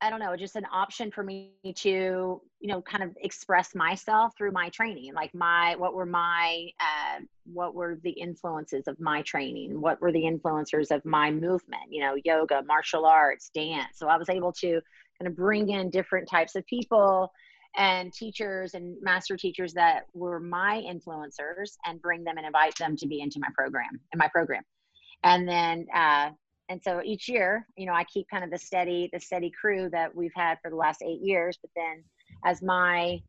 I 0.02 0.10
don't 0.10 0.18
know, 0.18 0.34
just 0.36 0.56
an 0.56 0.66
option 0.72 1.12
for 1.12 1.22
me 1.22 1.52
to, 1.76 1.88
you 1.88 2.42
know, 2.60 2.82
kind 2.82 3.04
of 3.04 3.16
express 3.20 3.72
myself 3.72 4.32
through 4.36 4.50
my 4.50 4.68
training. 4.70 5.14
Like 5.14 5.32
my, 5.32 5.76
what 5.76 5.94
were 5.94 6.06
my, 6.06 6.70
uh, 6.80 7.20
what 7.44 7.76
were 7.76 8.00
the 8.02 8.10
influences 8.10 8.88
of 8.88 8.98
my 8.98 9.22
training? 9.22 9.80
What 9.80 10.00
were 10.00 10.10
the 10.10 10.24
influencers 10.24 10.90
of 10.90 11.04
my 11.04 11.30
movement? 11.30 11.84
You 11.88 12.00
know, 12.00 12.16
yoga, 12.24 12.64
martial 12.66 13.06
arts, 13.06 13.52
dance. 13.54 13.96
So 13.96 14.08
I 14.08 14.16
was 14.16 14.28
able 14.28 14.52
to 14.54 14.80
kind 15.20 15.28
of 15.28 15.36
bring 15.36 15.68
in 15.68 15.88
different 15.88 16.28
types 16.28 16.56
of 16.56 16.66
people 16.66 17.30
and 17.76 18.12
teachers 18.12 18.74
and 18.74 18.96
master 19.02 19.36
teachers 19.36 19.72
that 19.74 20.06
were 20.14 20.40
my 20.40 20.82
influencers 20.84 21.76
and 21.86 22.02
bring 22.02 22.24
them 22.24 22.38
and 22.38 22.46
invite 22.46 22.76
them 22.76 22.96
to 22.96 23.06
be 23.06 23.20
into 23.20 23.38
my 23.38 23.48
program 23.56 24.00
in 24.12 24.18
my 24.18 24.28
program 24.28 24.62
and 25.24 25.48
then 25.48 25.86
uh, 25.94 26.30
and 26.68 26.82
so 26.82 27.00
each 27.04 27.28
year 27.28 27.66
you 27.76 27.86
know 27.86 27.92
i 27.92 28.04
keep 28.04 28.26
kind 28.30 28.44
of 28.44 28.50
the 28.50 28.58
steady 28.58 29.08
the 29.12 29.20
steady 29.20 29.50
crew 29.50 29.88
that 29.90 30.14
we've 30.14 30.34
had 30.34 30.58
for 30.62 30.70
the 30.70 30.76
last 30.76 31.02
eight 31.02 31.20
years. 31.20 31.58
But 31.60 31.70
then 31.76 32.04
as 32.44 32.62
my 32.62 33.20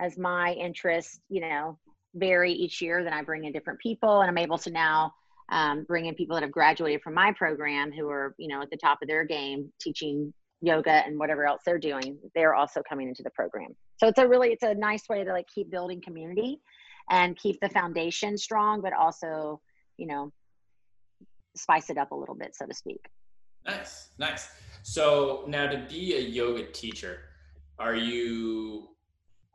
as 0.00 0.18
my 0.18 0.52
interests 0.52 1.20
you 1.28 1.40
know 1.40 1.78
vary 2.14 2.52
each 2.52 2.82
year 2.82 3.02
then 3.02 3.12
i 3.14 3.22
bring 3.22 3.44
in 3.44 3.52
different 3.52 3.80
people 3.80 4.20
and 4.20 4.28
i'm 4.28 4.36
able 4.36 4.58
to 4.58 4.70
now 4.70 5.10
um, 5.48 5.84
bring 5.84 6.06
in 6.06 6.14
people 6.14 6.34
that 6.36 6.42
have 6.42 6.52
graduated 6.52 7.00
from 7.02 7.14
my 7.14 7.32
program 7.32 7.90
who 7.90 8.08
are 8.08 8.34
you 8.38 8.48
know 8.48 8.62
at 8.62 8.70
the 8.70 8.76
top 8.76 8.98
of 9.02 9.08
their 9.08 9.24
game 9.24 9.72
teaching 9.80 10.32
yoga 10.62 11.02
and 11.04 11.18
whatever 11.18 11.44
else 11.44 11.62
they're 11.66 11.78
doing. 11.78 12.16
They're 12.34 12.54
also 12.54 12.82
coming 12.88 13.08
into 13.08 13.22
the 13.22 13.30
program. 13.30 13.74
So 13.98 14.06
it's 14.06 14.18
a 14.18 14.26
really 14.26 14.50
it's 14.50 14.62
a 14.62 14.74
nice 14.74 15.08
way 15.08 15.24
to 15.24 15.32
like 15.32 15.46
keep 15.52 15.70
building 15.70 16.00
community 16.00 16.60
and 17.10 17.36
keep 17.36 17.60
the 17.60 17.68
foundation 17.68 18.38
strong 18.38 18.80
but 18.80 18.92
also 18.92 19.60
you 19.96 20.06
know 20.06 20.32
spice 21.54 21.90
it 21.90 21.98
up 21.98 22.12
a 22.12 22.14
little 22.14 22.34
bit, 22.34 22.54
so 22.54 22.66
to 22.66 22.74
speak. 22.74 23.08
Nice, 23.66 24.08
nice. 24.18 24.48
So 24.82 25.44
now 25.46 25.68
to 25.68 25.86
be 25.88 26.14
a 26.16 26.20
yoga 26.20 26.64
teacher, 26.72 27.20
are 27.78 27.94
you? 27.94 28.88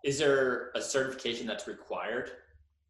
Is 0.03 0.19
there 0.19 0.71
a 0.75 0.81
certification 0.81 1.47
that's 1.47 1.67
required, 1.67 2.31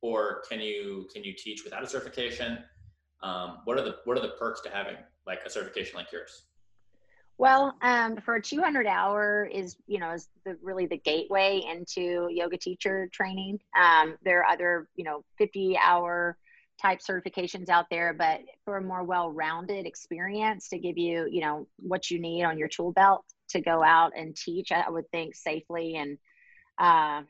or 0.01 0.43
can 0.49 0.59
you 0.59 1.07
can 1.11 1.23
you 1.23 1.33
teach 1.33 1.63
without 1.63 1.83
a 1.83 1.87
certification? 1.87 2.59
Um, 3.23 3.59
what 3.63 3.79
are 3.79 3.83
the 3.83 3.97
what 4.05 4.17
are 4.17 4.21
the 4.21 4.35
perks 4.39 4.61
to 4.61 4.69
having 4.69 4.97
like 5.25 5.39
a 5.45 5.49
certification 5.49 5.97
like 5.97 6.11
yours? 6.11 6.43
Well, 7.39 7.75
um, 7.83 8.17
for 8.17 8.35
a 8.35 8.41
200 8.41 8.87
hour 8.87 9.47
is 9.51 9.75
you 9.87 9.99
know 9.99 10.11
is 10.11 10.27
the 10.45 10.57
really 10.61 10.85
the 10.85 10.97
gateway 10.97 11.61
into 11.69 12.27
yoga 12.31 12.57
teacher 12.57 13.09
training. 13.11 13.59
Um, 13.79 14.17
there 14.23 14.41
are 14.41 14.45
other 14.45 14.87
you 14.95 15.03
know 15.03 15.23
50 15.37 15.77
hour 15.77 16.37
type 16.81 16.99
certifications 16.99 17.69
out 17.69 17.85
there, 17.89 18.13
but 18.13 18.41
for 18.65 18.77
a 18.77 18.81
more 18.81 19.03
well-rounded 19.03 19.85
experience 19.85 20.69
to 20.69 20.77
give 20.77 20.97
you, 20.97 21.27
you 21.29 21.41
know, 21.41 21.67
what 21.77 22.11
you 22.11 22.19
need 22.19 22.43
on 22.43 22.57
your 22.57 22.67
tool 22.67 22.91
belt 22.91 23.25
to 23.49 23.61
go 23.61 23.83
out 23.83 24.11
and 24.15 24.35
teach, 24.35 24.71
I 24.71 24.89
would 24.89 25.09
think 25.11 25.35
safely 25.35 25.95
and, 25.95 26.17
uh, 26.77 27.23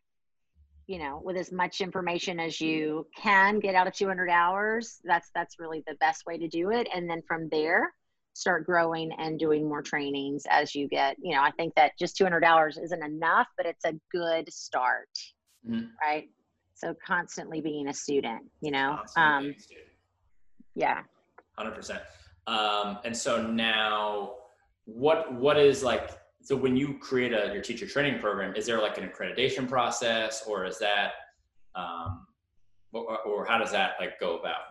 you 0.87 0.99
know, 0.99 1.21
with 1.23 1.37
as 1.37 1.51
much 1.51 1.81
information 1.81 2.39
as 2.39 2.59
you 2.61 3.07
can 3.15 3.59
get 3.59 3.75
out 3.75 3.87
of 3.87 3.93
200 3.93 4.29
hours. 4.29 4.99
That's 5.03 5.29
that's 5.35 5.59
really 5.59 5.83
the 5.85 5.95
best 5.95 6.25
way 6.25 6.37
to 6.37 6.47
do 6.47 6.71
it. 6.71 6.87
And 6.93 7.09
then 7.09 7.21
from 7.27 7.49
there, 7.49 7.91
start 8.33 8.65
growing 8.65 9.11
and 9.17 9.39
doing 9.39 9.67
more 9.67 9.81
trainings 9.81 10.43
as 10.49 10.75
you 10.75 10.87
get. 10.87 11.17
You 11.21 11.35
know, 11.35 11.41
I 11.41 11.51
think 11.51 11.75
that 11.75 11.97
just 11.99 12.15
200 12.17 12.43
hours 12.43 12.77
isn't 12.77 13.03
enough, 13.03 13.47
but 13.57 13.65
it's 13.65 13.83
a 13.83 13.95
good 14.11 14.51
start, 14.53 15.09
mm-hmm. 15.67 15.87
right? 16.01 16.29
So 16.77 16.95
constantly 17.05 17.61
being 17.61 17.87
a 17.87 17.93
student 17.93 18.43
you 18.61 18.71
know? 18.71 18.99
Um, 19.15 19.53
student. 19.57 19.87
yeah. 20.75 21.01
100% 21.59 21.99
um, 22.47 22.99
and 23.03 23.15
so 23.15 23.45
now 23.45 24.35
what 24.85 25.33
what 25.33 25.57
is 25.57 25.83
like 25.83 26.11
so 26.41 26.55
when 26.55 26.77
you 26.77 26.97
create 26.99 27.33
a 27.33 27.51
your 27.51 27.61
teacher 27.61 27.85
training 27.85 28.19
program 28.19 28.55
is 28.55 28.65
there 28.65 28.81
like 28.81 28.97
an 28.97 29.09
accreditation 29.09 29.67
process 29.67 30.43
or 30.47 30.65
is 30.65 30.79
that 30.79 31.11
um, 31.75 32.27
or, 32.93 33.19
or 33.19 33.45
how 33.45 33.57
does 33.57 33.71
that 33.71 33.91
like 33.99 34.19
go 34.19 34.37
about? 34.37 34.61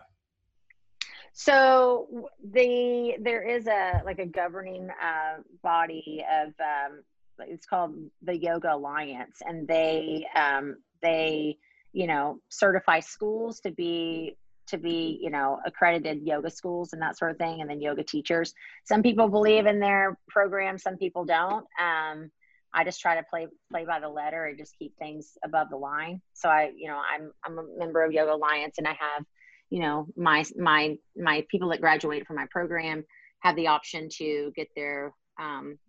So 1.33 2.29
the 2.51 3.15
there 3.21 3.47
is 3.47 3.67
a 3.67 4.01
like 4.05 4.19
a 4.19 4.25
governing 4.25 4.89
uh, 4.89 5.41
body 5.61 6.23
of 6.31 6.47
um, 6.59 7.03
it's 7.39 7.67
called 7.67 7.95
the 8.23 8.35
yoga 8.35 8.73
alliance 8.73 9.37
and 9.45 9.67
they 9.67 10.25
um, 10.35 10.77
they 11.01 11.57
you 11.97 12.05
know 12.05 12.39
certify 12.49 12.99
schools 12.99 13.59
to 13.59 13.71
be 13.71 14.37
to 14.67 14.77
be 14.77 15.17
you 15.19 15.31
know 15.31 15.57
accredited 15.65 16.21
yoga 16.21 16.51
schools 16.51 16.93
and 16.93 17.01
that 17.01 17.17
sort 17.17 17.31
of 17.31 17.37
thing 17.37 17.61
and 17.61 17.69
then 17.69 17.81
yoga 17.81 18.03
teachers. 18.03 18.53
Some 18.85 19.01
people 19.01 19.27
believe 19.29 19.65
in 19.65 19.79
their 19.79 20.15
program 20.29 20.77
some 20.77 20.97
people 20.97 21.25
don't. 21.25 21.65
Um, 21.81 22.29
i 22.73 22.83
just 22.83 22.99
try 22.99 23.15
to 23.15 23.23
play 23.31 23.47
play 23.71 23.83
by 23.85 23.99
the 23.99 24.09
letter 24.09 24.45
and 24.45 24.57
just 24.59 24.77
keep 24.77 24.93
things 24.99 25.37
above 25.43 25.69
the 25.71 25.77
line. 25.77 26.21
So 26.33 26.49
i 26.49 26.69
you 26.77 26.87
know 26.87 27.01
i'm 27.11 27.31
i'm 27.43 27.57
a 27.57 27.63
member 27.79 28.03
of 28.03 28.11
yoga 28.11 28.33
alliance 28.33 28.75
and 28.77 28.87
i 28.87 28.95
have 29.05 29.23
you 29.71 29.79
know 29.79 30.05
my 30.15 30.45
my 30.55 30.95
my 31.17 31.43
people 31.49 31.69
that 31.69 31.81
graduate 31.81 32.27
from 32.27 32.35
my 32.35 32.45
program 32.51 33.03
have 33.39 33.55
the 33.55 33.67
option 33.67 34.07
to 34.19 34.51
get 34.55 34.67
their 34.75 35.13
um, 35.39 35.79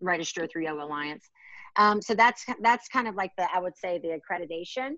register 0.00 0.46
through 0.46 0.64
yoga 0.64 0.82
alliance. 0.82 1.28
Um, 1.76 2.02
so 2.02 2.14
that's 2.14 2.44
that's 2.60 2.88
kind 2.88 3.06
of 3.06 3.14
like 3.14 3.30
the 3.38 3.46
i 3.54 3.60
would 3.60 3.76
say 3.76 4.00
the 4.00 4.18
accreditation 4.18 4.94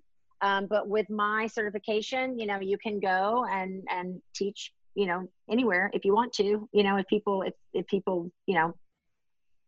um, 0.46 0.66
but 0.66 0.88
with 0.88 1.10
my 1.10 1.48
certification, 1.48 2.38
you 2.38 2.46
know, 2.46 2.60
you 2.60 2.78
can 2.78 3.00
go 3.00 3.44
and 3.50 3.82
and 3.90 4.22
teach, 4.34 4.72
you 4.94 5.06
know, 5.06 5.28
anywhere 5.50 5.90
if 5.92 6.04
you 6.04 6.14
want 6.14 6.32
to. 6.34 6.68
You 6.72 6.84
know, 6.84 6.96
if 6.96 7.06
people 7.08 7.42
if 7.42 7.54
if 7.74 7.86
people 7.88 8.30
you 8.46 8.54
know 8.54 8.74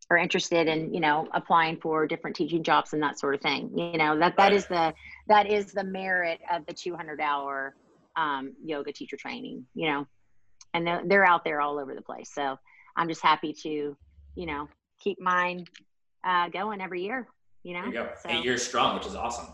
are 0.09 0.17
interested 0.17 0.67
in 0.67 0.93
you 0.93 1.01
know 1.01 1.27
applying 1.33 1.77
for 1.77 2.07
different 2.07 2.35
teaching 2.35 2.63
jobs 2.63 2.93
and 2.93 3.03
that 3.03 3.19
sort 3.19 3.35
of 3.35 3.41
thing. 3.41 3.71
You 3.77 3.97
know 3.97 4.17
that 4.19 4.37
that 4.37 4.53
is 4.53 4.67
the 4.67 4.93
that 5.27 5.51
is 5.51 5.73
the 5.73 5.83
merit 5.83 6.39
of 6.49 6.65
the 6.65 6.73
200 6.73 7.19
hour 7.19 7.75
um, 8.15 8.53
yoga 8.63 8.93
teacher 8.93 9.17
training. 9.17 9.65
You 9.75 9.91
know, 9.91 10.07
and 10.73 10.87
they're, 10.87 11.01
they're 11.05 11.25
out 11.25 11.43
there 11.43 11.59
all 11.59 11.77
over 11.77 11.93
the 11.93 12.01
place. 12.01 12.31
So 12.33 12.57
I'm 12.95 13.09
just 13.09 13.21
happy 13.21 13.53
to 13.63 13.97
you 14.35 14.45
know 14.45 14.69
keep 15.01 15.19
mine 15.19 15.65
uh, 16.23 16.47
going 16.47 16.79
every 16.79 17.03
year. 17.03 17.27
You 17.63 17.73
know, 17.73 17.85
you 17.85 17.91
go. 17.91 18.09
So, 18.23 18.29
eight 18.29 18.45
years 18.45 18.65
strong, 18.65 18.95
which 18.95 19.05
is 19.05 19.15
awesome 19.15 19.47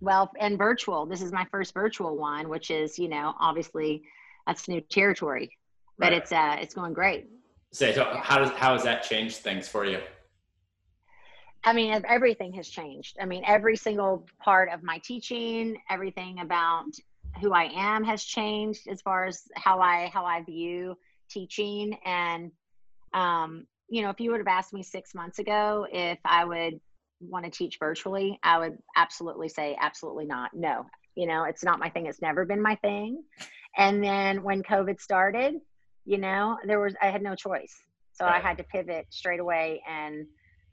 well 0.00 0.30
and 0.38 0.58
virtual. 0.58 1.06
This 1.06 1.22
is 1.22 1.32
my 1.32 1.46
first 1.50 1.74
virtual 1.74 2.16
one 2.16 2.48
which 2.48 2.70
is 2.70 2.98
you 2.98 3.08
know 3.08 3.34
obviously 3.40 4.02
that's 4.46 4.68
new 4.68 4.80
territory 4.80 5.50
but 5.98 6.12
right. 6.12 6.22
it's 6.22 6.32
uh 6.32 6.56
it's 6.60 6.74
going 6.74 6.92
great. 6.92 7.28
So, 7.72 7.92
so 7.92 8.04
how 8.22 8.38
does 8.38 8.50
how 8.50 8.72
has 8.72 8.84
that 8.84 9.02
changed 9.02 9.36
things 9.38 9.68
for 9.68 9.84
you? 9.84 10.00
I 11.64 11.72
mean 11.72 12.02
everything 12.08 12.52
has 12.54 12.68
changed. 12.68 13.16
I 13.20 13.24
mean 13.24 13.42
every 13.46 13.76
single 13.76 14.26
part 14.38 14.70
of 14.72 14.82
my 14.82 14.98
teaching 14.98 15.76
everything 15.90 16.40
about 16.40 16.86
who 17.42 17.52
i 17.52 17.70
am 17.74 18.02
has 18.04 18.24
changed 18.24 18.88
as 18.88 19.02
far 19.02 19.26
as 19.26 19.42
how 19.54 19.80
i 19.80 20.10
how 20.12 20.24
i 20.24 20.42
view 20.42 20.96
teaching. 21.28 21.96
And 22.04 22.50
um, 23.12 23.66
you 23.88 24.02
know, 24.02 24.10
if 24.10 24.20
you 24.20 24.30
would 24.30 24.40
have 24.40 24.48
asked 24.48 24.72
me 24.72 24.82
six 24.82 25.14
months 25.14 25.38
ago 25.38 25.86
if 25.90 26.18
I 26.24 26.44
would 26.44 26.80
want 27.20 27.44
to 27.44 27.50
teach 27.50 27.78
virtually, 27.78 28.38
I 28.42 28.58
would 28.58 28.78
absolutely 28.96 29.48
say, 29.48 29.76
absolutely 29.80 30.26
not. 30.26 30.50
No, 30.54 30.86
you 31.14 31.26
know, 31.26 31.44
it's 31.44 31.64
not 31.64 31.78
my 31.78 31.88
thing. 31.90 32.06
It's 32.06 32.22
never 32.22 32.44
been 32.44 32.62
my 32.62 32.76
thing. 32.76 33.22
And 33.76 34.02
then 34.02 34.42
when 34.42 34.62
COVID 34.62 35.00
started, 35.00 35.54
you 36.04 36.18
know, 36.18 36.58
there 36.64 36.80
was, 36.80 36.94
I 37.02 37.06
had 37.06 37.22
no 37.22 37.34
choice. 37.34 37.74
So 38.12 38.24
right. 38.24 38.42
I 38.42 38.46
had 38.46 38.58
to 38.58 38.64
pivot 38.64 39.06
straight 39.10 39.40
away 39.40 39.82
and, 39.88 40.26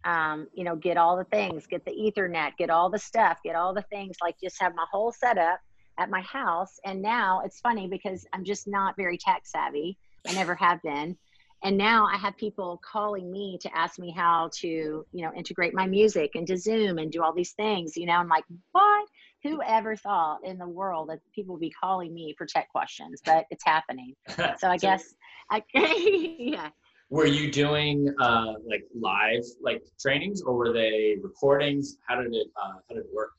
um, 0.03 0.47
you 0.53 0.63
know, 0.63 0.75
get 0.75 0.97
all 0.97 1.17
the 1.17 1.25
things, 1.25 1.67
get 1.67 1.83
the 1.85 1.91
ethernet, 1.91 2.57
get 2.57 2.69
all 2.69 2.89
the 2.89 2.99
stuff, 2.99 3.39
get 3.43 3.55
all 3.55 3.73
the 3.73 3.85
things, 3.91 4.17
like 4.21 4.35
just 4.41 4.61
have 4.61 4.75
my 4.75 4.85
whole 4.91 5.11
setup 5.11 5.59
at 5.97 6.09
my 6.09 6.21
house. 6.21 6.79
And 6.85 7.01
now 7.01 7.41
it's 7.43 7.59
funny 7.59 7.87
because 7.87 8.25
I'm 8.33 8.43
just 8.43 8.67
not 8.67 8.95
very 8.97 9.17
tech 9.17 9.43
savvy. 9.45 9.97
I 10.27 10.33
never 10.33 10.55
have 10.55 10.81
been. 10.81 11.17
And 11.65 11.79
now 11.79 12.05
I 12.05 12.17
have 12.17 12.37
people 12.37 12.79
calling 12.87 13.31
me 13.31 13.57
to 13.59 13.75
ask 13.75 13.97
me 13.97 14.11
how 14.11 14.51
to, 14.59 14.67
you 14.67 15.25
know, 15.25 15.33
integrate 15.33 15.73
my 15.73 15.87
music 15.87 16.35
into 16.35 16.57
Zoom 16.57 16.99
and 16.99 17.11
do 17.11 17.23
all 17.23 17.33
these 17.33 17.53
things. 17.53 17.97
You 17.97 18.05
know, 18.05 18.13
I'm 18.13 18.27
like, 18.27 18.43
what? 18.71 19.07
Who 19.41 19.63
ever 19.63 19.95
thought 19.95 20.41
in 20.43 20.59
the 20.59 20.67
world 20.67 21.09
that 21.09 21.21
people 21.33 21.55
would 21.55 21.61
be 21.61 21.71
calling 21.71 22.13
me 22.13 22.35
for 22.37 22.45
tech 22.45 22.69
questions? 22.69 23.19
But 23.25 23.45
it's 23.49 23.65
happening. 23.65 24.13
So 24.59 24.67
I 24.69 24.77
guess, 24.77 25.15
I, 25.49 25.63
yeah. 25.73 26.69
Were 27.09 27.25
you 27.25 27.51
doing 27.51 28.13
uh, 28.19 28.53
like 28.69 28.83
live 28.93 29.43
like 29.59 29.81
trainings, 29.99 30.43
or 30.43 30.53
were 30.53 30.71
they 30.71 31.17
recordings? 31.23 31.97
How 32.07 32.21
did 32.21 32.31
it 32.33 32.47
uh, 32.61 32.73
How 32.87 32.95
did 32.95 33.05
it 33.05 33.09
work? 33.13 33.31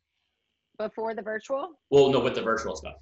Before 0.78 1.14
the 1.14 1.22
virtual? 1.22 1.78
Well, 1.90 2.10
no, 2.10 2.18
with 2.18 2.34
the 2.34 2.42
virtual 2.42 2.74
stuff. 2.74 2.96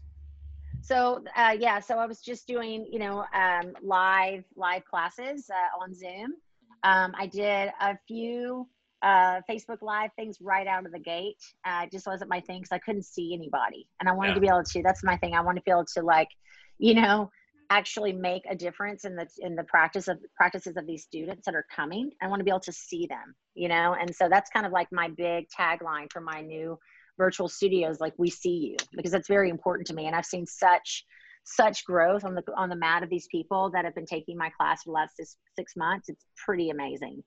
So 0.85 1.25
uh, 1.35 1.57
yeah, 1.59 1.81
so 1.81 1.97
I 1.97 2.05
was 2.05 2.21
just 2.21 2.47
doing 2.47 2.87
you 2.93 2.99
know 2.99 3.25
um, 3.35 3.73
live 3.83 4.45
live 4.55 4.85
classes 4.85 5.49
uh, 5.51 5.83
on 5.83 5.95
Zoom. 5.95 6.35
Um, 6.83 7.13
I 7.19 7.27
did 7.27 7.71
a 7.81 7.97
few 8.07 8.69
uh, 9.03 9.41
Facebook 9.49 9.81
Live 9.81 10.11
things 10.15 10.37
right 10.43 10.67
out 10.67 10.85
of 10.85 10.93
the 10.93 10.99
gate. 10.99 11.43
Uh, 11.65 11.83
it 11.85 11.91
just 11.91 12.07
wasn't 12.07 12.29
my 12.29 12.41
thing 12.41 12.59
because 12.59 12.73
I 12.73 12.79
couldn't 12.79 13.07
see 13.07 13.33
anybody, 13.33 13.89
and 13.99 14.11
I 14.11 14.13
wanted 14.13 14.31
yeah. 14.31 14.35
to 14.35 14.41
be 14.41 14.49
able 14.49 14.63
to. 14.63 14.83
That's 14.83 15.03
my 15.03 15.17
thing. 15.17 15.33
I 15.33 15.41
want 15.41 15.57
to 15.57 15.63
be 15.63 15.71
able 15.71 15.87
to 15.95 16.03
like, 16.03 16.29
you 16.77 16.93
know, 16.93 17.31
actually 17.71 18.13
make 18.13 18.43
a 18.51 18.55
difference 18.55 19.07
in 19.07 19.17
the 19.17 19.27
in 19.39 19.57
the 19.57 19.65
practice 19.65 20.07
of 20.07 20.19
practices 20.37 20.77
of 20.77 20.87
these 20.87 21.03
students 21.03 21.47
that 21.47 21.55
are 21.55 21.65
coming. 21.75 22.11
I 22.21 22.29
want 22.29 22.41
to 22.41 22.45
be 22.45 22.51
able 22.51 22.61
to 22.61 22.73
see 22.73 23.07
them, 23.07 23.35
you 23.55 23.69
know, 23.69 23.97
and 23.99 24.15
so 24.15 24.29
that's 24.29 24.51
kind 24.51 24.67
of 24.67 24.73
like 24.73 24.89
my 24.93 25.09
big 25.09 25.47
tagline 25.49 26.13
for 26.13 26.21
my 26.21 26.43
new 26.43 26.79
virtual 27.17 27.49
studios 27.49 28.01
like 28.01 28.15
we 28.19 28.31
see 28.31 28.51
you 28.51 28.77
because 28.93 29.13
that's 29.13 29.29
very 29.29 29.51
important 29.51 29.87
to 29.87 29.95
me. 29.95 30.07
And 30.07 30.17
i've 30.17 30.27
seen 30.27 30.47
such 30.47 31.05
such 31.45 31.85
growth 31.85 32.25
on 32.25 32.35
the 32.35 32.43
on 32.57 32.69
the 32.69 32.77
mat 32.77 33.03
of 33.03 33.11
these 33.11 33.27
people 33.31 33.71
that 33.73 33.85
have 33.85 33.95
been 33.95 34.07
taking 34.07 34.37
my 34.37 34.51
class 34.51 34.83
for 34.83 34.91
the 34.91 34.95
last 34.95 35.17
six, 35.17 35.37
six 35.57 35.77
months. 35.77 36.09
It's 36.09 36.25
pretty 36.45 36.71
amazing. 36.71 37.23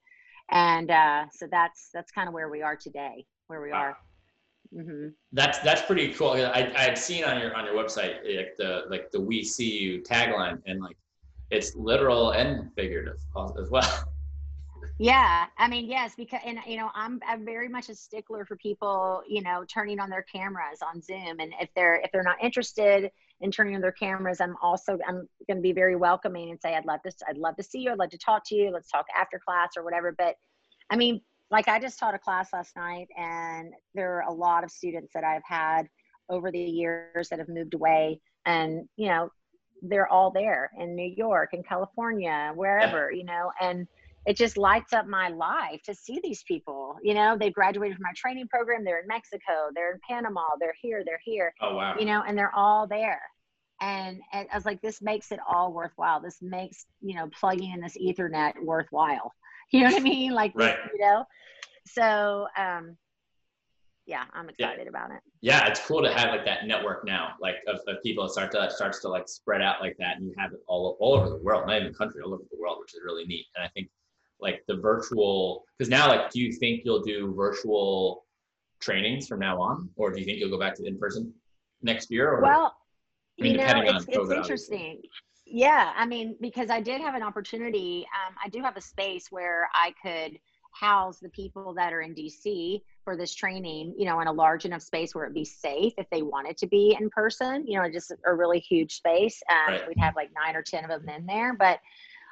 And 0.50 0.90
uh, 0.90 1.26
so 1.32 1.48
that's 1.52 1.90
that's 1.94 2.12
kind 2.12 2.28
of 2.28 2.34
where 2.34 2.50
we 2.50 2.62
are 2.62 2.76
today 2.76 3.26
where 3.48 3.62
we 3.62 3.72
wow. 3.72 3.78
are. 3.78 3.98
Mm-hmm. 4.76 5.08
that's 5.32 5.60
that's 5.60 5.82
pretty 5.84 6.14
cool. 6.14 6.32
I, 6.32 6.70
I 6.76 6.82
had 6.82 6.98
seen 6.98 7.24
on 7.24 7.40
your 7.40 7.56
on 7.56 7.64
your 7.64 7.76
website 7.76 8.18
like 8.36 8.58
the 8.58 8.84
like 8.90 9.12
the 9.12 9.22
we 9.22 9.42
see 9.42 9.78
you 9.80 10.02
tagline 10.02 10.62
and 10.66 10.82
like 10.82 10.98
it's 11.52 11.74
literal 11.76 12.32
and 12.32 12.70
figurative 12.76 13.16
as 13.58 13.70
well 13.70 14.04
yeah 15.00 15.46
i 15.58 15.68
mean 15.68 15.86
yes 15.86 16.14
because 16.16 16.40
and 16.46 16.60
you 16.66 16.78
know 16.78 16.90
i'm 16.96 17.20
i'm 17.28 17.46
very 17.46 17.70
much 17.70 17.90
a 17.90 17.96
stickler 17.96 18.46
for 18.46 18.56
people 18.58 19.22
you 19.28 19.42
know 19.42 19.64
turning 19.72 20.00
on 20.00 20.10
their 20.10 20.24
cameras 20.24 20.80
on 20.82 21.02
zoom 21.02 21.40
and 21.40 21.54
if 21.62 21.70
they're 21.76 22.02
if 22.04 22.12
they're 22.12 22.24
not 22.24 22.42
interested 22.42 23.12
in 23.42 23.52
turning 23.52 23.76
on 23.76 23.82
their 23.82 23.92
cameras 23.92 24.42
i'm 24.42 24.56
also 24.62 24.98
i'm 25.08 25.28
going 25.48 25.58
to 25.58 25.62
be 25.62 25.72
very 25.72 25.96
welcoming 25.96 26.50
and 26.50 26.60
say 26.60 26.76
i'd 26.76 26.86
love 26.86 27.02
to 27.04 27.12
i'd 27.30 27.38
love 27.38 27.56
to 27.56 27.64
see 27.64 27.80
you 27.80 27.92
i'd 27.92 28.00
love 28.00 28.10
to 28.10 28.18
talk 28.18 28.44
to 28.46 28.56
you 28.56 28.72
let's 28.72 28.90
talk 28.90 29.06
after 29.16 29.40
class 29.40 29.70
or 29.78 29.84
whatever 29.84 30.14
but 30.18 30.36
i 30.90 30.96
mean 30.96 31.22
like 31.52 31.68
i 31.68 31.80
just 31.80 32.00
taught 32.00 32.16
a 32.16 32.20
class 32.20 32.50
last 32.52 32.76
night 32.76 33.08
and 33.18 33.74
there 33.94 34.16
are 34.16 34.30
a 34.30 34.34
lot 34.34 34.64
of 34.64 34.72
students 34.72 35.12
that 35.14 35.24
i've 35.24 35.44
had 35.46 35.88
over 36.30 36.52
the 36.52 36.60
years 36.60 37.30
that 37.30 37.40
have 37.40 37.50
moved 37.50 37.76
away 37.76 38.20
and 38.46 38.88
you 38.96 39.08
know 39.08 39.30
they're 39.84 40.12
all 40.12 40.32
there 40.32 40.72
in 40.80 40.96
new 40.96 41.14
york 41.16 41.50
and 41.54 41.68
california 41.68 42.52
wherever 42.56 43.12
you 43.12 43.24
know 43.24 43.52
and 43.62 43.88
it 44.28 44.36
just 44.36 44.58
lights 44.58 44.92
up 44.92 45.08
my 45.08 45.30
life 45.30 45.82
to 45.86 45.96
see 45.96 46.20
these 46.22 46.44
people. 46.44 46.98
You 47.02 47.14
know, 47.14 47.38
they 47.40 47.50
graduated 47.50 47.96
from 47.96 48.06
our 48.06 48.14
training 48.14 48.50
program. 48.50 48.84
They're 48.84 49.00
in 49.00 49.08
Mexico. 49.08 49.70
They're 49.74 49.94
in 49.94 50.00
Panama. 50.08 50.42
They're 50.60 50.76
here. 50.82 51.02
They're 51.06 51.22
here. 51.24 51.54
Oh 51.62 51.76
wow! 51.76 51.96
You 51.98 52.06
know, 52.06 52.24
and 52.28 52.38
they're 52.38 52.54
all 52.54 52.88
there. 52.88 53.22
And, 53.80 54.20
and 54.34 54.48
I 54.52 54.56
was 54.56 54.66
like, 54.66 54.82
this 54.82 55.02
makes 55.02 55.32
it 55.32 55.40
all 55.48 55.72
worthwhile. 55.72 56.20
This 56.20 56.40
makes 56.42 56.86
you 57.02 57.16
know 57.16 57.30
plugging 57.40 57.72
in 57.72 57.80
this 57.80 57.98
Ethernet 57.98 58.54
worthwhile. 58.62 59.34
You 59.74 59.82
know 59.82 59.88
what 59.88 60.00
I 60.00 60.00
mean? 60.00 60.32
Like, 60.32 60.54
right. 60.56 60.78
you 60.94 61.06
know. 61.06 61.26
So, 61.86 62.48
um, 62.58 62.96
yeah, 64.06 64.24
I'm 64.34 64.48
excited 64.48 64.84
yeah. 64.84 64.90
about 64.90 65.12
it. 65.12 65.20
Yeah, 65.42 65.68
it's 65.68 65.86
cool 65.86 66.02
to 66.04 66.14
have 66.14 66.30
like 66.30 66.46
that 66.46 66.66
network 66.66 67.04
now, 67.06 67.34
like 67.42 67.56
of, 67.68 67.82
of 67.86 68.02
people 68.02 68.24
that 68.24 68.32
start 68.32 68.54
to 68.54 68.72
starts 68.72 69.02
to 69.02 69.10
like 69.10 69.28
spread 69.28 69.62
out 69.62 69.82
like 69.82 69.98
that, 70.00 70.16
and 70.16 70.26
you 70.26 70.34
have 70.38 70.54
it 70.54 70.60
all 70.68 70.96
all 71.02 71.16
over 71.16 71.28
the 71.28 71.44
world, 71.44 71.68
not 71.68 71.82
even 71.82 71.94
country, 71.94 72.22
all 72.22 72.34
over 72.34 72.44
the 72.50 72.58
world, 72.58 72.78
which 72.80 72.94
is 72.94 73.02
really 73.04 73.26
neat. 73.26 73.46
And 73.58 73.66
I 73.66 73.68
think 73.68 73.90
like 74.40 74.64
the 74.68 74.76
virtual 74.78 75.66
because 75.78 75.90
now 75.90 76.08
like 76.08 76.30
do 76.30 76.40
you 76.40 76.52
think 76.52 76.82
you'll 76.86 77.02
do 77.02 77.34
virtual 77.36 78.26
trainings 78.80 79.28
from 79.28 79.40
now 79.40 79.60
on? 79.60 79.90
Or 79.96 80.12
do 80.12 80.20
you 80.20 80.26
think 80.26 80.40
you'll 80.40 80.52
go 80.52 80.60
back 80.60 80.76
to 80.76 80.86
in 80.86 80.98
person 80.98 81.34
next 81.82 82.12
year? 82.12 82.32
Or, 82.32 82.42
well 82.42 82.76
I 83.40 83.44
mean, 83.44 83.52
you 83.54 83.58
know 83.58 83.82
it's, 83.84 84.06
it's 84.08 84.32
interesting. 84.32 85.02
Yeah 85.46 85.94
i 85.96 86.06
mean 86.06 86.36
because 86.42 86.70
i 86.70 86.82
did 86.82 87.00
have 87.00 87.16
an 87.16 87.24
opportunity 87.24 88.06
um, 88.28 88.36
i 88.44 88.50
do 88.50 88.62
have 88.62 88.76
a 88.76 88.82
space 88.82 89.28
where 89.32 89.70
i 89.74 89.94
could 90.04 90.40
house 90.74 91.20
the 91.20 91.30
people 91.30 91.74
that 91.74 91.94
are 91.94 92.02
in 92.02 92.14
dc 92.14 92.82
for 93.06 93.16
this 93.16 93.34
training 93.34 93.96
you 93.98 94.06
know 94.06 94.20
in 94.20 94.28
a 94.28 94.32
large 94.32 94.66
enough 94.66 94.82
space 94.82 95.16
where 95.16 95.24
it'd 95.24 95.34
be 95.34 95.46
safe 95.46 95.94
if 95.98 96.06
they 96.10 96.22
wanted 96.22 96.58
to 96.58 96.68
be 96.68 96.98
in 97.00 97.10
person 97.10 97.66
you 97.66 97.80
know 97.80 97.90
just 97.90 98.12
a 98.26 98.34
really 98.34 98.60
huge 98.60 98.96
space. 98.96 99.42
Um, 99.50 99.74
right. 99.74 99.88
we'd 99.88 100.00
have 100.00 100.16
like 100.16 100.30
nine 100.36 100.56
or 100.56 100.62
ten 100.62 100.84
of 100.84 100.90
them 100.90 101.10
in 101.10 101.26
there. 101.26 101.54
But 101.54 101.80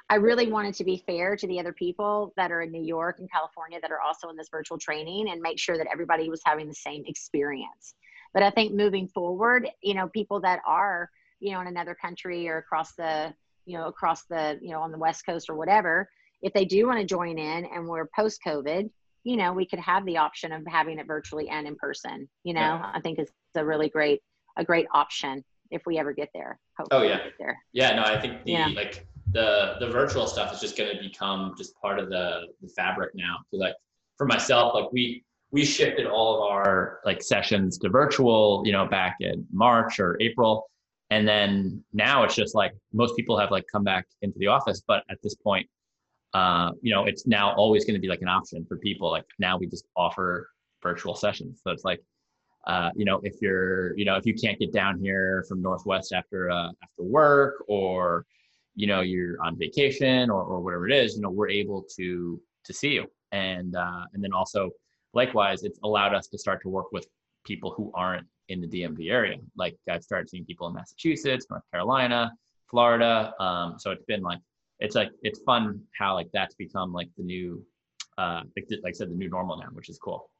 I 0.08 0.16
really 0.16 0.50
wanted 0.50 0.74
to 0.74 0.84
be 0.84 1.02
fair 1.04 1.36
to 1.36 1.46
the 1.46 1.58
other 1.58 1.72
people 1.72 2.32
that 2.36 2.52
are 2.52 2.62
in 2.62 2.70
New 2.70 2.82
York 2.82 3.18
and 3.18 3.30
California 3.30 3.80
that 3.80 3.90
are 3.90 4.00
also 4.00 4.28
in 4.28 4.36
this 4.36 4.48
virtual 4.48 4.78
training 4.78 5.30
and 5.30 5.40
make 5.40 5.58
sure 5.58 5.76
that 5.76 5.88
everybody 5.92 6.30
was 6.30 6.40
having 6.44 6.68
the 6.68 6.74
same 6.74 7.02
experience. 7.06 7.94
But 8.32 8.44
I 8.44 8.50
think 8.50 8.72
moving 8.72 9.08
forward, 9.08 9.68
you 9.82 9.94
know, 9.94 10.08
people 10.08 10.40
that 10.40 10.60
are, 10.66 11.10
you 11.40 11.52
know, 11.52 11.60
in 11.60 11.66
another 11.66 11.94
country 11.94 12.48
or 12.48 12.58
across 12.58 12.92
the, 12.92 13.34
you 13.64 13.76
know, 13.76 13.86
across 13.86 14.24
the, 14.24 14.58
you 14.62 14.70
know, 14.70 14.80
on 14.80 14.92
the 14.92 14.98
West 14.98 15.26
Coast 15.26 15.50
or 15.50 15.56
whatever, 15.56 16.08
if 16.40 16.52
they 16.52 16.64
do 16.64 16.86
want 16.86 17.00
to 17.00 17.06
join 17.06 17.38
in 17.38 17.64
and 17.64 17.88
we're 17.88 18.06
post 18.14 18.40
COVID, 18.46 18.88
you 19.24 19.36
know, 19.36 19.52
we 19.52 19.66
could 19.66 19.80
have 19.80 20.06
the 20.06 20.18
option 20.18 20.52
of 20.52 20.64
having 20.68 21.00
it 21.00 21.06
virtually 21.08 21.48
and 21.48 21.66
in 21.66 21.74
person. 21.74 22.28
You 22.44 22.54
know, 22.54 22.60
yeah. 22.60 22.92
I 22.94 23.00
think 23.00 23.18
it's 23.18 23.32
a 23.56 23.64
really 23.64 23.88
great, 23.88 24.22
a 24.56 24.64
great 24.64 24.86
option 24.92 25.44
if 25.72 25.82
we 25.84 25.98
ever 25.98 26.12
get 26.12 26.28
there. 26.32 26.60
oh 26.92 27.02
yeah. 27.02 27.18
There. 27.40 27.58
Yeah. 27.72 27.96
No, 27.96 28.02
I 28.02 28.20
think 28.20 28.44
the 28.44 28.52
yeah. 28.52 28.68
like 28.68 29.04
the 29.36 29.74
the 29.80 29.88
virtual 29.88 30.26
stuff 30.26 30.52
is 30.52 30.60
just 30.60 30.78
going 30.78 30.96
to 30.96 31.00
become 31.00 31.54
just 31.58 31.78
part 31.78 31.98
of 31.98 32.08
the 32.08 32.46
the 32.62 32.68
fabric 32.68 33.10
now. 33.14 33.36
So 33.50 33.58
like 33.58 33.74
for 34.16 34.26
myself, 34.26 34.74
like 34.74 34.90
we 34.92 35.22
we 35.50 35.64
shifted 35.64 36.06
all 36.06 36.36
of 36.36 36.50
our 36.50 37.00
like 37.04 37.22
sessions 37.22 37.78
to 37.78 37.90
virtual, 37.90 38.62
you 38.64 38.72
know, 38.72 38.86
back 38.86 39.16
in 39.20 39.46
March 39.52 40.00
or 40.00 40.16
April. 40.20 40.64
And 41.10 41.28
then 41.28 41.84
now 41.92 42.24
it's 42.24 42.34
just 42.34 42.54
like 42.54 42.72
most 42.92 43.14
people 43.14 43.38
have 43.38 43.50
like 43.50 43.64
come 43.70 43.84
back 43.84 44.06
into 44.22 44.38
the 44.38 44.48
office, 44.48 44.82
but 44.86 45.04
at 45.08 45.18
this 45.22 45.34
point, 45.36 45.68
uh, 46.34 46.70
you 46.80 46.92
know, 46.92 47.04
it's 47.04 47.26
now 47.26 47.54
always 47.54 47.84
going 47.84 47.94
to 47.94 48.00
be 48.00 48.08
like 48.08 48.22
an 48.22 48.28
option 48.28 48.64
for 48.66 48.76
people. 48.78 49.10
Like 49.10 49.24
now 49.38 49.56
we 49.56 49.66
just 49.66 49.86
offer 49.96 50.48
virtual 50.82 51.14
sessions. 51.14 51.60
So 51.62 51.70
it's 51.70 51.84
like, 51.84 52.02
uh, 52.66 52.90
you 52.96 53.04
know, 53.04 53.20
if 53.22 53.34
you're, 53.40 53.96
you 53.96 54.04
know, 54.04 54.16
if 54.16 54.26
you 54.26 54.34
can't 54.34 54.58
get 54.58 54.72
down 54.72 54.98
here 54.98 55.44
from 55.48 55.62
Northwest 55.62 56.12
after 56.12 56.50
uh, 56.50 56.70
after 56.82 57.02
work, 57.02 57.62
or 57.68 58.24
you 58.76 58.86
know 58.86 59.00
you're 59.00 59.42
on 59.42 59.58
vacation 59.58 60.30
or, 60.30 60.42
or 60.42 60.60
whatever 60.60 60.88
it 60.88 60.94
is 60.94 61.16
you 61.16 61.22
know 61.22 61.30
we're 61.30 61.48
able 61.48 61.82
to 61.96 62.40
to 62.66 62.72
see 62.72 62.90
you. 62.90 63.06
And 63.32 63.74
uh, 63.74 64.04
and 64.12 64.22
then 64.22 64.32
also 64.32 64.70
likewise 65.14 65.64
it's 65.64 65.78
allowed 65.82 66.14
us 66.14 66.28
to 66.28 66.38
start 66.38 66.60
to 66.62 66.68
work 66.68 66.92
with 66.92 67.06
people 67.44 67.72
who 67.76 67.90
aren't 67.94 68.26
in 68.48 68.60
the 68.60 68.68
dmv 68.68 69.10
area. 69.10 69.38
Like 69.56 69.76
i've 69.90 70.02
started 70.02 70.28
seeing 70.28 70.44
people 70.44 70.68
in 70.68 70.74
massachusetts 70.74 71.46
north 71.50 71.62
carolina 71.72 72.32
florida 72.70 73.32
um, 73.40 73.76
so 73.78 73.90
it's 73.90 74.04
been 74.04 74.22
like 74.22 74.38
it's 74.78 74.94
like 74.94 75.10
it's 75.22 75.40
fun 75.40 75.80
how 75.98 76.14
like 76.14 76.28
that's 76.32 76.54
become 76.54 76.92
like 76.92 77.08
the 77.16 77.24
new 77.24 77.64
uh 78.18 78.42
like, 78.56 78.66
like 78.82 78.92
i 78.94 78.96
said 78.98 79.10
the 79.10 79.14
new 79.14 79.28
normal 79.28 79.56
now 79.56 79.68
which 79.72 79.88
is 79.88 79.98
cool. 79.98 80.30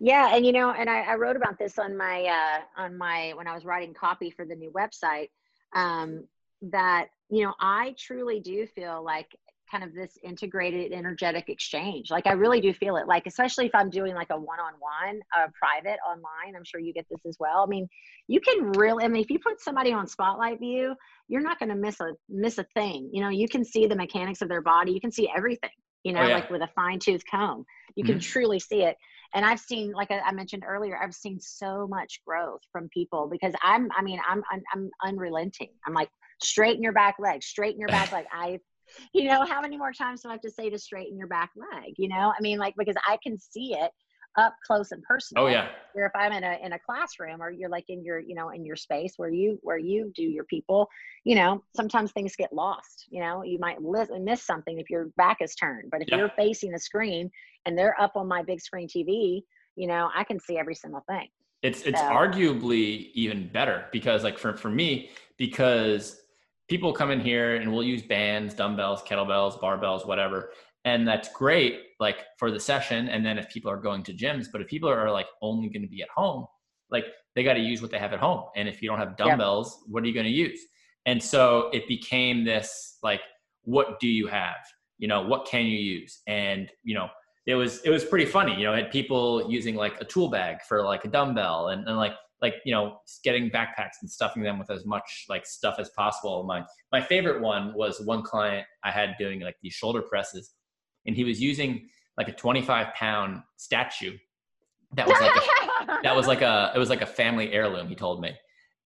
Yeah 0.00 0.34
and 0.34 0.44
you 0.44 0.52
know 0.52 0.70
and 0.70 0.88
I, 0.90 1.00
I 1.02 1.14
wrote 1.14 1.36
about 1.36 1.58
this 1.58 1.78
on 1.78 1.96
my 1.96 2.24
uh 2.24 2.82
on 2.82 2.96
my 2.96 3.32
when 3.36 3.46
i 3.46 3.54
was 3.54 3.64
writing 3.64 3.94
copy 3.94 4.30
for 4.30 4.44
the 4.44 4.54
new 4.54 4.70
website 4.70 5.30
um 5.74 6.24
that 6.62 7.08
you 7.30 7.44
know 7.44 7.54
i 7.60 7.94
truly 7.98 8.40
do 8.40 8.66
feel 8.66 9.04
like 9.04 9.28
kind 9.70 9.84
of 9.84 9.94
this 9.94 10.18
integrated 10.22 10.92
energetic 10.92 11.48
exchange. 11.48 12.10
Like 12.10 12.26
I 12.26 12.32
really 12.32 12.60
do 12.60 12.72
feel 12.72 12.96
it. 12.96 13.08
Like 13.08 13.26
especially 13.26 13.66
if 13.66 13.74
I'm 13.74 13.90
doing 13.90 14.14
like 14.14 14.30
a 14.30 14.36
one-on-one, 14.36 15.20
a 15.36 15.50
private 15.52 15.98
online. 16.08 16.54
I'm 16.56 16.64
sure 16.64 16.80
you 16.80 16.92
get 16.92 17.06
this 17.10 17.20
as 17.26 17.36
well. 17.40 17.64
I 17.64 17.66
mean, 17.66 17.88
you 18.28 18.40
can 18.40 18.72
really. 18.72 19.04
I 19.04 19.08
mean, 19.08 19.22
if 19.22 19.30
you 19.30 19.38
put 19.38 19.60
somebody 19.60 19.92
on 19.92 20.06
spotlight 20.06 20.60
view, 20.60 20.94
you're 21.28 21.42
not 21.42 21.58
going 21.58 21.70
to 21.70 21.74
miss 21.74 22.00
a 22.00 22.12
miss 22.28 22.58
a 22.58 22.64
thing. 22.74 23.10
You 23.12 23.22
know, 23.22 23.30
you 23.30 23.48
can 23.48 23.64
see 23.64 23.86
the 23.86 23.96
mechanics 23.96 24.42
of 24.42 24.48
their 24.48 24.62
body. 24.62 24.92
You 24.92 25.00
can 25.00 25.12
see 25.12 25.28
everything. 25.34 25.70
You 26.04 26.12
know, 26.12 26.20
oh, 26.20 26.28
yeah. 26.28 26.34
like 26.34 26.50
with 26.50 26.62
a 26.62 26.68
fine 26.76 26.98
tooth 26.98 27.22
comb, 27.28 27.64
you 27.96 28.04
mm-hmm. 28.04 28.12
can 28.12 28.20
truly 28.20 28.60
see 28.60 28.82
it. 28.82 28.96
And 29.34 29.44
I've 29.44 29.58
seen, 29.58 29.90
like 29.92 30.10
I 30.10 30.30
mentioned 30.32 30.62
earlier, 30.66 30.96
I've 31.02 31.14
seen 31.14 31.40
so 31.40 31.88
much 31.88 32.20
growth 32.26 32.60
from 32.70 32.88
people 32.90 33.28
because 33.30 33.54
I'm. 33.62 33.88
I 33.96 34.02
mean, 34.02 34.20
I'm 34.28 34.42
I'm, 34.52 34.62
I'm 34.72 34.90
unrelenting. 35.04 35.70
I'm 35.86 35.94
like 35.94 36.10
straighten 36.40 36.82
your 36.82 36.92
back 36.92 37.16
leg, 37.18 37.42
straighten 37.42 37.80
your 37.80 37.88
back 37.88 38.12
leg. 38.12 38.26
I 38.32 38.58
you 39.12 39.24
know, 39.24 39.44
how 39.44 39.60
many 39.60 39.76
more 39.76 39.92
times 39.92 40.22
do 40.22 40.28
I 40.28 40.32
have 40.32 40.40
to 40.42 40.50
say 40.50 40.70
to 40.70 40.78
straighten 40.78 41.16
your 41.16 41.26
back 41.26 41.50
leg? 41.56 41.94
You 41.96 42.08
know, 42.08 42.32
I 42.36 42.40
mean, 42.40 42.58
like 42.58 42.74
because 42.76 42.96
I 43.08 43.18
can 43.22 43.38
see 43.38 43.74
it 43.74 43.90
up 44.36 44.54
close 44.66 44.90
and 44.92 45.02
personal. 45.02 45.44
Oh 45.44 45.46
yeah. 45.46 45.68
Where 45.92 46.06
if 46.06 46.12
I'm 46.14 46.32
in 46.32 46.42
a 46.42 46.58
in 46.62 46.72
a 46.72 46.78
classroom 46.78 47.40
or 47.40 47.50
you're 47.50 47.68
like 47.68 47.84
in 47.88 48.04
your 48.04 48.18
you 48.18 48.34
know 48.34 48.50
in 48.50 48.64
your 48.64 48.76
space 48.76 49.14
where 49.16 49.30
you 49.30 49.58
where 49.62 49.78
you 49.78 50.12
do 50.14 50.22
your 50.22 50.44
people, 50.44 50.88
you 51.24 51.36
know, 51.36 51.62
sometimes 51.74 52.12
things 52.12 52.34
get 52.36 52.52
lost. 52.52 53.06
You 53.10 53.20
know, 53.20 53.42
you 53.42 53.58
might 53.58 53.80
listen, 53.82 54.24
miss 54.24 54.44
something 54.44 54.78
if 54.78 54.90
your 54.90 55.06
back 55.16 55.38
is 55.40 55.54
turned, 55.54 55.90
but 55.90 56.02
if 56.02 56.08
yeah. 56.08 56.18
you're 56.18 56.32
facing 56.36 56.72
the 56.72 56.78
screen 56.78 57.30
and 57.66 57.78
they're 57.78 58.00
up 58.00 58.12
on 58.16 58.26
my 58.26 58.42
big 58.42 58.60
screen 58.60 58.88
TV, 58.88 59.42
you 59.76 59.86
know, 59.86 60.10
I 60.14 60.24
can 60.24 60.40
see 60.40 60.58
every 60.58 60.74
single 60.74 61.04
thing. 61.08 61.28
It's 61.62 61.82
it's 61.82 62.00
so. 62.00 62.06
arguably 62.06 63.10
even 63.14 63.48
better 63.48 63.86
because 63.92 64.24
like 64.24 64.38
for 64.38 64.56
for 64.56 64.70
me 64.70 65.10
because 65.36 66.23
people 66.68 66.92
come 66.92 67.10
in 67.10 67.20
here 67.20 67.56
and 67.56 67.72
we'll 67.72 67.82
use 67.82 68.02
bands, 68.02 68.54
dumbbells, 68.54 69.02
kettlebells, 69.02 69.60
barbells, 69.60 70.06
whatever. 70.06 70.50
And 70.84 71.06
that's 71.06 71.28
great, 71.32 71.80
like 72.00 72.18
for 72.38 72.50
the 72.50 72.60
session. 72.60 73.08
And 73.08 73.24
then 73.24 73.38
if 73.38 73.48
people 73.48 73.70
are 73.70 73.76
going 73.76 74.02
to 74.04 74.12
gyms, 74.12 74.46
but 74.50 74.60
if 74.60 74.68
people 74.68 74.88
are 74.88 75.10
like 75.10 75.26
only 75.40 75.68
going 75.68 75.82
to 75.82 75.88
be 75.88 76.02
at 76.02 76.08
home, 76.14 76.46
like 76.90 77.06
they 77.34 77.42
got 77.42 77.54
to 77.54 77.60
use 77.60 77.80
what 77.80 77.90
they 77.90 77.98
have 77.98 78.12
at 78.12 78.20
home. 78.20 78.44
And 78.56 78.68
if 78.68 78.82
you 78.82 78.88
don't 78.88 78.98
have 78.98 79.16
dumbbells, 79.16 79.78
yep. 79.80 79.92
what 79.92 80.02
are 80.02 80.06
you 80.06 80.14
going 80.14 80.26
to 80.26 80.32
use? 80.32 80.60
And 81.06 81.22
so 81.22 81.70
it 81.72 81.88
became 81.88 82.44
this 82.44 82.98
like, 83.02 83.20
what 83.62 83.98
do 83.98 84.08
you 84.08 84.26
have? 84.26 84.56
You 84.98 85.08
know, 85.08 85.22
what 85.22 85.46
can 85.46 85.64
you 85.64 85.78
use? 85.78 86.20
And, 86.26 86.70
you 86.82 86.94
know, 86.94 87.08
it 87.46 87.54
was, 87.54 87.80
it 87.82 87.90
was 87.90 88.04
pretty 88.04 88.24
funny, 88.26 88.54
you 88.54 88.64
know, 88.64 88.74
had 88.74 88.90
people 88.90 89.50
using 89.50 89.74
like 89.74 90.00
a 90.00 90.04
tool 90.04 90.28
bag 90.28 90.58
for 90.66 90.82
like 90.82 91.04
a 91.04 91.08
dumbbell 91.08 91.68
and, 91.68 91.86
and 91.86 91.96
like 91.96 92.14
like 92.42 92.54
you 92.64 92.74
know 92.74 92.98
getting 93.22 93.50
backpacks 93.50 94.00
and 94.02 94.10
stuffing 94.10 94.42
them 94.42 94.58
with 94.58 94.70
as 94.70 94.84
much 94.84 95.26
like 95.28 95.46
stuff 95.46 95.76
as 95.78 95.90
possible. 95.90 96.44
My 96.44 96.64
my 96.92 97.00
favorite 97.00 97.40
one 97.40 97.74
was 97.74 98.00
one 98.00 98.22
client 98.22 98.66
i 98.82 98.90
had 98.90 99.14
doing 99.18 99.40
like 99.40 99.56
these 99.62 99.72
shoulder 99.72 100.02
presses 100.02 100.52
and 101.06 101.16
he 101.16 101.24
was 101.24 101.40
using 101.40 101.88
like 102.16 102.28
a 102.28 102.32
25 102.32 102.94
pound 102.94 103.42
statue 103.56 104.16
that 104.94 105.06
was 105.06 105.20
like 105.20 105.34
a, 105.36 106.00
that 106.02 106.14
was 106.14 106.26
like 106.26 106.42
a 106.42 106.72
it 106.74 106.78
was 106.78 106.90
like 106.90 107.02
a 107.02 107.06
family 107.06 107.52
heirloom 107.52 107.88
he 107.88 107.94
told 107.94 108.20
me. 108.20 108.28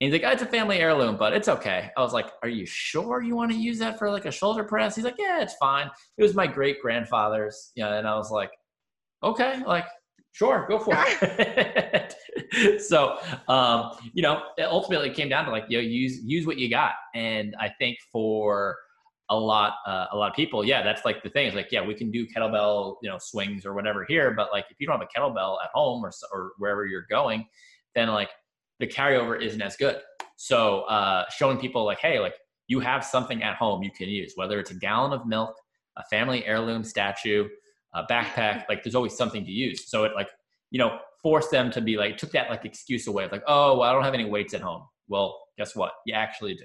And 0.00 0.12
he's 0.12 0.12
like 0.12 0.22
oh, 0.24 0.32
it's 0.32 0.42
a 0.42 0.46
family 0.46 0.78
heirloom 0.78 1.16
but 1.16 1.32
it's 1.32 1.48
okay. 1.48 1.90
I 1.96 2.00
was 2.00 2.12
like 2.12 2.30
are 2.42 2.48
you 2.48 2.66
sure 2.66 3.22
you 3.22 3.36
want 3.36 3.50
to 3.50 3.56
use 3.56 3.78
that 3.80 3.98
for 3.98 4.10
like 4.10 4.24
a 4.24 4.30
shoulder 4.30 4.64
press? 4.64 4.96
He's 4.96 5.04
like 5.04 5.18
yeah 5.18 5.42
it's 5.42 5.54
fine. 5.54 5.90
It 6.16 6.22
was 6.22 6.34
my 6.34 6.46
great 6.46 6.80
grandfather's 6.80 7.72
you 7.74 7.84
know 7.84 7.92
and 7.92 8.06
i 8.06 8.14
was 8.14 8.30
like 8.30 8.50
okay 9.22 9.62
like 9.66 9.86
sure 10.38 10.66
go 10.68 10.78
for 10.78 10.94
it. 10.94 12.14
So 12.80 13.18
um, 13.48 13.92
you 14.14 14.22
know 14.22 14.42
it 14.56 14.62
ultimately 14.62 15.10
it 15.10 15.14
came 15.14 15.28
down 15.28 15.44
to 15.44 15.50
like 15.50 15.64
you 15.68 15.78
know 15.78 15.82
use 15.82 16.20
use 16.24 16.46
what 16.46 16.56
you 16.56 16.70
got. 16.70 16.92
And 17.14 17.54
i 17.60 17.68
think 17.78 17.98
for 18.10 18.76
a 19.28 19.38
lot 19.38 19.74
uh, 19.86 20.06
a 20.12 20.16
lot 20.16 20.30
of 20.30 20.36
people 20.36 20.64
yeah 20.64 20.82
that's 20.82 21.04
like 21.04 21.22
the 21.22 21.28
thing. 21.28 21.46
Is 21.46 21.54
like 21.54 21.70
yeah 21.70 21.84
we 21.84 21.94
can 21.94 22.10
do 22.10 22.26
kettlebell 22.26 22.96
you 23.02 23.10
know 23.10 23.18
swings 23.18 23.66
or 23.66 23.74
whatever 23.74 24.04
here. 24.08 24.30
But 24.30 24.50
like 24.50 24.64
if 24.70 24.76
you 24.80 24.86
don't 24.86 24.98
have 24.98 25.06
a 25.06 25.18
kettlebell 25.18 25.56
at 25.62 25.70
home 25.74 26.04
or, 26.04 26.12
or 26.32 26.52
wherever 26.58 26.86
you're 26.86 27.06
going 27.10 27.46
then 27.94 28.08
like 28.08 28.30
the 28.78 28.86
carryover 28.86 29.40
isn't 29.42 29.60
as 29.60 29.76
good. 29.76 30.00
So 30.36 30.82
uh, 30.82 31.24
showing 31.36 31.58
people 31.58 31.84
like 31.84 31.98
hey 31.98 32.18
like 32.20 32.34
you 32.68 32.80
have 32.80 33.04
something 33.04 33.42
at 33.42 33.56
home 33.56 33.82
you 33.82 33.90
can 33.90 34.08
use 34.08 34.32
whether 34.36 34.58
it's 34.58 34.70
a 34.70 34.74
gallon 34.74 35.12
of 35.12 35.26
milk 35.26 35.54
a 35.96 36.04
family 36.04 36.46
heirloom 36.46 36.84
statue 36.84 37.48
a 37.94 38.04
backpack 38.04 38.64
like 38.68 38.82
there's 38.82 38.94
always 38.94 39.16
something 39.16 39.44
to 39.44 39.50
use. 39.50 39.88
So 39.88 40.04
it 40.04 40.12
like 40.14 40.28
you 40.70 40.78
know 40.78 40.98
forced 41.22 41.50
them 41.50 41.70
to 41.72 41.80
be 41.80 41.96
like 41.96 42.16
took 42.16 42.30
that 42.32 42.50
like 42.50 42.64
excuse 42.64 43.06
away 43.06 43.24
of 43.24 43.32
like 43.32 43.42
oh 43.46 43.78
well, 43.78 43.82
i 43.82 43.92
don't 43.92 44.04
have 44.04 44.14
any 44.14 44.24
weights 44.24 44.54
at 44.54 44.60
home. 44.60 44.82
Well 45.08 45.38
guess 45.56 45.74
what? 45.74 45.92
You 46.06 46.14
actually 46.14 46.54
do. 46.54 46.64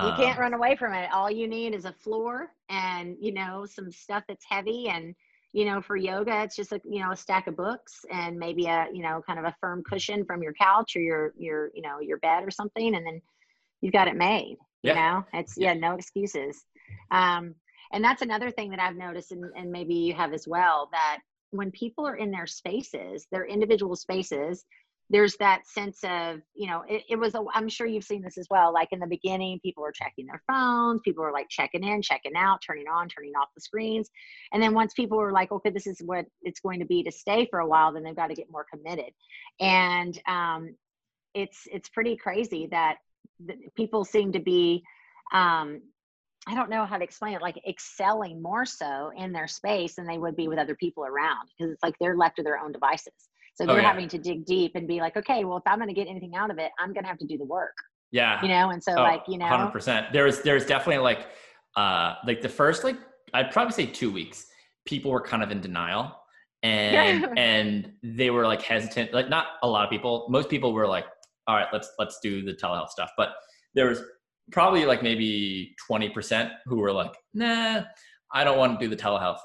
You 0.00 0.12
can't 0.16 0.36
um, 0.36 0.42
run 0.42 0.54
away 0.54 0.76
from 0.76 0.94
it. 0.94 1.10
All 1.12 1.28
you 1.28 1.48
need 1.48 1.74
is 1.74 1.84
a 1.84 1.92
floor 1.92 2.52
and 2.68 3.16
you 3.20 3.32
know 3.32 3.66
some 3.68 3.90
stuff 3.90 4.22
that's 4.28 4.44
heavy 4.48 4.88
and 4.88 5.14
you 5.52 5.64
know 5.64 5.80
for 5.80 5.96
yoga 5.96 6.42
it's 6.42 6.54
just 6.54 6.72
a 6.72 6.80
you 6.84 7.00
know 7.00 7.12
a 7.12 7.16
stack 7.16 7.46
of 7.46 7.56
books 7.56 8.04
and 8.12 8.38
maybe 8.38 8.66
a 8.66 8.86
you 8.92 9.02
know 9.02 9.22
kind 9.26 9.38
of 9.38 9.46
a 9.46 9.54
firm 9.60 9.82
cushion 9.82 10.24
from 10.24 10.42
your 10.42 10.52
couch 10.52 10.94
or 10.94 11.00
your 11.00 11.32
your 11.38 11.70
you 11.74 11.80
know 11.80 12.00
your 12.00 12.18
bed 12.18 12.44
or 12.44 12.50
something 12.50 12.94
and 12.94 13.06
then 13.06 13.20
you've 13.80 13.94
got 13.94 14.08
it 14.08 14.14
made 14.14 14.58
you 14.82 14.94
know? 14.94 15.24
It's 15.32 15.54
yeah. 15.56 15.72
yeah 15.72 15.78
no 15.78 15.94
excuses. 15.94 16.64
Um 17.10 17.54
and 17.92 18.02
that's 18.02 18.22
another 18.22 18.50
thing 18.50 18.70
that 18.70 18.80
i've 18.80 18.96
noticed 18.96 19.32
and, 19.32 19.44
and 19.56 19.70
maybe 19.70 19.94
you 19.94 20.14
have 20.14 20.32
as 20.32 20.46
well 20.46 20.88
that 20.92 21.18
when 21.50 21.70
people 21.70 22.06
are 22.06 22.16
in 22.16 22.30
their 22.30 22.46
spaces, 22.46 23.26
their 23.30 23.46
individual 23.46 23.96
spaces, 23.96 24.64
there's 25.10 25.36
that 25.36 25.66
sense 25.66 26.00
of, 26.04 26.40
you 26.54 26.66
know, 26.66 26.84
it, 26.86 27.02
it 27.08 27.16
was, 27.16 27.34
i 27.34 27.40
am 27.58 27.68
sure 27.68 27.86
you've 27.86 28.04
seen 28.04 28.20
this 28.20 28.36
as 28.36 28.46
well. 28.50 28.74
Like 28.74 28.88
in 28.92 28.98
the 28.98 29.06
beginning, 29.06 29.58
people 29.60 29.82
were 29.82 29.92
checking 29.92 30.26
their 30.26 30.42
phones, 30.46 31.00
people 31.02 31.24
were 31.24 31.32
like 31.32 31.48
checking 31.48 31.82
in, 31.82 32.02
checking 32.02 32.36
out, 32.36 32.60
turning 32.64 32.88
on, 32.88 33.08
turning 33.08 33.32
off 33.32 33.48
the 33.54 33.62
screens. 33.62 34.10
And 34.52 34.62
then 34.62 34.74
once 34.74 34.92
people 34.92 35.16
were 35.16 35.32
like, 35.32 35.50
okay, 35.50 35.70
this 35.70 35.86
is 35.86 36.02
what 36.04 36.26
it's 36.42 36.60
going 36.60 36.80
to 36.80 36.86
be 36.86 37.02
to 37.04 37.10
stay 37.10 37.46
for 37.46 37.60
a 37.60 37.66
while, 37.66 37.92
then 37.92 38.02
they've 38.02 38.14
got 38.14 38.28
to 38.28 38.34
get 38.34 38.50
more 38.50 38.66
committed. 38.70 39.12
And 39.60 40.20
um, 40.28 40.74
it's, 41.32 41.66
it's 41.72 41.88
pretty 41.88 42.16
crazy 42.16 42.68
that 42.70 42.96
people 43.76 44.04
seem 44.04 44.32
to 44.32 44.40
be 44.40 44.82
um, 45.32 45.80
I 46.48 46.54
don't 46.54 46.70
know 46.70 46.86
how 46.86 46.96
to 46.96 47.04
explain 47.04 47.34
it, 47.34 47.42
like 47.42 47.60
excelling 47.68 48.40
more 48.40 48.64
so 48.64 49.12
in 49.16 49.32
their 49.32 49.46
space 49.46 49.96
than 49.96 50.06
they 50.06 50.16
would 50.16 50.34
be 50.34 50.48
with 50.48 50.58
other 50.58 50.74
people 50.74 51.04
around 51.04 51.48
because 51.56 51.72
it's 51.72 51.82
like 51.82 51.94
they're 52.00 52.16
left 52.16 52.36
to 52.36 52.42
their 52.42 52.58
own 52.58 52.72
devices. 52.72 53.12
So 53.54 53.64
oh, 53.64 53.66
they're 53.66 53.76
oh, 53.76 53.80
yeah. 53.80 53.88
having 53.88 54.08
to 54.08 54.18
dig 54.18 54.46
deep 54.46 54.72
and 54.74 54.88
be 54.88 55.00
like, 55.00 55.16
okay, 55.16 55.44
well, 55.44 55.58
if 55.58 55.64
I'm 55.66 55.78
going 55.78 55.88
to 55.88 55.94
get 55.94 56.08
anything 56.08 56.34
out 56.34 56.50
of 56.50 56.58
it, 56.58 56.70
I'm 56.78 56.94
going 56.94 57.04
to 57.04 57.08
have 57.08 57.18
to 57.18 57.26
do 57.26 57.36
the 57.36 57.44
work. 57.44 57.74
Yeah. 58.12 58.40
You 58.40 58.48
know, 58.48 58.70
and 58.70 58.82
so 58.82 58.92
oh, 58.92 59.02
like, 59.02 59.24
you 59.28 59.36
know, 59.36 59.46
hundred 59.46 59.72
percent. 59.72 60.06
There's, 60.12 60.40
there's 60.40 60.64
definitely 60.64 61.02
like, 61.02 61.26
uh, 61.76 62.14
like 62.26 62.40
the 62.40 62.48
first, 62.48 62.82
like 62.82 62.96
I'd 63.34 63.50
probably 63.50 63.72
say 63.72 63.84
two 63.84 64.10
weeks, 64.10 64.46
people 64.86 65.10
were 65.10 65.20
kind 65.20 65.42
of 65.42 65.50
in 65.50 65.60
denial 65.60 66.16
and, 66.62 67.28
and 67.38 67.92
they 68.02 68.30
were 68.30 68.46
like 68.46 68.62
hesitant, 68.62 69.12
like 69.12 69.28
not 69.28 69.46
a 69.62 69.68
lot 69.68 69.84
of 69.84 69.90
people, 69.90 70.26
most 70.30 70.48
people 70.48 70.72
were 70.72 70.86
like, 70.86 71.04
all 71.46 71.56
right, 71.56 71.68
let's, 71.74 71.90
let's 71.98 72.18
do 72.22 72.42
the 72.42 72.54
telehealth 72.54 72.88
stuff. 72.88 73.10
But 73.18 73.30
there 73.74 73.88
was 73.88 74.00
probably 74.50 74.84
like 74.84 75.02
maybe 75.02 75.74
20% 75.90 76.50
who 76.66 76.76
were 76.76 76.92
like, 76.92 77.12
nah, 77.34 77.82
I 78.32 78.44
don't 78.44 78.58
want 78.58 78.78
to 78.78 78.86
do 78.86 78.94
the 78.94 79.00
telehealth. 79.00 79.38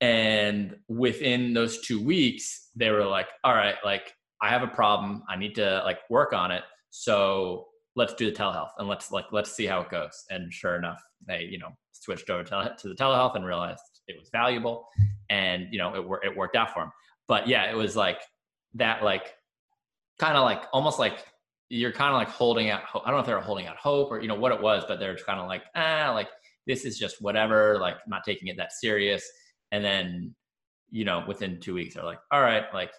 And 0.00 0.76
within 0.88 1.54
those 1.54 1.80
two 1.80 2.02
weeks, 2.02 2.70
they 2.76 2.90
were 2.90 3.04
like, 3.04 3.26
all 3.44 3.54
right, 3.54 3.74
like 3.84 4.12
I 4.40 4.50
have 4.50 4.62
a 4.62 4.68
problem. 4.68 5.22
I 5.28 5.36
need 5.36 5.54
to 5.56 5.82
like 5.84 5.98
work 6.08 6.32
on 6.32 6.50
it. 6.50 6.62
So 6.90 7.66
let's 7.96 8.14
do 8.14 8.30
the 8.30 8.36
telehealth 8.36 8.70
and 8.78 8.88
let's 8.88 9.10
like, 9.10 9.26
let's 9.32 9.52
see 9.52 9.66
how 9.66 9.80
it 9.80 9.90
goes. 9.90 10.24
And 10.30 10.52
sure 10.52 10.76
enough, 10.76 11.02
they, 11.26 11.48
you 11.50 11.58
know, 11.58 11.70
switched 11.92 12.30
over 12.30 12.44
to, 12.44 12.76
the 12.84 12.94
telehealth 12.94 13.34
and 13.34 13.44
realized 13.44 13.80
it 14.06 14.16
was 14.18 14.28
valuable 14.30 14.86
and, 15.30 15.66
you 15.72 15.78
know, 15.78 15.94
it, 15.94 16.28
it 16.28 16.36
worked 16.36 16.56
out 16.56 16.72
for 16.72 16.82
them. 16.82 16.92
But 17.26 17.48
yeah, 17.48 17.70
it 17.70 17.76
was 17.76 17.96
like 17.96 18.20
that, 18.74 19.02
like 19.02 19.34
kind 20.18 20.36
of 20.36 20.44
like 20.44 20.62
almost 20.72 20.98
like 20.98 21.24
you're 21.70 21.92
kind 21.92 22.10
of 22.10 22.16
like 22.16 22.28
holding 22.28 22.70
out. 22.70 22.82
I 22.94 23.10
don't 23.10 23.14
know 23.14 23.20
if 23.20 23.26
they 23.26 23.34
were 23.34 23.40
holding 23.40 23.66
out 23.66 23.76
hope 23.76 24.10
or 24.10 24.20
you 24.20 24.28
know 24.28 24.34
what 24.34 24.52
it 24.52 24.60
was, 24.60 24.84
but 24.88 24.98
they're 24.98 25.16
kind 25.16 25.40
of 25.40 25.46
like 25.46 25.64
ah, 25.74 26.10
like 26.14 26.28
this 26.66 26.84
is 26.84 26.98
just 26.98 27.20
whatever. 27.20 27.78
Like 27.78 27.96
not 28.06 28.24
taking 28.24 28.48
it 28.48 28.56
that 28.56 28.72
serious. 28.72 29.28
And 29.72 29.84
then 29.84 30.34
you 30.90 31.04
know 31.04 31.24
within 31.28 31.60
two 31.60 31.74
weeks 31.74 31.94
they're 31.94 32.04
like, 32.04 32.20
all 32.30 32.40
right, 32.40 32.64
like 32.72 32.90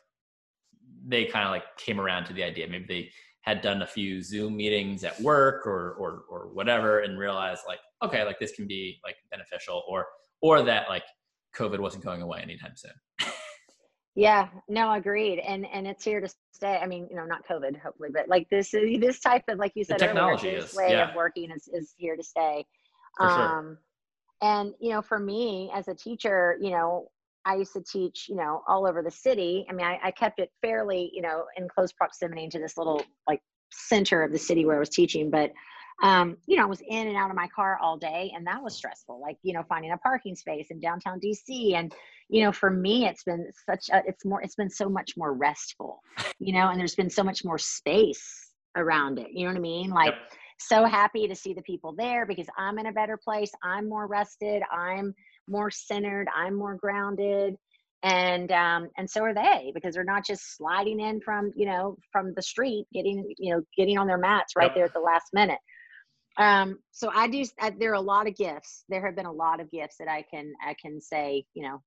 they 1.07 1.25
kind 1.25 1.45
of 1.45 1.51
like 1.51 1.63
came 1.77 1.99
around 1.99 2.25
to 2.25 2.33
the 2.33 2.43
idea. 2.43 2.67
Maybe 2.67 2.85
they 2.87 3.11
had 3.41 3.61
done 3.61 3.81
a 3.81 3.87
few 3.87 4.21
Zoom 4.21 4.57
meetings 4.57 5.03
at 5.03 5.19
work 5.21 5.65
or 5.65 5.93
or 5.93 6.23
or 6.29 6.49
whatever, 6.53 6.99
and 6.99 7.17
realized 7.17 7.61
like 7.67 7.79
okay, 8.03 8.23
like 8.23 8.39
this 8.39 8.51
can 8.51 8.67
be 8.67 8.99
like 9.03 9.15
beneficial, 9.31 9.83
or 9.87 10.05
or 10.41 10.61
that 10.61 10.89
like 10.89 11.03
COVID 11.55 11.79
wasn't 11.79 12.03
going 12.03 12.21
away 12.21 12.41
anytime 12.41 12.73
soon. 12.75 12.93
Yeah, 14.19 14.49
no, 14.67 14.91
agreed. 14.91 15.39
And 15.39 15.65
and 15.73 15.87
it's 15.87 16.03
here 16.03 16.19
to 16.19 16.27
stay. 16.51 16.77
I 16.77 16.85
mean, 16.85 17.07
you 17.09 17.15
know, 17.15 17.25
not 17.25 17.47
COVID, 17.47 17.79
hopefully, 17.79 18.09
but 18.13 18.27
like 18.27 18.49
this 18.49 18.73
is 18.73 18.99
this 18.99 19.19
type 19.21 19.43
of 19.47 19.59
like 19.59 19.71
you 19.75 19.85
said, 19.85 19.99
the 19.99 20.07
technology 20.07 20.49
earlier, 20.49 20.59
is, 20.59 20.75
way 20.75 20.91
yeah. 20.91 21.09
of 21.09 21.15
working 21.15 21.49
is, 21.51 21.69
is 21.71 21.93
here 21.97 22.17
to 22.17 22.23
stay. 22.23 22.65
For 23.17 23.25
um 23.25 23.77
sure. 24.41 24.49
and 24.49 24.73
you 24.81 24.91
know, 24.91 25.01
for 25.01 25.19
me 25.19 25.71
as 25.73 25.87
a 25.87 25.95
teacher, 25.95 26.57
you 26.59 26.71
know, 26.71 27.09
I 27.45 27.55
used 27.55 27.71
to 27.73 27.81
teach, 27.81 28.27
you 28.27 28.35
know, 28.35 28.61
all 28.67 28.85
over 28.85 29.01
the 29.01 29.11
city. 29.11 29.65
I 29.69 29.73
mean, 29.73 29.85
I, 29.85 29.97
I 30.03 30.11
kept 30.11 30.39
it 30.39 30.51
fairly, 30.61 31.09
you 31.13 31.21
know, 31.21 31.45
in 31.55 31.69
close 31.69 31.93
proximity 31.93 32.49
to 32.49 32.59
this 32.59 32.77
little 32.77 33.01
like 33.25 33.41
center 33.71 34.21
of 34.21 34.33
the 34.33 34.37
city 34.37 34.65
where 34.65 34.75
I 34.75 34.79
was 34.79 34.89
teaching, 34.89 35.29
but 35.31 35.51
um, 36.01 36.37
you 36.47 36.57
know, 36.57 36.63
I 36.63 36.67
was 36.67 36.81
in 36.87 37.07
and 37.07 37.17
out 37.17 37.29
of 37.29 37.35
my 37.35 37.47
car 37.47 37.77
all 37.81 37.97
day 37.97 38.31
and 38.35 38.45
that 38.47 38.63
was 38.63 38.75
stressful. 38.75 39.19
Like, 39.19 39.37
you 39.43 39.53
know, 39.53 39.63
finding 39.67 39.91
a 39.91 39.97
parking 39.97 40.35
space 40.35 40.67
in 40.69 40.79
downtown 40.79 41.19
DC. 41.19 41.75
And, 41.75 41.93
you 42.29 42.43
know, 42.43 42.51
for 42.51 42.69
me, 42.69 43.05
it's 43.05 43.23
been 43.23 43.45
such 43.69 43.89
a, 43.91 44.01
it's 44.05 44.23
more, 44.25 44.41
it's 44.41 44.55
been 44.55 44.69
so 44.69 44.87
much 44.87 45.17
more 45.17 45.33
restful, 45.33 45.99
you 46.39 46.53
know, 46.53 46.69
and 46.69 46.79
there's 46.79 46.95
been 46.95 47.09
so 47.09 47.23
much 47.23 47.43
more 47.43 47.57
space 47.57 48.51
around 48.77 49.19
it. 49.19 49.27
You 49.33 49.45
know 49.45 49.51
what 49.51 49.57
I 49.57 49.61
mean? 49.61 49.89
Like, 49.89 50.13
yep. 50.13 50.31
so 50.59 50.85
happy 50.85 51.27
to 51.27 51.35
see 51.35 51.53
the 51.53 51.63
people 51.63 51.93
there 51.97 52.25
because 52.25 52.47
I'm 52.57 52.79
in 52.79 52.85
a 52.85 52.93
better 52.93 53.17
place. 53.17 53.51
I'm 53.61 53.89
more 53.89 54.07
rested. 54.07 54.63
I'm 54.71 55.13
more 55.49 55.69
centered. 55.69 56.27
I'm 56.33 56.55
more 56.55 56.75
grounded 56.75 57.55
and 58.03 58.51
um, 58.53 58.87
and 58.97 59.09
so 59.09 59.21
are 59.23 59.33
they 59.33 59.71
because 59.73 59.93
they're 59.93 60.05
not 60.05 60.25
just 60.25 60.55
sliding 60.55 61.01
in 61.01 61.19
from 61.19 61.51
you 61.53 61.65
know 61.65 61.97
from 62.13 62.33
the 62.33 62.41
street 62.41 62.85
getting 62.93 63.29
you 63.37 63.53
know 63.53 63.61
getting 63.75 63.97
on 63.97 64.07
their 64.07 64.17
mats 64.17 64.53
right 64.55 64.67
yep. 64.67 64.75
there 64.75 64.85
at 64.85 64.93
the 64.93 64.99
last 64.99 65.25
minute 65.33 65.59
um, 66.39 66.79
so 66.91 67.11
I 67.13 67.27
do. 67.27 67.43
I, 67.59 67.69
there 67.69 67.91
are 67.91 67.95
a 67.95 68.01
lot 68.01 68.27
of 68.27 68.35
gifts. 68.35 68.85
There 68.89 69.05
have 69.05 69.15
been 69.15 69.25
a 69.25 69.31
lot 69.31 69.59
of 69.59 69.69
gifts 69.69 69.97
that 69.99 70.07
I 70.07 70.23
can 70.23 70.53
I 70.65 70.73
can 70.81 70.99
say. 70.99 71.45
You 71.53 71.63
know, 71.63 71.83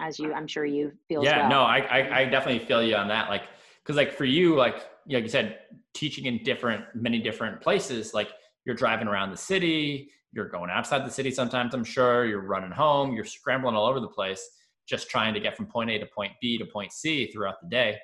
as 0.00 0.18
you, 0.18 0.32
I'm 0.32 0.46
sure 0.46 0.64
you 0.64 0.92
feel. 1.06 1.22
Yeah, 1.22 1.40
well. 1.40 1.50
no, 1.50 1.62
I, 1.62 1.78
I, 1.78 2.18
I 2.20 2.24
definitely 2.24 2.64
feel 2.66 2.82
you 2.82 2.96
on 2.96 3.08
that. 3.08 3.28
Like, 3.28 3.42
because 3.82 3.96
like 3.96 4.12
for 4.12 4.24
you, 4.24 4.56
like 4.56 4.76
like 5.08 5.22
you 5.22 5.28
said, 5.28 5.58
teaching 5.94 6.26
in 6.26 6.42
different 6.42 6.84
many 6.94 7.20
different 7.20 7.60
places. 7.60 8.14
Like 8.14 8.30
you're 8.64 8.76
driving 8.76 9.06
around 9.06 9.30
the 9.30 9.36
city, 9.36 10.10
you're 10.32 10.48
going 10.48 10.70
outside 10.70 11.04
the 11.04 11.10
city. 11.10 11.30
Sometimes 11.30 11.74
I'm 11.74 11.84
sure 11.84 12.24
you're 12.24 12.40
running 12.40 12.70
home, 12.70 13.14
you're 13.14 13.24
scrambling 13.24 13.74
all 13.74 13.86
over 13.86 14.00
the 14.00 14.08
place, 14.08 14.48
just 14.88 15.10
trying 15.10 15.34
to 15.34 15.40
get 15.40 15.56
from 15.56 15.66
point 15.66 15.90
A 15.90 15.98
to 15.98 16.06
point 16.06 16.32
B 16.40 16.58
to 16.58 16.64
point 16.64 16.92
C 16.92 17.30
throughout 17.30 17.60
the 17.62 17.68
day. 17.68 17.98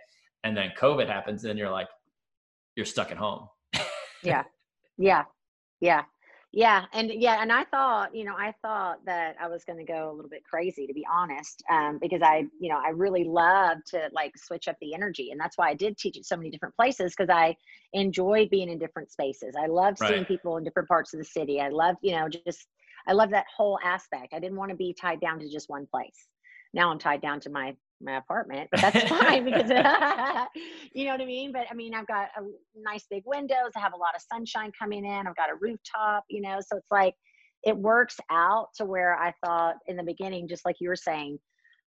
And 0.44 0.56
then 0.56 0.72
COVID 0.78 1.08
happens, 1.08 1.44
and 1.44 1.58
you're 1.58 1.70
like, 1.70 1.88
you're 2.76 2.86
stuck 2.86 3.10
at 3.10 3.16
home. 3.16 3.48
yeah, 4.22 4.44
yeah, 4.98 5.24
yeah. 5.80 6.02
Yeah 6.52 6.86
and 6.94 7.10
yeah 7.12 7.42
and 7.42 7.52
i 7.52 7.64
thought 7.64 8.14
you 8.14 8.24
know 8.24 8.34
i 8.38 8.54
thought 8.62 9.04
that 9.04 9.36
i 9.38 9.46
was 9.46 9.62
going 9.64 9.78
to 9.78 9.84
go 9.84 10.10
a 10.10 10.14
little 10.14 10.30
bit 10.30 10.42
crazy 10.44 10.86
to 10.86 10.94
be 10.94 11.04
honest 11.12 11.62
um, 11.70 11.98
because 12.00 12.22
i 12.22 12.44
you 12.58 12.70
know 12.70 12.80
i 12.82 12.90
really 12.90 13.24
love 13.24 13.78
to 13.88 14.08
like 14.12 14.32
switch 14.38 14.66
up 14.66 14.76
the 14.80 14.94
energy 14.94 15.32
and 15.32 15.40
that's 15.40 15.58
why 15.58 15.68
i 15.68 15.74
did 15.74 15.98
teach 15.98 16.16
at 16.16 16.24
so 16.24 16.36
many 16.36 16.48
different 16.48 16.74
places 16.74 17.14
because 17.14 17.28
i 17.28 17.54
enjoy 17.92 18.48
being 18.50 18.68
in 18.68 18.78
different 18.78 19.10
spaces. 19.10 19.54
I 19.58 19.66
love 19.66 19.98
seeing 19.98 20.12
right. 20.12 20.28
people 20.28 20.56
in 20.56 20.64
different 20.64 20.88
parts 20.88 21.12
of 21.14 21.18
the 21.18 21.24
city. 21.24 21.60
I 21.60 21.68
love 21.68 21.96
you 22.02 22.12
know 22.12 22.28
just 22.28 22.66
i 23.06 23.12
love 23.12 23.30
that 23.30 23.46
whole 23.54 23.78
aspect. 23.84 24.32
I 24.32 24.38
didn't 24.38 24.56
want 24.56 24.70
to 24.70 24.76
be 24.76 24.94
tied 24.98 25.20
down 25.20 25.38
to 25.40 25.48
just 25.48 25.68
one 25.68 25.86
place. 25.86 26.28
Now 26.72 26.90
i'm 26.90 26.98
tied 26.98 27.22
down 27.22 27.40
to 27.40 27.50
my 27.50 27.74
my 28.00 28.18
apartment, 28.18 28.68
but 28.70 28.80
that's 28.80 29.08
fine 29.08 29.44
because 29.50 29.70
you 30.92 31.04
know 31.04 31.12
what 31.12 31.20
I 31.20 31.26
mean. 31.26 31.52
But 31.52 31.66
I 31.70 31.74
mean, 31.74 31.94
I've 31.94 32.06
got 32.06 32.28
a 32.36 32.42
nice 32.76 33.06
big 33.10 33.22
windows. 33.26 33.72
I 33.76 33.80
have 33.80 33.94
a 33.94 33.98
lot 33.98 34.14
of 34.14 34.22
sunshine 34.32 34.72
coming 34.78 35.04
in. 35.04 35.26
I've 35.26 35.36
got 35.36 35.50
a 35.50 35.56
rooftop, 35.60 36.24
you 36.28 36.40
know. 36.40 36.58
So 36.60 36.76
it's 36.76 36.90
like 36.90 37.14
it 37.62 37.76
works 37.76 38.16
out 38.30 38.68
to 38.76 38.84
where 38.84 39.16
I 39.16 39.32
thought 39.44 39.76
in 39.86 39.96
the 39.96 40.02
beginning, 40.02 40.48
just 40.48 40.64
like 40.64 40.76
you 40.80 40.88
were 40.88 40.96
saying, 40.96 41.38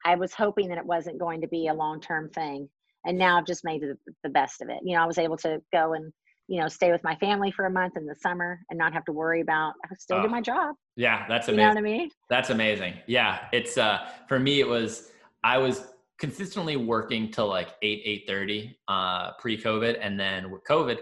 I 0.04 0.14
was 0.16 0.34
hoping 0.34 0.68
that 0.68 0.78
it 0.78 0.86
wasn't 0.86 1.18
going 1.18 1.40
to 1.42 1.48
be 1.48 1.68
a 1.68 1.74
long 1.74 2.00
term 2.00 2.30
thing, 2.30 2.68
and 3.04 3.18
now 3.18 3.38
I've 3.38 3.46
just 3.46 3.64
made 3.64 3.82
the, 3.82 3.96
the 4.24 4.30
best 4.30 4.62
of 4.62 4.68
it. 4.68 4.78
You 4.82 4.96
know, 4.96 5.02
I 5.02 5.06
was 5.06 5.18
able 5.18 5.36
to 5.38 5.60
go 5.72 5.94
and 5.94 6.12
you 6.48 6.60
know 6.60 6.68
stay 6.68 6.90
with 6.90 7.04
my 7.04 7.14
family 7.16 7.52
for 7.52 7.66
a 7.66 7.70
month 7.70 7.96
in 7.96 8.06
the 8.06 8.16
summer 8.16 8.60
and 8.70 8.78
not 8.78 8.92
have 8.92 9.04
to 9.04 9.12
worry 9.12 9.40
about 9.40 9.74
I 9.84 9.94
still 9.98 10.18
oh, 10.18 10.22
do 10.22 10.28
my 10.28 10.40
job. 10.40 10.74
Yeah, 10.96 11.24
that's 11.28 11.48
amazing. 11.48 11.60
You 11.60 11.66
know 11.66 11.74
what 11.74 11.78
I 11.78 11.98
mean? 11.98 12.10
That's 12.28 12.50
amazing. 12.50 12.94
Yeah, 13.06 13.46
it's 13.52 13.78
uh 13.78 14.08
for 14.28 14.38
me 14.40 14.60
it 14.60 14.68
was 14.68 15.12
I 15.42 15.58
was 15.58 15.84
consistently 16.18 16.76
working 16.76 17.30
till 17.30 17.48
like 17.48 17.70
8 17.82 18.02
8 18.04 18.24
30 18.26 18.78
uh, 18.88 19.32
pre-covid 19.38 19.98
and 20.00 20.20
then 20.20 20.50
with 20.50 20.62
covid 20.68 20.98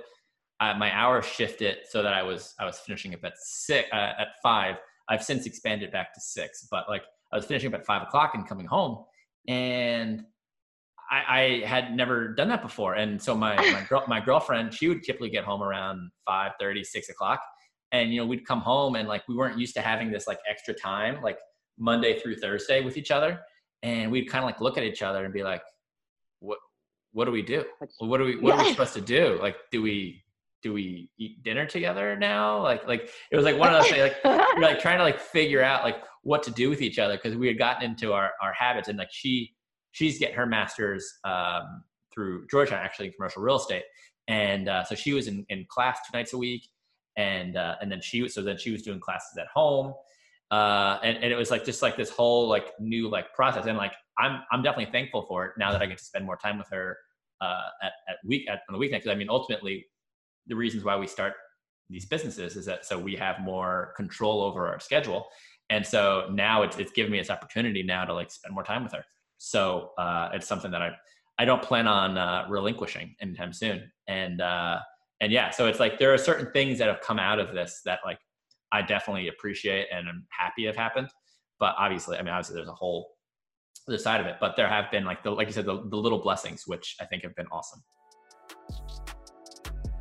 uh, 0.61 0.75
my 0.75 0.95
hours 0.95 1.27
shifted 1.27 1.79
so 1.89 2.03
that 2.05 2.15
i 2.15 2.23
was 2.23 2.55
i 2.61 2.65
was 2.65 2.79
finishing 2.79 3.13
up 3.15 3.25
at 3.25 3.33
six 3.37 3.89
uh, 3.93 4.13
at 4.19 4.29
five. 4.43 4.77
I've 5.09 5.25
since 5.25 5.47
expanded 5.47 5.91
back 5.91 6.15
to 6.15 6.21
six 6.21 6.69
but 6.71 6.89
like 6.89 7.03
i 7.33 7.37
was 7.37 7.47
finishing 7.47 7.75
up 7.75 7.81
at 7.81 7.87
five 7.87 8.03
o'clock 8.03 8.33
and 8.35 8.47
coming 8.47 8.67
home 8.67 9.05
and 9.49 10.23
I, 11.11 11.41
I 11.63 11.67
had 11.67 11.97
never 11.97 12.35
done 12.35 12.51
that 12.51 12.61
before. 12.61 12.97
And 12.97 13.21
so 13.23 13.35
my 13.35 13.57
my, 13.73 13.87
girl, 13.89 14.05
my 14.07 14.21
girlfriend 14.21 14.75
she 14.75 14.89
would 14.89 15.03
typically 15.03 15.31
get 15.31 15.43
home 15.43 15.63
around 15.63 16.11
5 16.27 16.53
30 16.61 16.85
6 16.85 17.09
o'clock 17.09 17.41
and 17.93 18.13
you 18.13 18.21
know 18.21 18.27
we'd 18.27 18.47
come 18.47 18.61
home 18.61 18.97
and 18.97 19.09
like 19.09 19.27
we 19.29 19.35
weren't 19.35 19.59
used 19.59 19.75
to 19.75 19.81
having 19.81 20.11
this 20.11 20.27
like 20.27 20.39
extra 20.49 20.75
time 20.75 21.23
like 21.23 21.39
monday 21.79 22.19
through 22.19 22.37
thursday 22.37 22.83
with 22.83 22.97
each 22.97 23.11
other 23.11 23.41
and 23.83 24.11
we'd 24.11 24.29
kind 24.29 24.45
of 24.45 24.47
like 24.47 24.61
look 24.61 24.79
at 24.79 24.85
each 24.85 25.03
other 25.03 25.25
and 25.25 25.33
be 25.33 25.43
like, 25.43 25.63
"What? 26.41 26.59
What 27.13 27.25
do 27.25 27.31
we 27.31 27.43
do? 27.43 27.65
What 27.99 28.19
do 28.19 28.25
we? 28.25 28.37
What 28.37 28.55
yeah. 28.55 28.61
are 28.61 28.65
we 28.65 28.71
supposed 28.73 28.95
to 28.95 29.01
do? 29.01 29.39
Like, 29.41 29.57
do 29.71 29.83
we 29.83 30.23
do 30.63 30.73
we 30.73 31.11
eat 31.19 31.43
dinner 31.43 31.67
together 31.67 32.17
now? 32.17 32.63
Like, 32.63 32.87
like 32.87 33.11
it 33.31 33.37
was 33.37 33.45
like 33.45 33.59
one 33.59 33.73
of 33.73 33.81
those 33.83 33.91
things. 33.91 34.13
Like, 34.25 34.25
we're 34.57 34.63
like 34.63 34.81
trying 34.81 34.99
to 34.99 35.05
like 35.05 35.21
figure 35.21 35.63
out 35.63 35.85
like 35.85 36.03
what 36.23 36.43
to 36.45 36.51
do 36.51 36.69
with 36.69 36.83
each 36.83 36.99
other 36.99 37.17
because 37.17 37.37
we 37.37 37.47
had 37.47 37.59
gotten 37.59 37.89
into 37.89 38.13
our 38.13 38.33
our 38.43 38.53
habits 38.53 38.89
and 38.89 38.99
like 38.99 39.11
she 39.11 39.55
she's 39.93 40.19
getting 40.19 40.37
her 40.37 40.47
master's 40.47 41.19
um, 41.25 41.85
through 42.13 42.47
Georgetown 42.51 42.81
actually 42.81 43.07
in 43.07 43.13
commercial 43.13 43.43
real 43.43 43.57
estate, 43.57 43.85
and 44.27 44.69
uh, 44.69 44.85
so 44.85 44.95
she 44.95 45.13
was 45.13 45.29
in 45.29 45.45
in 45.49 45.65
class 45.69 45.99
two 46.07 46.17
nights 46.17 46.33
a 46.33 46.39
week, 46.39 46.69
and 47.17 47.57
uh, 47.57 47.77
and 47.81 47.91
then 47.91 48.01
she 48.01 48.23
was 48.23 48.35
so 48.35 48.43
then 48.43 48.59
she 48.59 48.71
was 48.71 48.83
doing 48.83 49.01
classes 49.01 49.37
at 49.39 49.47
home 49.49 49.95
uh, 50.51 50.99
and, 51.03 51.19
and 51.19 51.33
it 51.33 51.37
was 51.37 51.51
like 51.51 51.65
just 51.65 51.83
like 51.83 51.97
this 51.97 52.11
whole 52.11 52.49
like 52.49 52.73
new 52.81 53.09
like 53.09 53.33
process. 53.35 53.67
And 53.67 53.77
like 53.77 53.95
i'm 54.19 54.43
i'm 54.51 54.63
definitely 54.63 54.91
thankful 54.91 55.23
for 55.29 55.47
it 55.47 55.53
now 55.59 55.71
that 55.71 55.81
i 55.81 55.87
get 55.87 55.99
to 55.99 56.05
spend 56.05 56.25
more 56.25 56.37
time 56.37 56.59
with 56.59 56.69
her 56.71 56.97
uh, 57.41 57.69
at, 57.83 57.93
at 58.09 58.17
week 58.25 58.49
at, 58.49 58.63
on 58.69 58.73
the 58.73 58.79
weekend. 58.79 59.03
Because 59.03 59.15
i 59.15 59.19
mean 59.19 59.29
ultimately 59.31 59.87
the 60.47 60.57
reasons 60.57 60.85
why 60.85 60.97
we 60.97 61.07
start 61.07 61.35
these 61.91 62.07
businesses 62.07 62.57
is 62.57 62.67
that 62.67 62.85
so 62.85 62.99
we 62.99 63.15
have 63.17 63.41
more 63.41 63.93
control 63.97 64.43
over 64.43 64.67
our 64.67 64.79
schedule. 64.81 65.27
And 65.71 65.87
so 65.87 66.29
now 66.33 66.63
it's, 66.63 66.79
it's 66.79 66.93
given 66.93 67.13
me 67.13 67.19
this 67.19 67.31
opportunity 67.31 67.83
now 67.83 68.05
to 68.05 68.13
like 68.13 68.31
spend 68.31 68.55
more 68.55 68.65
time 68.65 68.83
with 68.83 68.93
her. 68.93 69.05
So 69.39 69.93
uh, 69.99 70.31
it's 70.33 70.47
something 70.47 70.71
that 70.71 70.83
i 70.83 70.91
i 71.39 71.45
don't 71.45 71.63
plan 71.63 71.87
on 71.87 72.19
uh, 72.19 72.47
relinquishing 72.49 73.15
anytime 73.21 73.53
soon. 73.53 73.91
And 74.07 74.41
uh 74.41 74.79
and 75.21 75.33
yeah 75.33 75.51
so 75.51 75.67
it's 75.67 75.81
like 75.81 75.99
there 75.99 76.13
are 76.13 76.19
certain 76.19 76.51
things 76.53 76.79
that 76.79 76.89
have 76.89 77.01
come 77.01 77.19
out 77.19 77.39
of 77.39 77.55
this 77.55 77.81
that 77.85 78.01
like 78.05 78.19
I 78.73 78.83
definitely 78.83 79.29
appreciate 79.29 79.87
and 79.93 80.09
I'm 80.09 80.27
happy 80.31 80.67
have 80.67 80.77
happened. 80.77 81.09
But 81.59 81.75
obviously, 81.79 82.17
I 82.17 82.23
mean, 82.23 82.33
obviously, 82.33 82.57
there's 82.57 82.69
a 82.69 82.75
whole 82.75 83.11
other 83.89 83.99
side 83.99 84.21
of 84.21 84.27
it. 84.27 84.37
But 84.41 84.55
there 84.57 84.69
have 84.69 84.91
been 84.91 85.05
like 85.05 85.23
the 85.23 85.31
like 85.31 85.47
you 85.47 85.53
said, 85.53 85.67
the, 85.67 85.83
the 85.89 85.97
little 85.97 86.21
blessings, 86.21 86.65
which 86.67 86.97
I 87.01 87.05
think 87.05 87.23
have 87.23 87.35
been 87.35 87.49
awesome. 87.51 87.83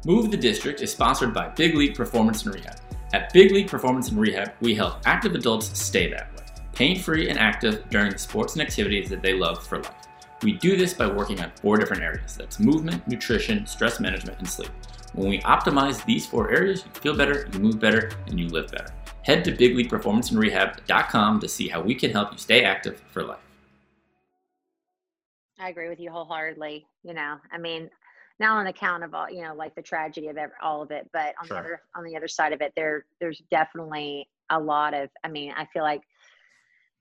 Move 0.06 0.32
the 0.32 0.38
District 0.38 0.82
is 0.82 0.91
sponsored 0.91 1.34
by 1.34 1.49
Big 1.49 1.75
League 1.75 1.95
Performance 1.95 2.45
and 2.45 2.56
Rehab. 2.56 2.80
At 3.13 3.34
Big 3.34 3.51
League 3.51 3.67
Performance 3.67 4.10
and 4.10 4.19
Rehab, 4.19 4.53
we 4.62 4.75
help 4.75 4.99
active 5.06 5.34
adults 5.34 5.77
stay 5.80 6.10
that 6.12 6.34
way, 6.38 6.45
pain 6.73 6.99
free 6.99 7.30
and 7.30 7.39
active 7.39 7.89
during 7.89 8.12
the 8.12 8.17
sports 8.17 8.53
and 8.53 8.62
activities 8.62 9.10
that 9.10 9.21
they 9.21 9.34
love 9.34 9.65
for 9.65 9.80
life. 9.80 9.93
We 10.43 10.53
do 10.53 10.77
this 10.77 10.93
by 10.93 11.08
working 11.08 11.41
on 11.41 11.51
four 11.62 11.77
different 11.77 12.03
areas 12.03 12.36
that's 12.36 12.60
movement, 12.60 13.08
nutrition, 13.08 13.65
stress 13.65 13.99
management, 13.99 14.38
and 14.38 14.47
sleep. 14.47 14.69
When 15.17 15.30
we 15.30 15.39
optimize 15.39 16.06
these 16.06 16.27
four 16.27 16.51
areas, 16.51 16.86
you 16.86 16.91
feel 17.01 17.17
better, 17.17 17.49
you 17.51 17.60
move 17.60 17.80
better, 17.80 18.12
and 18.27 18.39
you 18.39 18.49
live 18.49 18.69
better. 18.69 18.93
Head 19.23 19.43
to 19.45 19.51
bigleagueperformanceandrehab.com 19.51 21.39
to 21.39 21.47
see 21.47 21.67
how 21.67 21.82
we 21.82 21.95
can 21.95 22.12
help 22.12 22.34
you 22.34 22.38
stay 22.38 22.63
active 22.63 23.01
for 23.10 23.23
life. 23.23 23.39
I 25.60 25.69
agree 25.69 25.89
with 25.89 25.99
you 25.99 26.12
wholeheartedly. 26.12 26.86
You 27.01 27.15
know, 27.15 27.38
I 27.51 27.58
mean, 27.58 27.89
not 28.39 28.60
on 28.60 28.67
account 28.67 29.03
of 29.03 29.15
all, 29.15 29.27
you 29.27 29.41
know, 29.41 29.56
like 29.56 29.73
the 29.73 29.82
tragedy 29.82 30.27
of 30.27 30.38
all 30.62 30.84
of 30.84 30.91
it, 30.91 31.10
but 31.12 31.34
on 31.41 31.47
sure. 31.47 31.58
the 31.58 31.62
other 31.62 31.82
on 31.95 32.03
the 32.03 32.15
other 32.15 32.27
side 32.27 32.53
of 32.53 32.62
it, 32.62 32.71
there 32.75 33.06
there's 33.19 33.41
definitely 33.49 34.30
a 34.51 34.60
lot 34.60 34.93
of. 34.93 35.10
I 35.23 35.30
mean, 35.30 35.51
I 35.58 35.65
feel 35.73 35.82
like 35.82 36.01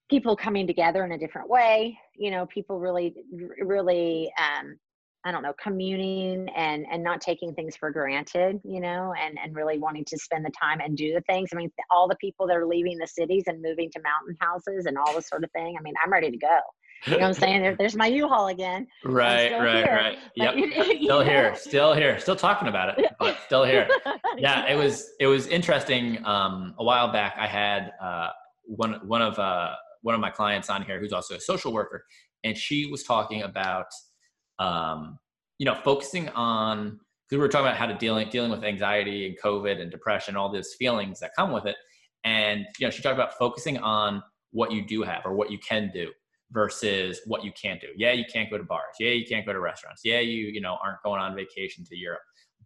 people 0.09 0.35
coming 0.35 0.67
together 0.67 1.05
in 1.05 1.13
a 1.13 1.19
different 1.19 1.51
way. 1.51 1.99
You 2.15 2.31
know, 2.31 2.47
people 2.47 2.81
really, 2.81 3.15
really 3.61 4.33
um, 4.39 4.79
I 5.27 5.33
don't 5.33 5.43
know, 5.43 5.55
communing 5.61 6.49
and 6.57 6.87
and 6.89 7.03
not 7.03 7.21
taking 7.21 7.53
things 7.53 7.75
for 7.75 7.91
granted, 7.91 8.61
you 8.63 8.81
know, 8.81 9.13
and 9.21 9.37
and 9.43 9.57
really 9.57 9.77
wanting 9.77 10.05
to 10.07 10.19
spend 10.19 10.45
the 10.45 10.53
time 10.59 10.81
and 10.81 10.97
do 10.97 11.13
the 11.13 11.21
things. 11.23 11.51
I 11.53 11.57
mean, 11.57 11.73
all 11.91 12.07
the 12.07 12.17
people 12.17 12.47
that 12.47 12.57
are 12.57 12.65
leaving 12.67 12.97
the 12.97 13.09
cities 13.09 13.43
and 13.49 13.61
moving 13.61 13.91
to 13.91 14.01
mountain 14.03 14.37
houses 14.41 14.87
and 14.87 14.97
all 14.97 15.13
this 15.13 15.29
sort 15.29 15.43
of 15.43 15.51
thing. 15.51 15.75
I 15.77 15.83
mean, 15.83 15.95
I'm 16.05 16.13
ready 16.13 16.31
to 16.31 16.37
go. 16.37 16.61
You 17.07 17.13
know 17.13 17.19
what 17.19 17.27
I'm 17.27 17.35
saying? 17.43 17.63
There, 17.63 17.75
there's 17.77 17.97
my 17.97 18.07
U-Haul 18.07 18.49
again. 18.49 18.87
Right, 19.05 19.51
right, 19.53 19.85
here. 19.85 19.97
right. 19.97 20.19
But, 20.37 20.59
yep. 20.59 20.97
still 21.01 21.25
here, 21.25 21.57
still 21.57 21.95
here, 21.95 22.19
still 22.21 22.37
talking 22.37 22.69
about 22.69 22.97
it, 22.97 23.07
but 23.19 23.37
still 23.47 23.65
here. 23.65 23.89
Yeah, 24.39 24.71
it 24.71 24.77
was 24.77 25.11
it 25.19 25.27
was 25.27 25.49
interesting. 25.49 26.25
Um, 26.25 26.75
a 26.79 26.85
while 26.85 27.11
back, 27.11 27.35
I 27.37 27.49
had 27.49 27.91
uh, 28.01 28.29
one 28.65 29.01
one 29.09 29.23
of 29.23 29.37
uh, 29.41 29.75
one 30.03 30.15
of 30.15 30.21
my 30.21 30.31
clients 30.31 30.71
on 30.71 30.83
here 30.83 31.01
who's 31.01 31.13
also 31.13 31.35
a 31.35 31.41
social 31.41 31.73
worker, 31.73 32.05
and 32.45 32.57
she 32.57 32.87
was 32.87 33.03
talking 33.03 33.43
about 33.43 33.87
um, 34.59 35.19
you 35.59 35.67
know, 35.67 35.75
focusing 35.75 36.29
on 36.31 37.01
because 37.29 37.39
we 37.39 37.43
were 37.43 37.49
talking 37.49 37.67
about 37.67 37.77
how 37.77 37.87
to 37.87 37.95
dealing 37.95 38.29
dealing 38.29 38.51
with 38.51 38.65
anxiety 38.65 39.27
and 39.27 39.37
COVID 39.43 39.81
and 39.81 39.91
depression, 39.91 40.37
all 40.37 40.53
those 40.53 40.75
feelings 40.75 41.21
that 41.21 41.33
come 41.37 41.53
with 41.53 41.67
it. 41.67 41.77
And 42.25 42.67
you 42.79 42.87
know, 42.87 42.91
she 42.91 43.03
talked 43.03 43.15
about 43.15 43.39
focusing 43.39 43.79
on 43.79 44.23
what 44.53 44.73
you 44.73 44.87
do 44.87 45.03
have 45.03 45.23
or 45.25 45.35
what 45.35 45.51
you 45.51 45.59
can 45.59 45.91
do 45.93 46.11
versus 46.53 47.21
what 47.27 47.45
you 47.45 47.53
can't 47.61 47.81
do. 47.81 47.89
Yeah, 47.97 48.13
you 48.13 48.25
can't 48.33 48.51
go 48.51 48.59
to 48.59 48.65
bars. 48.65 48.95
Yeah, 49.01 49.11
you 49.11 49.27
can't 49.27 49.45
go 49.45 49.53
to 49.53 49.61
restaurants. 49.61 50.03
Yeah, 50.05 50.21
you 50.21 50.47
you 50.47 50.61
know 50.61 50.79
aren't 50.83 51.03
going 51.03 51.21
on 51.21 51.35
vacation 51.35 51.85
to 51.85 51.97
Europe. 51.97 52.23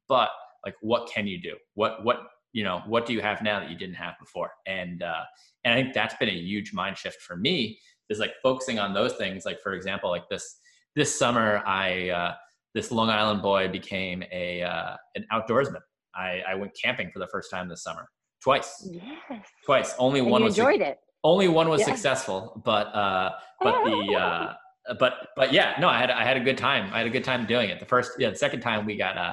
But 0.08 0.30
like, 0.64 0.74
what 0.82 1.08
can 1.08 1.26
you 1.26 1.40
do? 1.40 1.56
What 1.74 2.04
what 2.04 2.26
you 2.52 2.64
know 2.64 2.82
what 2.86 3.06
do 3.06 3.12
you 3.12 3.20
have 3.20 3.42
now 3.42 3.60
that 3.60 3.70
you 3.70 3.76
didn't 3.76 3.94
have 3.94 4.14
before 4.18 4.50
and 4.66 5.02
uh 5.02 5.22
and 5.64 5.74
i 5.74 5.80
think 5.80 5.94
that's 5.94 6.14
been 6.16 6.28
a 6.28 6.32
huge 6.32 6.72
mind 6.72 6.96
shift 6.96 7.20
for 7.22 7.36
me 7.36 7.78
is 8.08 8.18
like 8.18 8.32
focusing 8.42 8.78
on 8.78 8.92
those 8.92 9.14
things 9.14 9.44
like 9.44 9.60
for 9.60 9.72
example 9.74 10.10
like 10.10 10.28
this 10.28 10.56
this 10.96 11.16
summer 11.18 11.62
i 11.66 12.08
uh 12.10 12.34
this 12.74 12.90
long 12.90 13.10
island 13.10 13.42
boy 13.42 13.68
became 13.68 14.22
a 14.32 14.62
uh 14.62 14.96
an 15.14 15.24
outdoorsman 15.32 15.80
i 16.14 16.40
i 16.48 16.54
went 16.54 16.72
camping 16.80 17.10
for 17.12 17.18
the 17.18 17.26
first 17.28 17.50
time 17.50 17.68
this 17.68 17.82
summer 17.82 18.08
twice 18.42 18.88
Yes. 18.90 19.46
twice 19.64 19.94
only 19.98 20.20
And 20.20 20.30
one 20.30 20.42
was 20.44 20.58
enjoyed 20.58 20.80
it. 20.80 20.98
only 21.24 21.48
one 21.48 21.68
was 21.68 21.80
Yeah. 21.80 21.86
successful 21.86 22.60
but 22.64 22.86
uh 22.94 23.30
but 23.60 23.84
the 23.84 24.14
uh 24.16 24.54
but 24.98 25.28
but 25.36 25.52
yeah 25.52 25.74
no 25.78 25.88
i 25.88 25.98
had 25.98 26.10
i 26.10 26.24
had 26.24 26.36
a 26.36 26.40
good 26.40 26.58
time 26.58 26.90
i 26.92 26.98
had 26.98 27.06
a 27.06 27.10
good 27.10 27.24
time 27.24 27.46
doing 27.46 27.70
it 27.70 27.78
the 27.78 27.86
first 27.86 28.12
yeah 28.18 28.30
the 28.30 28.36
second 28.36 28.60
time 28.60 28.86
we 28.86 28.96
got 28.96 29.16
uh 29.18 29.32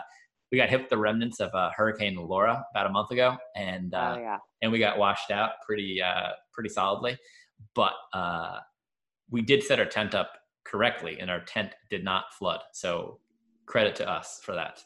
we 0.51 0.57
got 0.57 0.69
hit 0.69 0.79
with 0.79 0.89
the 0.89 0.97
remnants 0.97 1.39
of 1.39 1.49
uh, 1.53 1.69
hurricane 1.75 2.15
laura 2.15 2.63
about 2.71 2.85
a 2.85 2.89
month 2.89 3.11
ago 3.11 3.35
and 3.55 3.93
uh 3.93 4.13
oh 4.15 4.19
yeah. 4.19 4.37
and 4.61 4.71
we 4.71 4.79
got 4.79 4.97
washed 4.97 5.31
out 5.31 5.51
pretty 5.65 6.01
uh 6.01 6.29
pretty 6.53 6.69
solidly 6.69 7.17
but 7.75 7.93
uh 8.13 8.57
we 9.29 9.41
did 9.41 9.63
set 9.63 9.79
our 9.79 9.85
tent 9.85 10.13
up 10.13 10.31
correctly 10.69 11.19
and 11.19 11.31
our 11.31 11.41
tent 11.41 11.71
did 11.89 12.03
not 12.03 12.33
flood. 12.37 12.59
So 12.73 13.19
credit 13.65 13.95
to 13.97 14.09
us 14.09 14.39
for 14.43 14.53
that. 14.55 14.79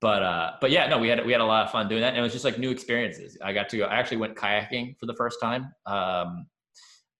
But 0.00 0.22
uh 0.22 0.52
but 0.60 0.70
yeah 0.70 0.86
no 0.88 0.98
we 0.98 1.08
had 1.08 1.24
we 1.26 1.32
had 1.32 1.40
a 1.40 1.44
lot 1.44 1.64
of 1.66 1.72
fun 1.72 1.88
doing 1.88 2.02
that 2.02 2.10
and 2.10 2.18
it 2.18 2.22
was 2.22 2.32
just 2.32 2.44
like 2.44 2.58
new 2.58 2.70
experiences. 2.70 3.36
I 3.42 3.52
got 3.52 3.68
to 3.70 3.78
go 3.78 3.84
i 3.86 3.96
actually 3.96 4.18
went 4.18 4.36
kayaking 4.36 4.96
for 4.98 5.06
the 5.06 5.14
first 5.14 5.40
time 5.40 5.72
um 5.86 6.46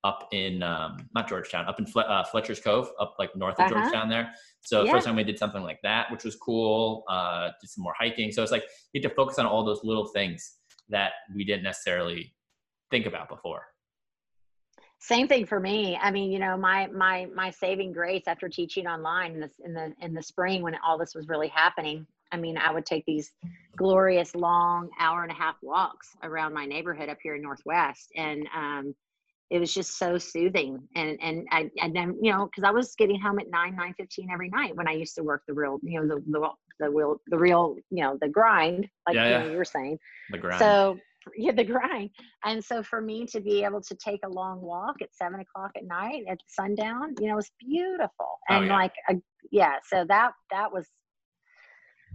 up 0.05 0.29
in 0.33 0.63
um 0.63 1.09
not 1.13 1.29
georgetown 1.29 1.67
up 1.67 1.81
in 1.81 1.87
Fle- 1.87 2.01
uh, 2.15 2.23
fletcher's 2.23 2.61
cove 2.61 2.89
up 3.01 3.17
like 3.19 3.35
north 3.35 3.59
of 3.59 3.65
Uh-huh. 3.67 3.75
georgetown 3.81 4.09
there. 4.09 4.31
So 4.61 4.85
Yeah. 4.85 4.93
first 4.93 5.07
time 5.07 5.17
we 5.17 5.25
did 5.25 5.39
something 5.41 5.63
like 5.63 5.81
that 5.83 6.09
which 6.13 6.23
was 6.25 6.37
cool 6.37 7.03
uh 7.09 7.51
did 7.61 7.69
some 7.69 7.83
more 7.83 7.95
hiking. 7.99 8.31
So 8.31 8.43
it's 8.45 8.53
like 8.53 8.65
you 8.93 9.01
get 9.01 9.09
to 9.09 9.15
focus 9.15 9.39
on 9.41 9.47
all 9.47 9.65
those 9.65 9.81
little 9.83 10.07
things 10.07 10.59
that 10.89 11.13
we 11.35 11.45
didn't 11.45 11.65
necessarily 11.65 12.33
think 12.93 13.07
about 13.07 13.29
before 13.29 13.63
Same 15.01 15.29
thing 15.29 15.47
for 15.47 15.61
me. 15.61 15.97
I 16.01 16.11
mean, 16.11 16.31
you 16.33 16.39
know, 16.39 16.57
my 16.57 16.89
my 16.89 17.27
my 17.35 17.51
saving 17.51 17.93
grace 17.93 18.25
after 18.27 18.49
teaching 18.49 18.87
online 18.87 19.33
in 19.33 19.41
the 19.41 19.51
in 19.65 19.75
the 19.75 19.95
in 20.01 20.13
the 20.15 20.23
spring 20.23 20.63
when 20.63 20.75
all 20.87 20.99
this 20.99 21.15
was 21.15 21.29
really 21.29 21.49
happening. 21.49 22.07
I 22.33 22.37
mean, 22.37 22.59
I 22.59 22.73
would 22.73 22.85
take 22.85 23.05
these 23.07 23.33
glorious 23.77 24.35
long 24.35 24.91
hour 25.01 25.23
and 25.23 25.31
a 25.33 25.35
half 25.35 25.57
walks 25.63 26.17
around 26.23 26.53
my 26.53 26.67
neighborhood 26.67 27.09
up 27.09 27.19
here 27.23 27.37
in 27.37 27.43
Northwest, 27.43 28.11
and 28.17 28.47
um, 28.55 28.95
it 29.51 29.61
was 29.61 29.73
just 29.73 29.97
so 29.99 30.19
soothing. 30.19 30.81
And 30.95 31.17
and 31.23 31.47
I 31.53 31.71
and 31.81 31.95
then 31.95 32.17
you 32.21 32.33
know 32.33 32.47
because 32.47 32.65
I 32.65 32.71
was 32.73 32.95
getting 32.97 33.21
home 33.21 33.39
at 33.39 33.49
nine 33.51 33.77
nine 33.77 33.95
fifteen 33.97 34.29
every 34.33 34.51
night 34.51 34.77
when 34.77 34.89
I 34.89 34.93
used 34.93 35.15
to 35.15 35.23
work 35.23 35.43
the 35.47 35.55
real 35.55 35.79
you 35.83 36.01
know 36.01 36.09
the 36.09 36.23
the 36.27 36.49
the 36.81 36.91
real 36.91 37.21
the 37.29 37.39
real 37.39 37.77
you 37.91 38.03
know 38.03 38.19
the 38.21 38.29
grind 38.29 38.89
like 39.07 39.15
Yeah, 39.15 39.25
you, 39.25 39.31
yeah. 39.47 39.53
you 39.53 39.57
were 39.57 39.65
saying. 39.65 39.99
the 40.31 40.39
grind 40.39 40.59
So 40.59 40.99
yeah, 41.37 41.53
the 41.53 41.65
grind. 41.65 42.11
And 42.45 42.65
so 42.65 42.83
for 42.83 43.01
me 43.01 43.27
to 43.27 43.41
be 43.41 43.65
able 43.65 43.81
to 43.83 43.97
take 43.97 44.21
a 44.25 44.29
long 44.29 44.61
walk 44.61 44.97
at 45.03 45.09
seven 45.15 45.41
o'clock 45.41 45.71
at 45.77 45.85
night 45.85 46.25
at 46.29 46.39
sundown, 46.47 47.15
you 47.21 47.29
know, 47.29 47.37
was 47.37 47.51
beautiful. 47.59 48.11
Oh, 48.21 48.57
And 48.57 48.67
yeah. 48.67 48.77
like, 48.77 48.93
a, 49.11 49.15
yeah, 49.51 49.75
so 49.87 50.05
that 50.09 50.33
that 50.51 50.73
was. 50.73 50.87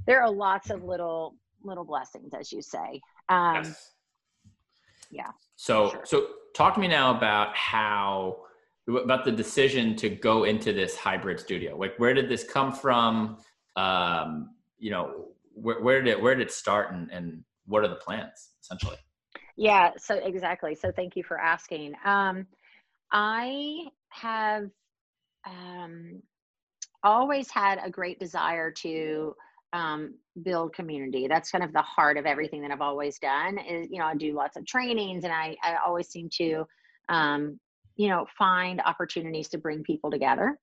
There 0.06 0.22
are 0.22 0.32
lots 0.32 0.70
of 0.70 0.84
little 0.84 1.36
little 1.64 1.86
blessings, 1.86 2.34
as 2.38 2.52
you 2.52 2.62
say. 2.62 3.00
Um, 3.30 3.64
yes. 3.64 3.92
yeah, 5.12 5.32
so 5.56 5.90
sure. 5.92 6.02
so 6.06 6.28
talk 6.56 6.76
to 6.76 6.80
me 6.80 6.88
now 6.88 7.16
about 7.16 7.56
how 7.56 8.38
about 8.88 9.24
the 9.24 9.32
decision 9.32 9.96
to 9.96 10.10
go 10.10 10.44
into 10.44 10.74
this 10.74 10.98
hybrid 10.98 11.40
studio 11.40 11.78
like 11.78 11.98
where 11.98 12.14
did 12.14 12.28
this 12.28 12.44
come 12.44 12.72
from 12.74 13.38
um 13.78 14.50
you 14.78 14.92
know 14.92 15.28
where, 15.54 15.82
where 15.82 16.02
did 16.02 16.12
it 16.12 16.22
where 16.22 16.36
did 16.36 16.48
it 16.48 16.52
start 16.52 16.92
and 16.94 17.10
and 17.12 17.44
what 17.66 17.84
are 17.84 17.88
the 17.88 17.96
plans 17.96 18.52
essentially 18.62 18.98
Yeah, 19.56 19.92
so 19.98 20.16
exactly. 20.16 20.76
So 20.76 20.92
thank 20.92 21.16
you 21.16 21.24
for 21.24 21.40
asking. 21.40 21.94
Um, 22.06 22.48
I 23.12 23.88
have 24.10 24.70
um, 25.46 26.22
always 27.04 27.52
had 27.52 27.80
a 27.84 27.90
great 27.90 28.20
desire 28.20 28.72
to 28.72 29.36
um, 29.74 30.16
build 30.44 30.74
community. 30.74 31.28
That's 31.28 31.52
kind 31.52 31.64
of 31.64 31.74
the 31.74 31.82
heart 31.82 32.18
of 32.18 32.26
everything 32.26 32.62
that 32.62 32.72
I've 32.72 32.82
always 32.82 33.20
done. 33.20 33.58
Is 33.60 33.88
you 33.92 34.00
know 34.00 34.06
I 34.06 34.16
do 34.16 34.34
lots 34.34 34.58
of 34.58 34.66
trainings, 34.66 35.24
and 35.24 35.34
I 35.34 35.56
I 35.64 35.78
always 35.86 36.10
seem 36.10 36.30
to 36.38 36.66
um, 37.10 37.60
you 37.96 38.10
know 38.10 38.26
find 38.38 38.82
opportunities 38.82 39.50
to 39.50 39.58
bring 39.58 39.84
people 39.84 40.10
together. 40.10 40.58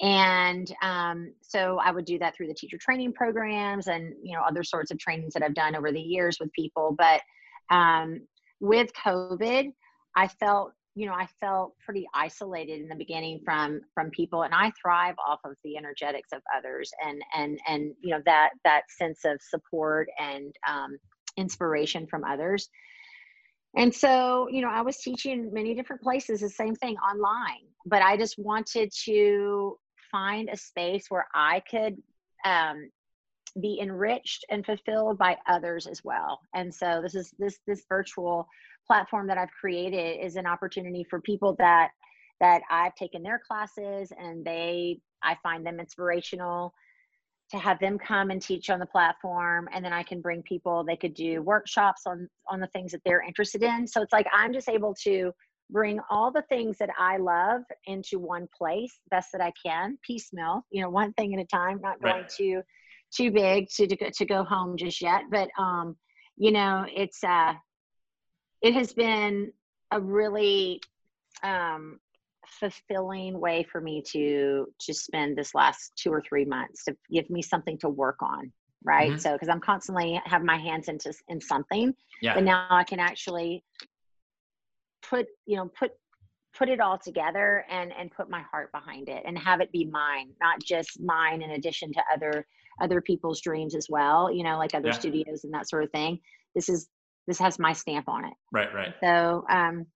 And 0.00 0.72
um, 0.82 1.32
so 1.42 1.78
I 1.78 1.90
would 1.90 2.04
do 2.04 2.18
that 2.18 2.34
through 2.34 2.48
the 2.48 2.54
teacher 2.54 2.78
training 2.78 3.12
programs 3.12 3.86
and 3.86 4.14
you 4.22 4.34
know 4.34 4.42
other 4.42 4.64
sorts 4.64 4.90
of 4.90 4.98
trainings 4.98 5.34
that 5.34 5.42
I've 5.42 5.54
done 5.54 5.76
over 5.76 5.92
the 5.92 6.00
years 6.00 6.38
with 6.40 6.52
people. 6.52 6.96
But 6.96 7.20
um, 7.70 8.20
with 8.60 8.90
COVID, 8.94 9.72
I 10.16 10.28
felt, 10.28 10.72
you 10.94 11.06
know, 11.06 11.14
I 11.14 11.26
felt 11.40 11.74
pretty 11.84 12.06
isolated 12.14 12.80
in 12.80 12.88
the 12.88 12.94
beginning 12.94 13.40
from 13.44 13.80
from 13.94 14.10
people, 14.10 14.42
and 14.42 14.54
I 14.54 14.72
thrive 14.80 15.14
off 15.26 15.40
of 15.44 15.52
the 15.64 15.76
energetics 15.76 16.30
of 16.32 16.42
others, 16.56 16.90
and 17.04 17.22
and 17.34 17.58
and 17.68 17.94
you 18.02 18.14
know 18.14 18.22
that 18.26 18.50
that 18.64 18.82
sense 18.98 19.24
of 19.24 19.40
support 19.40 20.08
and 20.18 20.54
um, 20.68 20.96
inspiration 21.36 22.06
from 22.06 22.24
others. 22.24 22.68
And 23.76 23.94
so, 23.94 24.48
you 24.50 24.60
know, 24.60 24.70
I 24.70 24.82
was 24.82 24.98
teaching 24.98 25.32
in 25.32 25.52
many 25.52 25.74
different 25.74 26.02
places, 26.02 26.40
the 26.40 26.50
same 26.50 26.74
thing 26.74 26.96
online, 26.96 27.66
but 27.86 28.02
I 28.02 28.16
just 28.16 28.38
wanted 28.38 28.92
to 29.04 29.78
find 30.10 30.50
a 30.50 30.56
space 30.56 31.06
where 31.08 31.26
I 31.34 31.62
could 31.70 31.96
um, 32.44 32.90
be 33.60 33.80
enriched 33.80 34.44
and 34.50 34.64
fulfilled 34.64 35.18
by 35.18 35.36
others 35.48 35.86
as 35.86 36.02
well. 36.04 36.40
And 36.54 36.74
so 36.74 37.00
this 37.02 37.14
is 37.14 37.34
this 37.38 37.58
this 37.66 37.84
virtual 37.88 38.46
platform 38.86 39.26
that 39.28 39.38
I've 39.38 39.50
created 39.50 40.24
is 40.24 40.36
an 40.36 40.46
opportunity 40.46 41.04
for 41.08 41.20
people 41.20 41.54
that 41.58 41.90
that 42.40 42.62
I've 42.70 42.94
taken 42.94 43.22
their 43.22 43.40
classes 43.46 44.12
and 44.18 44.44
they 44.44 45.00
I 45.22 45.36
find 45.42 45.64
them 45.64 45.80
inspirational 45.80 46.74
to 47.52 47.58
have 47.58 47.78
them 47.78 47.98
come 47.98 48.30
and 48.30 48.42
teach 48.42 48.70
on 48.70 48.80
the 48.80 48.86
platform 48.86 49.68
and 49.72 49.84
then 49.84 49.92
I 49.92 50.02
can 50.02 50.20
bring 50.20 50.42
people 50.42 50.82
they 50.84 50.96
could 50.96 51.14
do 51.14 51.42
workshops 51.42 52.02
on 52.06 52.28
on 52.48 52.60
the 52.60 52.66
things 52.68 52.92
that 52.92 53.02
they're 53.04 53.22
interested 53.22 53.62
in. 53.62 53.86
So 53.86 54.02
it's 54.02 54.12
like 54.12 54.26
I'm 54.32 54.52
just 54.52 54.68
able 54.68 54.94
to 55.04 55.32
bring 55.70 56.00
all 56.10 56.32
the 56.32 56.42
things 56.48 56.78
that 56.78 56.90
I 56.98 57.18
love 57.18 57.62
into 57.86 58.18
one 58.18 58.48
place 58.56 58.98
best 59.10 59.30
that 59.32 59.40
I 59.40 59.52
can, 59.64 59.98
piecemeal, 60.06 60.66
you 60.70 60.82
know, 60.82 60.90
one 60.90 61.12
thing 61.14 61.34
at 61.34 61.40
a 61.40 61.46
time, 61.46 61.80
not 61.82 62.02
going 62.02 62.16
Right. 62.16 62.28
too 62.36 62.62
too 63.14 63.30
big 63.30 63.68
to 63.76 63.86
to 63.86 63.96
go, 63.96 64.06
to 64.12 64.24
go 64.24 64.44
home 64.44 64.76
just 64.76 65.00
yet, 65.02 65.22
but 65.30 65.48
um 65.58 65.96
you 66.36 66.50
know, 66.52 66.86
it's 66.88 67.22
uh 67.22 67.52
it 68.62 68.74
has 68.74 68.92
been 68.94 69.52
a 69.90 70.00
really 70.00 70.80
um 71.42 72.00
fulfilling 72.60 73.38
way 73.40 73.64
for 73.70 73.80
me 73.80 74.02
to 74.12 74.66
to 74.80 74.94
spend 74.94 75.36
this 75.36 75.54
last 75.54 75.92
two 75.96 76.10
or 76.10 76.22
three 76.28 76.44
months 76.44 76.84
to 76.84 76.96
give 77.10 77.28
me 77.30 77.42
something 77.42 77.78
to 77.78 77.88
work 77.88 78.16
on 78.22 78.52
right? 78.84 79.12
Mhm. 79.12 79.20
so 79.20 79.32
because 79.32 79.48
i'm 79.48 79.60
constantly 79.60 80.20
have 80.24 80.42
my 80.42 80.56
hands 80.56 80.88
into 80.88 81.12
in 81.28 81.40
something 81.40 81.94
yeah. 82.20 82.34
but 82.34 82.42
now 82.44 82.66
i 82.70 82.84
can 82.84 82.98
actually 83.00 83.62
put 85.08 85.26
you 85.46 85.56
know 85.56 85.70
put 85.78 85.92
put 86.56 86.68
it 86.68 86.80
all 86.80 86.98
together 86.98 87.64
and 87.70 87.92
and 87.98 88.10
put 88.10 88.28
my 88.28 88.42
heart 88.42 88.70
behind 88.72 89.08
it 89.08 89.22
and 89.24 89.38
have 89.38 89.60
it 89.60 89.70
be 89.72 89.84
mine 89.86 90.28
not 90.40 90.60
just 90.62 91.00
mine 91.00 91.42
in 91.42 91.52
addition 91.52 91.92
to 91.92 92.02
other 92.14 92.46
other 92.80 93.00
people's 93.00 93.40
dreams 93.40 93.74
as 93.74 93.86
well 93.88 94.30
you 94.32 94.42
know 94.42 94.58
like 94.58 94.74
other 94.74 94.88
Yeah. 94.88 94.98
studios 94.98 95.44
and 95.44 95.52
that 95.54 95.68
sort 95.68 95.84
of 95.84 95.90
thing. 95.92 96.18
This 96.54 96.68
is 96.68 96.88
this 97.26 97.38
has 97.38 97.58
my 97.58 97.72
stamp 97.72 98.08
on 98.08 98.24
it. 98.24 98.34
Right 98.50 98.72
right. 98.74 98.94
So 99.02 99.44
um 99.48 99.86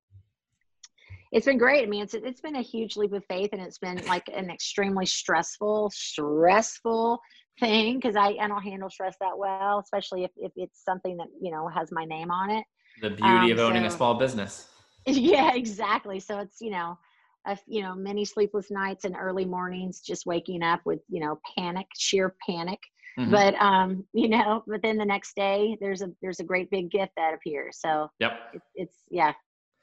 it's 1.33 1.47
been 1.47 1.59
great. 1.59 1.83
I 1.85 1.87
mean, 1.87 2.03
it's 2.03 2.15
it's 2.15 2.41
been 2.41 2.57
a 2.57 2.63
huge 2.63 2.97
leap 2.97 3.13
of 3.13 3.25
faith, 3.29 3.51
and 3.53 3.61
it's 3.63 3.79
been 3.79 4.03
like 4.07 4.29
an 4.35 4.51
extremely 4.51 5.07
stressful, 5.07 5.91
stressful 5.95 7.21
thing 7.61 7.97
because 7.97 8.17
I, 8.17 8.29
I 8.41 8.49
don't 8.49 8.63
handle 8.63 8.91
stress 8.91 9.17
that 9.21 9.37
well, 9.37 9.79
especially 9.79 10.25
if, 10.25 10.31
if 10.37 10.53
it's 10.57 10.85
something 10.85 11.17
that 11.17 11.29
you 11.41 11.51
know 11.51 11.69
has 11.69 11.91
my 11.93 12.05
name 12.05 12.31
on 12.31 12.51
it. 12.51 12.65
the 13.01 13.11
beauty 13.11 13.51
Um, 13.51 13.53
of 13.53 13.59
owning 13.59 13.85
a 13.85 13.91
small 13.91 14.15
business 14.15 14.69
yeah, 15.07 15.55
exactly. 15.55 16.21
So 16.21 16.39
it's 16.39 16.61
you 16.61 16.71
know, 16.71 16.99
a, 17.47 17.57
you 17.67 17.83
know, 17.83 17.95
many 17.95 18.25
sleepless 18.25 18.71
nights 18.71 19.05
and 19.05 19.17
early 19.19 19.45
mornings, 19.45 20.01
just 20.01 20.27
waking 20.27 20.63
up 20.63 20.81
with 20.85 21.01
you 21.09 21.21
know 21.21 21.39
panic, 21.57 21.87
sheer 21.97 22.35
panic. 22.47 22.81
Mhm. 23.19 23.31
But 23.31 23.55
um, 23.61 24.05
you 24.13 24.29
know, 24.29 24.63
but 24.67 24.83
then 24.83 24.97
the 24.99 25.05
next 25.05 25.35
day 25.37 25.77
there's 25.81 26.03
a 26.03 26.11
there's 26.23 26.41
a 26.41 26.45
great 26.45 26.71
big 26.71 26.91
gift 26.91 27.13
that 27.17 27.35
appears. 27.35 27.79
So 27.81 28.09
yep 28.21 28.33
it, 28.53 28.63
it's 28.75 28.97
yeah, 29.11 29.33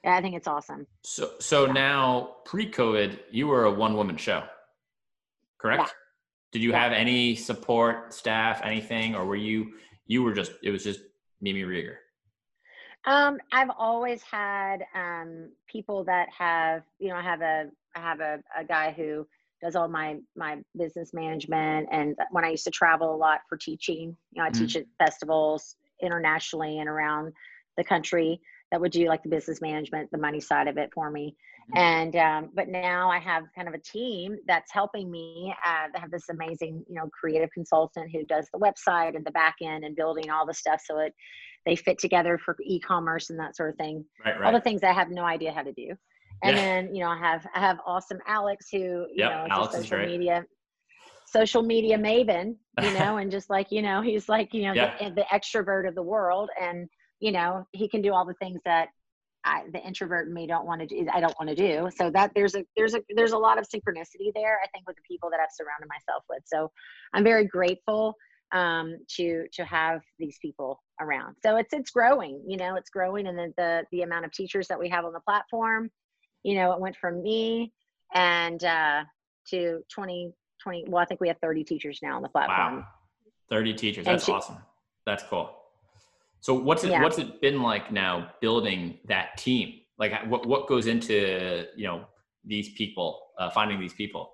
I 0.05 0.21
think 0.21 0.35
it's 0.35 0.47
awesome. 0.47 0.87
so 1.03 1.31
so 1.39 1.65
now 1.65 2.35
pre-covid 2.45 3.19
you 3.31 3.47
were 3.47 3.65
a 3.65 3.71
one-woman 3.71 4.17
show 4.17 4.43
correct 5.57 5.81
Yeah. 5.81 5.89
did 6.51 6.61
you 6.61 6.71
Yeah. 6.71 6.83
have 6.83 6.91
any 6.93 7.35
support 7.35 8.13
staff 8.13 8.61
anything 8.63 9.15
or 9.15 9.25
were 9.25 9.35
you 9.35 9.73
you 10.07 10.23
were 10.23 10.33
just 10.33 10.51
it 10.61 10.71
was 10.71 10.83
just 10.83 11.01
mimi 11.41 11.63
rieger 11.63 11.95
Um, 13.05 13.37
I've 13.51 13.71
always 13.77 14.21
had 14.23 14.85
um, 14.95 15.51
people 15.67 16.05
that 16.05 16.29
have, 16.29 16.83
you 16.99 17.09
know, 17.09 17.17
I 17.17 17.21
have 17.21 17.41
a 17.41 17.69
I 17.95 17.99
have 17.99 18.21
a, 18.21 18.39
a 18.57 18.63
guy 18.63 18.93
who 18.93 19.27
does 19.61 19.75
all 19.75 19.89
my 19.89 20.19
my 20.37 20.59
business 20.77 21.13
management, 21.13 21.89
and 21.91 22.15
when 22.31 22.45
I 22.45 22.49
used 22.51 22.63
to 22.63 22.71
travel 22.71 23.13
a 23.13 23.19
lot 23.27 23.41
for 23.49 23.57
teaching, 23.57 24.15
you 24.31 24.37
know, 24.41 24.45
I 24.47 24.51
Mhm. 24.51 24.57
teach 24.59 24.75
at 24.77 24.85
festivals 24.99 25.75
internationally 26.01 26.79
and 26.79 26.87
around 26.87 27.33
the 27.77 27.83
country 27.83 28.39
that 28.73 28.81
would 28.81 28.91
do 28.91 29.07
like 29.07 29.21
the 29.21 29.29
business 29.29 29.61
management, 29.61 30.09
the 30.11 30.17
money 30.17 30.39
side 30.39 30.67
of 30.67 30.79
it 30.79 30.89
for 30.95 31.11
me. 31.11 31.35
Mm-hmm. 31.75 31.77
And 31.77 32.15
um, 32.15 32.49
but 32.55 32.69
now 32.69 33.11
I 33.11 33.19
have 33.19 33.43
kind 33.55 33.67
of 33.67 33.75
a 33.75 33.77
team 33.77 34.35
that's 34.47 34.73
helping 34.73 35.11
me. 35.11 35.53
Uh, 35.63 35.89
I 35.95 35.99
have 35.99 36.09
this 36.09 36.27
amazing, 36.31 36.83
you 36.89 36.95
know, 36.95 37.07
creative 37.13 37.51
consultant 37.53 38.09
who 38.11 38.25
does 38.25 38.47
the 38.51 38.57
website 38.57 39.15
and 39.15 39.23
the 39.23 39.31
back 39.31 39.57
end 39.61 39.83
and 39.83 39.95
building 39.95 40.31
all 40.31 40.47
the 40.47 40.55
stuff 40.55 40.81
so 40.83 40.97
it 40.97 41.13
they 41.67 41.75
fit 41.75 41.99
together 41.99 42.39
for 42.43 42.57
e-commerce 42.65 43.29
and 43.29 43.39
that 43.39 43.55
sort 43.55 43.69
of 43.69 43.75
thing. 43.75 44.03
Right, 44.25 44.39
right. 44.39 44.47
All 44.47 44.51
the 44.51 44.59
things 44.59 44.81
I 44.81 44.91
have 44.91 45.11
no 45.11 45.23
idea 45.23 45.53
how 45.53 45.61
to 45.61 45.71
do. 45.71 45.89
And 46.41 46.57
yeah. 46.57 46.63
then 46.63 46.95
you 46.95 47.03
know 47.03 47.11
I 47.11 47.19
have 47.19 47.45
I 47.53 47.59
have 47.59 47.77
awesome 47.85 48.17
Alex 48.25 48.69
who 48.71 48.79
you 48.79 49.07
yep, 49.17 49.31
know 49.33 49.45
is 49.45 49.51
Alex 49.51 49.75
social 49.75 49.99
media 49.99 50.45
social 51.27 51.61
media 51.61 51.99
maven, 51.99 52.55
you 52.81 52.91
know, 52.99 53.17
and 53.17 53.29
just 53.29 53.51
like 53.51 53.71
you 53.71 53.83
know 53.83 54.01
he's 54.01 54.27
like 54.27 54.51
you 54.51 54.63
know 54.63 54.73
yeah. 54.73 54.95
the, 54.97 55.13
the 55.13 55.25
extrovert 55.31 55.87
of 55.87 55.93
the 55.93 56.01
world 56.01 56.49
and 56.59 56.89
you 57.23 57.31
know 57.31 57.65
he 57.71 57.87
can 57.87 58.01
do 58.01 58.13
all 58.13 58.25
the 58.25 58.33
things 58.33 58.59
that 58.65 58.89
I, 59.45 59.63
the 59.71 59.79
introvert 59.79 60.27
in 60.27 60.33
me 60.33 60.45
don't 60.45 60.65
want 60.65 60.81
to 60.81 60.87
do 60.87 61.07
i 61.13 61.21
don't 61.21 61.35
want 61.39 61.49
to 61.49 61.55
do. 61.55 61.89
So 61.95 62.09
that 62.11 62.31
there's 62.35 62.53
a 62.55 62.65
there's 62.75 62.95
a 62.95 63.01
there's 63.15 63.31
a 63.31 63.37
lot 63.37 63.57
of 63.57 63.65
synchronicity 63.65 64.31
there 64.35 64.59
i 64.61 64.67
think 64.73 64.85
with 64.85 64.97
the 64.97 65.01
people 65.07 65.29
that 65.31 65.39
i've 65.39 65.53
surrounded 65.53 65.87
myself 65.87 66.23
with. 66.29 66.43
So 66.45 66.69
i'm 67.13 67.23
very 67.23 67.47
grateful 67.47 68.15
um, 68.51 68.97
to 69.15 69.45
to 69.53 69.65
have 69.65 70.01
these 70.19 70.37
people 70.39 70.79
around. 71.01 71.37
So 71.41 71.55
it's 71.55 71.73
it's 71.73 71.91
growing 71.91 72.43
you 72.45 72.57
know 72.57 72.75
it's 72.75 72.89
growing 72.89 73.27
and 73.27 73.37
the, 73.37 73.53
the 73.57 73.83
the 73.93 74.01
amount 74.01 74.25
of 74.25 74.33
teachers 74.33 74.67
that 74.67 74.77
we 74.77 74.89
have 74.89 75.05
on 75.05 75.13
the 75.13 75.21
platform 75.21 75.89
you 76.43 76.55
know 76.55 76.73
it 76.73 76.79
went 76.79 76.97
from 76.97 77.23
me 77.23 77.71
and 78.13 78.63
uh 78.65 79.03
to 79.49 79.79
20 79.93 80.33
20 80.61 80.85
well 80.87 81.01
i 81.01 81.05
think 81.05 81.19
we 81.19 81.27
have 81.29 81.37
30 81.41 81.63
teachers 81.63 81.99
now 82.03 82.17
on 82.17 82.21
the 82.21 82.29
platform. 82.29 82.77
Wow. 82.77 82.87
30 83.49 83.73
teachers 83.73 84.05
that's 84.05 84.25
she, 84.25 84.31
awesome. 84.31 84.57
That's 85.05 85.23
cool 85.23 85.62
so 86.43 86.53
what's 86.53 86.83
it 86.83 86.89
yeah. 86.91 87.01
what's 87.01 87.19
it 87.19 87.39
been 87.39 87.61
like 87.61 87.89
now 87.89 88.29
building 88.41 88.99
that 89.07 89.37
team? 89.37 89.79
Like 89.97 90.25
what 90.27 90.45
what 90.45 90.67
goes 90.67 90.87
into 90.87 91.65
you 91.77 91.87
know 91.87 92.03
these 92.43 92.73
people 92.73 93.27
uh, 93.39 93.49
finding 93.49 93.79
these 93.79 93.93
people? 93.93 94.33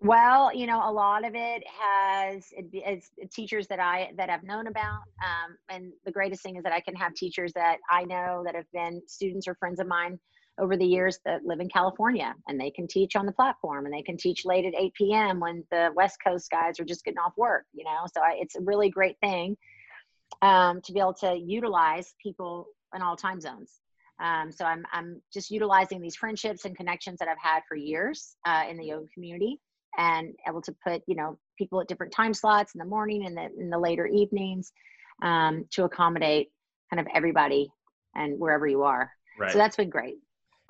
Well, 0.00 0.54
you 0.54 0.66
know, 0.66 0.82
a 0.84 0.92
lot 0.92 1.24
of 1.24 1.32
it 1.34 1.64
has 1.66 2.52
it's 2.52 3.10
teachers 3.34 3.66
that 3.68 3.80
I 3.80 4.10
that 4.18 4.28
I've 4.28 4.42
known 4.42 4.66
about, 4.66 5.00
um, 5.24 5.56
and 5.70 5.92
the 6.04 6.12
greatest 6.12 6.42
thing 6.42 6.56
is 6.56 6.62
that 6.62 6.74
I 6.74 6.80
can 6.80 6.94
have 6.96 7.14
teachers 7.14 7.54
that 7.54 7.78
I 7.90 8.04
know 8.04 8.42
that 8.44 8.54
have 8.54 8.70
been 8.74 9.00
students 9.06 9.48
or 9.48 9.54
friends 9.54 9.80
of 9.80 9.86
mine 9.86 10.18
over 10.60 10.76
the 10.76 10.84
years 10.84 11.20
that 11.24 11.46
live 11.46 11.60
in 11.60 11.70
California, 11.70 12.34
and 12.48 12.60
they 12.60 12.70
can 12.70 12.86
teach 12.86 13.16
on 13.16 13.24
the 13.24 13.32
platform, 13.32 13.86
and 13.86 13.94
they 13.94 14.02
can 14.02 14.18
teach 14.18 14.44
late 14.44 14.66
at 14.66 14.74
8 14.78 14.92
p.m. 14.92 15.40
when 15.40 15.64
the 15.70 15.88
West 15.96 16.18
Coast 16.22 16.50
guys 16.50 16.78
are 16.78 16.84
just 16.84 17.02
getting 17.02 17.18
off 17.18 17.32
work. 17.38 17.64
You 17.72 17.84
know, 17.84 18.04
so 18.14 18.20
I, 18.20 18.36
it's 18.38 18.56
a 18.56 18.60
really 18.60 18.90
great 18.90 19.16
thing 19.22 19.56
um, 20.42 20.80
to 20.82 20.92
be 20.92 21.00
able 21.00 21.14
to 21.14 21.34
utilize 21.36 22.14
people 22.22 22.66
in 22.94 23.00
all 23.00 23.16
time 23.16 23.40
zones. 23.40 23.80
Um, 24.22 24.52
so 24.52 24.64
I'm, 24.64 24.84
I'm 24.92 25.22
just 25.32 25.50
utilizing 25.50 26.00
these 26.00 26.14
friendships 26.16 26.64
and 26.64 26.76
connections 26.76 27.18
that 27.18 27.28
I've 27.28 27.40
had 27.42 27.62
for 27.68 27.76
years 27.76 28.36
uh, 28.46 28.64
in 28.68 28.76
the 28.76 28.84
yoga 28.84 29.06
community 29.14 29.60
and 29.96 30.34
able 30.48 30.62
to 30.62 30.74
put, 30.86 31.02
you 31.06 31.16
know, 31.16 31.38
people 31.58 31.80
at 31.80 31.88
different 31.88 32.12
time 32.12 32.34
slots 32.34 32.74
in 32.74 32.78
the 32.78 32.84
morning 32.84 33.26
and 33.26 33.36
the, 33.36 33.48
in 33.58 33.70
the 33.70 33.78
later 33.78 34.06
evenings 34.06 34.72
um, 35.22 35.64
to 35.70 35.84
accommodate 35.84 36.50
kind 36.90 37.00
of 37.00 37.06
everybody 37.14 37.70
and 38.14 38.38
wherever 38.38 38.66
you 38.66 38.82
are. 38.82 39.10
Right. 39.38 39.52
So 39.52 39.58
that's 39.58 39.76
been 39.76 39.90
great. 39.90 40.18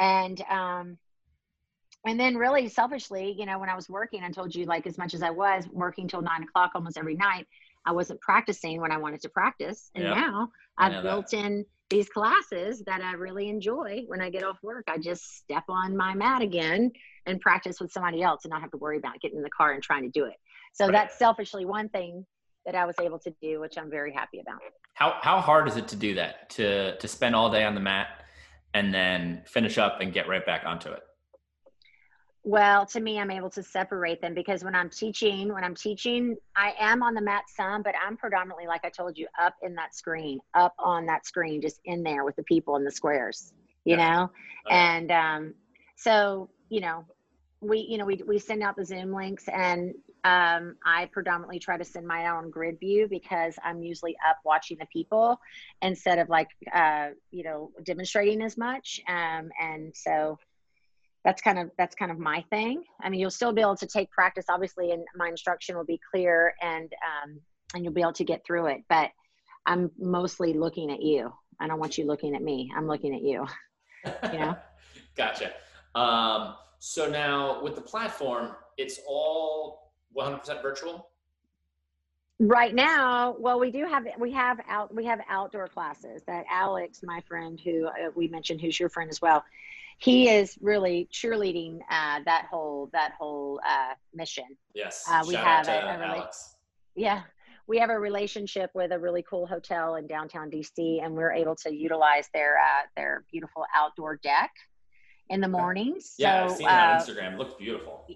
And, 0.01 0.41
um, 0.49 0.99
and 2.07 2.19
then 2.19 2.37
really 2.37 2.69
selfishly, 2.69 3.35
you 3.39 3.47
know, 3.47 3.59
when 3.59 3.69
I 3.69 3.77
was 3.77 3.89
working, 3.89 4.25
I 4.25 4.31
told 4.31 4.55
you 4.55 4.65
like 4.65 4.87
as 4.87 4.99
much 4.99 5.15
as 5.15 5.23
I 5.23 5.31
was 5.31 5.69
working 5.71 6.09
till 6.09 6.23
nine 6.23 6.43
o'clock 6.43 6.73
almost 6.75 6.99
every 6.99 7.15
night, 7.15 7.47
I 7.87 7.93
wasn't 7.93 8.21
practicing 8.21 8.81
when 8.81 8.93
I 8.93 8.99
wanted 8.99 9.21
to 9.23 9.29
practice. 9.29 9.91
And 9.95 10.05
yep. 10.05 10.17
now 10.17 10.49
I've 10.79 11.03
built 11.03 11.31
that. 11.31 11.37
in 11.37 11.65
these 11.91 12.09
classes 12.09 12.83
that 12.87 13.03
I 13.03 13.13
really 13.13 13.49
enjoy 13.49 14.05
when 14.07 14.21
I 14.21 14.31
get 14.31 14.45
off 14.45 14.59
work. 14.63 14.85
I 14.89 14.99
just 14.99 15.37
step 15.37 15.65
on 15.69 15.97
my 15.97 16.15
mat 16.15 16.43
again 16.43 16.91
and 17.27 17.41
practice 17.41 17.81
with 17.81 17.93
somebody 17.93 18.23
else 18.23 18.45
and 18.45 18.51
not 18.51 18.63
have 18.63 18.71
to 18.71 18.79
worry 18.79 18.97
about 18.97 19.21
getting 19.21 19.39
in 19.39 19.43
the 19.43 19.51
car 19.51 19.73
and 19.73 19.83
trying 19.83 20.03
to 20.03 20.09
do 20.09 20.25
it. 20.25 20.37
So 20.73 20.87
right. 20.87 20.93
that's 20.93 21.19
selfishly 21.19 21.67
one 21.67 21.89
thing 21.91 22.25
that 22.65 22.75
I 22.75 22.87
was 22.87 22.95
able 23.01 23.19
to 23.21 23.35
do, 23.43 23.61
which 23.61 23.77
I'm 23.77 23.91
very 23.91 24.13
happy 24.13 24.41
about. 24.41 24.61
How 24.95 25.19
how 25.21 25.41
hard 25.41 25.69
is 25.69 25.77
it 25.77 25.89
to 25.89 25.97
do 25.97 26.15
that? 26.15 26.51
To 26.51 26.97
to 26.97 27.09
spend 27.09 27.35
all 27.35 27.51
day 27.51 27.65
on 27.65 27.75
the 27.75 27.81
mat 27.81 28.25
and 28.75 28.95
then 28.95 29.43
finish 29.47 29.79
up 29.79 30.01
and 30.01 30.13
get 30.13 30.29
right 30.29 30.45
back 30.45 30.63
onto 30.65 30.91
it? 30.91 31.03
Well, 32.45 32.87
to 32.87 33.01
me, 33.01 33.21
I'm 33.21 33.31
able 33.31 33.51
to 33.51 33.63
separate 33.63 34.21
them 34.21 34.35
because 34.35 34.65
when 34.65 34.75
I'm 34.75 34.91
teaching, 34.91 35.53
when 35.53 35.63
I'm 35.63 35.77
teaching, 35.77 36.37
I 36.57 36.75
am 36.79 37.03
on 37.03 37.15
the 37.15 37.21
mat 37.21 37.45
some, 37.55 37.83
but 37.83 37.95
I'm 38.05 38.17
predominantly, 38.17 38.67
like 38.67 38.85
I 38.85 38.91
told 38.91 39.17
you, 39.17 39.29
up 39.41 39.55
in 39.63 39.75
that 39.77 39.95
screen, 39.95 40.41
up 40.55 40.75
on 40.79 41.07
that 41.07 41.25
screen, 41.25 41.63
just 41.63 41.81
in 41.85 42.03
there 42.03 42.25
with 42.25 42.35
the 42.35 42.43
people 42.43 42.75
in 42.77 42.85
the 42.85 42.91
squares, 42.91 43.53
you 43.85 43.97
yeah. 43.97 44.11
know? 44.11 44.23
Uh, 44.67 44.73
and 44.73 45.13
um, 45.13 45.55
so, 45.95 46.51
you 46.69 46.81
know, 46.81 47.05
we, 47.61 47.87
you 47.89 47.97
know, 47.97 48.05
we, 48.05 48.21
we 48.27 48.41
send 48.41 48.61
out 48.65 48.75
the 48.77 48.85
Zoom 48.85 49.13
links 49.13 49.45
and 49.47 49.95
um, 50.25 50.77
I 50.85 51.09
predominantly 51.13 51.61
try 51.61 51.77
to 51.77 51.85
send 51.85 52.07
my 52.07 52.29
own 52.29 52.51
grid 52.51 52.81
view 52.81 53.07
because 53.09 53.55
I'm 53.63 53.83
usually 53.83 54.17
up 54.29 54.39
watching 54.45 54.79
the 54.79 54.87
people 54.87 55.41
instead 55.81 56.19
of 56.19 56.29
like, 56.29 56.49
uh, 56.75 57.11
you 57.31 57.45
know, 57.45 57.71
demonstrating 57.85 58.43
as 58.43 58.57
much. 58.57 59.01
Um, 59.09 59.51
and 59.61 59.93
so, 59.95 60.39
that's 61.25 61.41
kind 61.41 61.59
of 61.59 61.71
that's 61.79 61.95
kind 61.95 62.11
of 62.11 62.19
my 62.19 62.45
thing. 62.51 62.85
I 63.01 63.09
mean 63.09 63.21
you'll 63.21 63.31
still 63.31 63.53
be 63.53 63.61
able 63.61 63.77
to 63.77 63.87
take 63.87 64.11
practice 64.11 64.47
obviously 64.49 64.93
and 64.93 65.05
my 65.17 65.29
instruction 65.29 65.77
will 65.77 65.85
be 65.85 66.01
clear 66.11 66.55
and 66.61 66.93
um, 66.93 67.41
and 67.75 67.85
you'll 67.85 67.93
be 67.93 68.03
able 68.03 68.13
to 68.15 68.25
get 68.25 68.45
through 68.45 68.67
it 68.67 68.83
but 68.89 69.11
i'm 69.67 69.91
mostly 69.99 70.53
looking 70.53 70.91
at 70.91 71.03
you. 71.03 71.33
I 71.61 71.69
don't 71.69 71.79
want 71.79 71.97
you 71.97 72.07
looking 72.07 72.35
at 72.35 72.43
me. 72.43 72.73
I'm 72.77 72.89
looking 72.89 73.15
at 73.15 73.23
you 73.23 73.47
you 74.33 74.39
know? 74.39 74.57
Gotcha. 75.17 75.53
Um, 75.95 76.55
so 76.79 77.09
now 77.09 77.63
with 77.63 77.75
the 77.75 77.81
platform 77.81 78.57
it's 78.79 79.01
all 79.07 79.93
100% 80.17 80.63
virtual? 80.63 81.09
Right 82.41 82.75
now 82.75 83.37
well 83.39 83.61
we 83.61 83.71
do 83.71 83.85
have 83.85 84.05
we 84.19 84.33
have 84.33 84.59
out 84.69 84.93
we 84.93 85.05
have 85.05 85.21
outdoor 85.29 85.69
classes 85.69 86.23
that 86.27 86.45
alex 86.51 87.01
my 87.05 87.21
friend 87.21 87.61
who 87.63 87.87
uh, 87.87 88.11
we 88.17 88.27
mentioned 88.27 88.61
who's 88.61 88.81
your 88.81 88.89
friend 88.89 89.09
as 89.11 89.23
well 89.23 89.45
he 90.03 90.29
is 90.29 90.59
really 90.61 91.09
cheerleading 91.13 91.79
uh, 91.91 92.21
that 92.25 92.47
whole 92.51 92.91
that 92.93 93.13
whole 93.19 93.61
uh, 93.67 93.95
mission. 94.13 94.57
Yes, 94.75 95.05
uh, 95.09 95.25
we 95.27 95.35
have 95.35 95.69
a, 95.69 95.79
a 95.79 95.99
rela- 95.99 96.29
yeah 96.95 97.23
we 97.67 97.79
have 97.79 97.91
a 97.91 97.99
relationship 97.99 98.71
with 98.75 98.93
a 98.93 98.99
really 98.99 99.23
cool 99.23 99.47
hotel 99.47 99.97
in 99.97 100.07
downtown 100.07 100.51
DC, 100.51 101.03
and 101.03 101.15
we're 101.15 101.33
able 101.33 101.57
to 101.57 101.75
utilize 101.75 102.29
their 102.35 102.59
uh, 102.59 102.83
their 102.97 103.25
beautiful 103.31 103.65
outdoor 103.75 104.17
deck 104.17 104.51
in 105.31 105.41
the 105.41 105.49
mornings. 105.49 106.15
Yeah, 106.19 106.49
so, 106.49 106.53
I've 106.53 106.57
seen 106.59 106.67
it 106.67 106.71
on 106.71 106.97
uh, 106.97 107.01
Instagram. 107.01 107.33
It 107.35 107.39
looks 107.39 107.55
beautiful. 107.55 108.07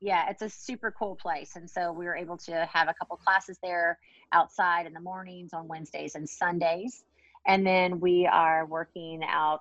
Yeah, 0.00 0.28
it's 0.28 0.42
a 0.42 0.48
super 0.48 0.92
cool 0.96 1.16
place, 1.16 1.56
and 1.56 1.68
so 1.68 1.92
we 1.92 2.04
were 2.04 2.16
able 2.16 2.36
to 2.38 2.68
have 2.72 2.88
a 2.88 2.94
couple 2.94 3.16
classes 3.16 3.58
there 3.62 3.98
outside 4.32 4.86
in 4.86 4.92
the 4.92 5.00
mornings 5.00 5.52
on 5.52 5.68
Wednesdays 5.68 6.14
and 6.14 6.28
Sundays, 6.28 7.04
and 7.46 7.66
then 7.66 8.00
we 8.00 8.26
are 8.26 8.66
working 8.66 9.22
out. 9.26 9.60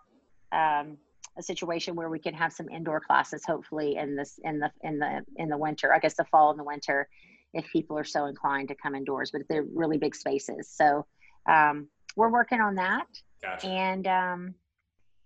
Um, 0.52 0.98
a 1.38 1.44
situation 1.44 1.96
where 1.96 2.10
we 2.10 2.20
can 2.20 2.34
have 2.34 2.52
some 2.52 2.68
indoor 2.70 3.00
classes 3.00 3.44
hopefully 3.46 3.96
in 3.98 4.16
this 4.16 4.40
in 4.44 4.60
the 4.60 4.72
in 4.82 4.98
the 5.00 5.24
in 5.36 5.50
the 5.50 5.58
winter 5.58 5.94
i 5.94 6.00
guess 6.00 6.16
the 6.16 6.26
fall 6.26 6.50
and 6.50 6.60
the 6.60 6.64
winter 6.64 7.08
if 7.54 7.66
people 7.72 7.98
are 7.98 8.04
so 8.04 8.26
inclined 8.26 8.68
to 8.70 8.76
come 8.76 8.96
indoors 8.96 9.32
but 9.32 9.42
they're 9.50 9.66
really 9.74 9.98
big 9.98 10.16
spaces. 10.16 10.70
So 10.70 11.06
um, 11.50 11.88
we're 12.16 12.32
working 12.32 12.62
on 12.62 12.76
that. 12.76 13.08
Gotcha. 13.42 13.68
and 13.68 14.08
um, 14.08 14.56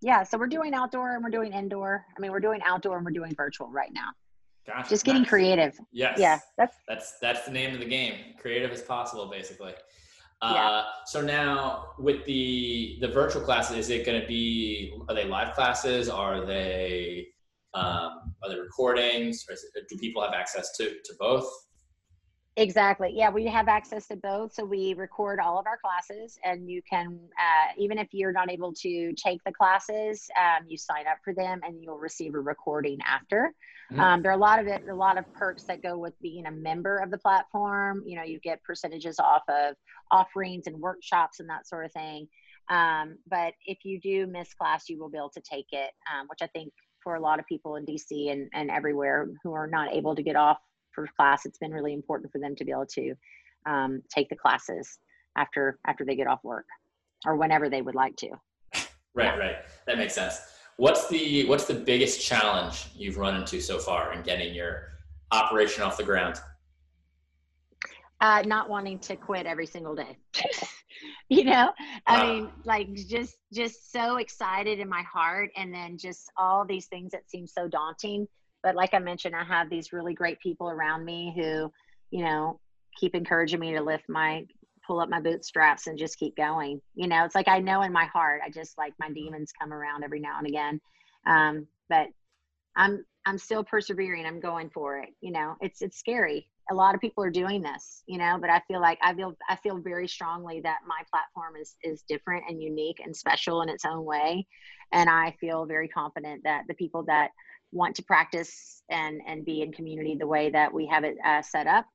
yeah 0.01 0.23
so 0.23 0.37
we're 0.37 0.47
doing 0.47 0.73
outdoor 0.73 1.15
and 1.15 1.23
we're 1.23 1.29
doing 1.29 1.53
indoor. 1.53 2.05
I 2.15 2.19
mean 2.19 2.31
we're 2.31 2.39
doing 2.39 2.61
outdoor 2.65 2.97
and 2.97 3.05
we're 3.05 3.11
doing 3.11 3.33
virtual 3.35 3.69
right 3.69 3.91
now. 3.93 4.09
Gotcha. 4.67 4.89
just 4.89 5.05
getting 5.05 5.23
nice. 5.23 5.29
creative. 5.29 5.79
Yes. 5.91 6.17
Yeah 6.19 6.39
that's 6.57 6.75
that's 6.87 7.19
that's 7.19 7.45
the 7.45 7.51
name 7.51 7.73
of 7.73 7.79
the 7.79 7.85
game. 7.85 8.35
Creative 8.39 8.71
as 8.71 8.81
possible 8.81 9.27
basically 9.27 9.73
yeah. 10.43 10.49
Uh, 10.49 10.85
so 11.05 11.21
now 11.21 11.87
with 11.99 12.25
the 12.25 12.97
the 13.01 13.07
virtual 13.07 13.41
classes, 13.41 13.77
is 13.77 13.89
it 13.89 14.05
going 14.05 14.19
to 14.19 14.27
be? 14.27 14.93
Are 15.07 15.15
they 15.15 15.25
live 15.25 15.53
classes? 15.53 16.09
Are 16.09 16.45
they 16.45 17.27
um, 17.73 18.33
are 18.43 18.49
they 18.49 18.59
recordings? 18.59 19.45
Or 19.47 19.53
it, 19.53 19.87
do 19.87 19.97
people 19.97 20.21
have 20.23 20.33
access 20.33 20.75
to 20.77 20.89
to 20.89 21.13
both? 21.19 21.47
Exactly. 22.57 23.13
Yeah, 23.15 23.29
we 23.29 23.45
have 23.45 23.69
access 23.69 24.07
to 24.07 24.17
both. 24.17 24.53
So 24.53 24.65
we 24.65 24.93
record 24.93 25.39
all 25.39 25.57
of 25.57 25.65
our 25.67 25.77
classes, 25.77 26.37
and 26.43 26.69
you 26.69 26.81
can, 26.89 27.17
uh, 27.39 27.73
even 27.77 27.97
if 27.97 28.09
you're 28.11 28.33
not 28.33 28.51
able 28.51 28.73
to 28.73 29.13
take 29.13 29.41
the 29.45 29.53
classes, 29.53 30.29
um, 30.37 30.65
you 30.67 30.77
sign 30.77 31.07
up 31.07 31.17
for 31.23 31.33
them, 31.33 31.61
and 31.63 31.81
you'll 31.81 31.97
receive 31.97 32.35
a 32.35 32.39
recording 32.39 32.99
after. 33.05 33.53
Mm-hmm. 33.91 34.01
Um, 34.01 34.21
there 34.21 34.31
are 34.31 34.35
a 34.35 34.37
lot 34.37 34.59
of 34.59 34.67
it, 34.67 34.83
a 34.89 34.93
lot 34.93 35.17
of 35.17 35.31
perks 35.33 35.63
that 35.63 35.81
go 35.81 35.97
with 35.97 36.13
being 36.21 36.45
a 36.45 36.51
member 36.51 36.97
of 36.97 37.09
the 37.09 37.17
platform. 37.17 38.03
You 38.05 38.17
know, 38.17 38.23
you 38.23 38.39
get 38.39 38.61
percentages 38.63 39.17
off 39.17 39.43
of 39.47 39.75
offerings 40.11 40.67
and 40.67 40.77
workshops 40.77 41.39
and 41.39 41.49
that 41.49 41.67
sort 41.67 41.85
of 41.85 41.93
thing. 41.93 42.27
Um, 42.69 43.17
but 43.29 43.53
if 43.65 43.79
you 43.83 43.99
do 43.99 44.27
miss 44.27 44.53
class, 44.53 44.89
you 44.89 44.99
will 44.99 45.09
be 45.09 45.17
able 45.17 45.31
to 45.31 45.41
take 45.41 45.67
it, 45.71 45.91
um, 46.11 46.27
which 46.27 46.39
I 46.41 46.47
think 46.47 46.73
for 47.01 47.15
a 47.15 47.19
lot 47.19 47.39
of 47.39 47.45
people 47.47 47.77
in 47.77 47.85
DC 47.85 48.31
and, 48.31 48.49
and 48.53 48.69
everywhere 48.69 49.27
who 49.43 49.53
are 49.53 49.67
not 49.67 49.93
able 49.93 50.15
to 50.15 50.23
get 50.23 50.35
off 50.35 50.57
for 50.93 51.07
class, 51.17 51.45
it's 51.45 51.57
been 51.57 51.71
really 51.71 51.93
important 51.93 52.31
for 52.31 52.39
them 52.39 52.55
to 52.55 52.65
be 52.65 52.71
able 52.71 52.85
to 52.87 53.13
um, 53.65 54.01
take 54.09 54.29
the 54.29 54.35
classes 54.35 54.99
after 55.37 55.79
after 55.87 56.05
they 56.05 56.15
get 56.15 56.27
off 56.27 56.43
work. 56.43 56.65
or 57.25 57.35
whenever 57.35 57.69
they 57.69 57.81
would 57.81 57.95
like 57.95 58.15
to. 58.17 58.29
Right, 59.13 59.37
right. 59.37 59.55
That 59.85 59.97
makes 59.97 60.13
sense. 60.13 60.39
What's 60.77 61.07
the 61.09 61.45
what's 61.45 61.65
the 61.65 61.73
biggest 61.73 62.21
challenge 62.21 62.87
you've 62.95 63.17
run 63.17 63.35
into 63.35 63.61
so 63.61 63.77
far 63.77 64.13
in 64.13 64.23
getting 64.23 64.53
your 64.53 64.93
operation 65.31 65.83
off 65.83 65.97
the 65.97 66.03
ground? 66.03 66.39
Uh, 68.21 68.43
not 68.45 68.69
wanting 68.69 68.99
to 68.99 69.15
quit 69.15 69.45
every 69.45 69.65
single 69.65 69.95
day. 69.95 70.17
you 71.29 71.43
know, 71.43 71.71
I 72.07 72.23
mean, 72.23 72.49
like 72.63 72.93
just 72.93 73.35
just 73.51 73.91
so 73.91 74.17
excited 74.17 74.79
in 74.79 74.87
my 74.87 75.01
heart, 75.01 75.49
and 75.55 75.73
then 75.73 75.97
just 75.97 76.31
all 76.37 76.65
these 76.65 76.85
things 76.85 77.11
that 77.11 77.29
seem 77.29 77.47
so 77.47 77.67
daunting. 77.67 78.27
But 78.63 78.75
like 78.75 78.93
I 78.93 78.99
mentioned, 78.99 79.35
I 79.35 79.43
have 79.43 79.69
these 79.69 79.93
really 79.93 80.13
great 80.13 80.39
people 80.39 80.69
around 80.69 81.05
me 81.05 81.33
who, 81.35 81.71
you 82.11 82.23
know, 82.23 82.59
keep 82.99 83.15
encouraging 83.15 83.59
me 83.59 83.73
to 83.73 83.81
lift 83.81 84.07
my 84.07 84.45
pull 84.85 84.99
up 84.99 85.09
my 85.09 85.21
bootstraps 85.21 85.87
and 85.87 85.97
just 85.97 86.17
keep 86.17 86.35
going. 86.35 86.81
You 86.95 87.07
know, 87.07 87.23
it's 87.23 87.35
like 87.35 87.47
I 87.47 87.59
know 87.59 87.81
in 87.83 87.93
my 87.93 88.05
heart, 88.05 88.41
I 88.45 88.49
just 88.49 88.77
like 88.77 88.93
my 88.99 89.09
demons 89.11 89.51
come 89.59 89.71
around 89.71 90.03
every 90.03 90.19
now 90.19 90.37
and 90.37 90.47
again. 90.47 90.81
Um, 91.25 91.67
but 91.89 92.07
I'm 92.75 93.05
I'm 93.25 93.37
still 93.37 93.63
persevering. 93.63 94.25
I'm 94.25 94.39
going 94.39 94.69
for 94.69 94.97
it. 94.97 95.09
You 95.21 95.31
know, 95.31 95.55
it's 95.61 95.81
it's 95.81 95.97
scary 95.97 96.47
a 96.69 96.73
lot 96.73 96.95
of 96.95 97.01
people 97.01 97.23
are 97.23 97.29
doing 97.29 97.61
this 97.61 98.03
you 98.07 98.17
know 98.17 98.37
but 98.39 98.49
i 98.49 98.59
feel 98.67 98.79
like 98.79 98.97
i 99.01 99.13
feel 99.13 99.35
i 99.49 99.55
feel 99.57 99.77
very 99.77 100.07
strongly 100.07 100.61
that 100.61 100.79
my 100.87 101.01
platform 101.11 101.55
is 101.59 101.75
is 101.83 102.03
different 102.07 102.43
and 102.47 102.61
unique 102.61 103.01
and 103.03 103.15
special 103.15 103.61
in 103.61 103.69
its 103.69 103.85
own 103.85 104.05
way 104.05 104.45
and 104.91 105.09
i 105.09 105.35
feel 105.39 105.65
very 105.65 105.87
confident 105.87 106.41
that 106.43 106.63
the 106.67 106.73
people 106.75 107.03
that 107.03 107.31
want 107.71 107.95
to 107.95 108.03
practice 108.03 108.83
and 108.89 109.21
and 109.27 109.45
be 109.45 109.61
in 109.61 109.71
community 109.71 110.15
the 110.15 110.27
way 110.27 110.49
that 110.49 110.71
we 110.73 110.85
have 110.85 111.03
it 111.03 111.17
uh, 111.25 111.41
set 111.41 111.67
up 111.67 111.85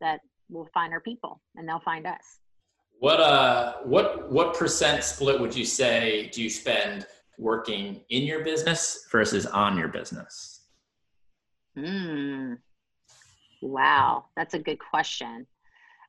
that 0.00 0.20
we'll 0.48 0.68
find 0.72 0.92
our 0.92 1.00
people 1.00 1.40
and 1.56 1.68
they'll 1.68 1.80
find 1.80 2.06
us. 2.06 2.38
What 2.98 3.20
uh 3.20 3.76
what 3.84 4.30
what 4.30 4.54
percent 4.54 5.02
split 5.04 5.40
would 5.40 5.56
you 5.56 5.64
say 5.64 6.28
do 6.32 6.42
you 6.42 6.50
spend 6.50 7.06
working 7.38 8.02
in 8.10 8.24
your 8.24 8.44
business 8.44 9.06
versus 9.10 9.46
on 9.46 9.78
your 9.78 9.88
business? 9.88 10.60
Hmm. 11.76 12.54
Wow, 13.62 14.26
that's 14.36 14.54
a 14.54 14.58
good 14.58 14.78
question. 14.78 15.46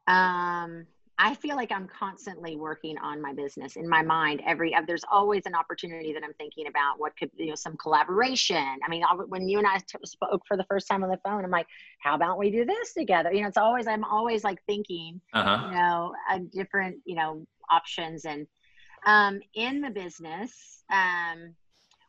Um, 0.08 0.86
I 1.24 1.36
feel 1.36 1.56
like 1.56 1.72
I'm 1.72 1.88
constantly 1.88 2.56
working 2.56 2.98
on 2.98 3.22
my 3.22 3.32
business 3.32 3.76
in 3.76 3.88
my 3.88 4.02
mind. 4.02 4.42
Every 4.44 4.74
uh, 4.74 4.82
there's 4.88 5.04
always 5.10 5.44
an 5.46 5.54
opportunity 5.54 6.14
that 6.14 6.24
I'm 6.24 6.34
thinking 6.34 6.66
about. 6.66 7.00
What 7.00 7.16
could 7.16 7.30
you 7.38 7.50
know 7.50 7.56
some 7.56 7.78
collaboration? 7.78 8.80
I 8.84 8.90
mean, 8.90 9.04
when 9.28 9.48
you 9.48 9.60
and 9.60 9.68
I 9.68 9.78
t- 9.78 10.00
spoke 10.04 10.42
for 10.48 10.58
the 10.58 10.64
first 10.64 10.88
time 10.88 11.04
on 11.04 11.12
the 11.12 11.20
phone, 11.24 11.46
I'm 11.46 11.52
like, 11.52 11.68
how 12.00 12.16
about 12.16 12.40
we 12.40 12.50
do 12.50 12.66
this 12.66 12.94
together? 12.96 13.32
You 13.32 13.44
know, 13.44 13.50
it's 13.50 13.58
always 13.58 13.86
I'm 13.86 14.04
always 14.04 14.44
like 14.44 14.64
thinking, 14.66 15.22
uh-huh. 15.32 15.68
you 15.68 15.76
know, 15.76 16.14
a 16.32 16.40
different 16.40 16.98
you 17.06 17.16
know 17.16 17.46
options 17.70 18.26
and 18.26 18.48
um, 19.06 19.42
in 19.54 19.80
the 19.80 19.92
business. 19.92 20.84
Um, 20.92 21.54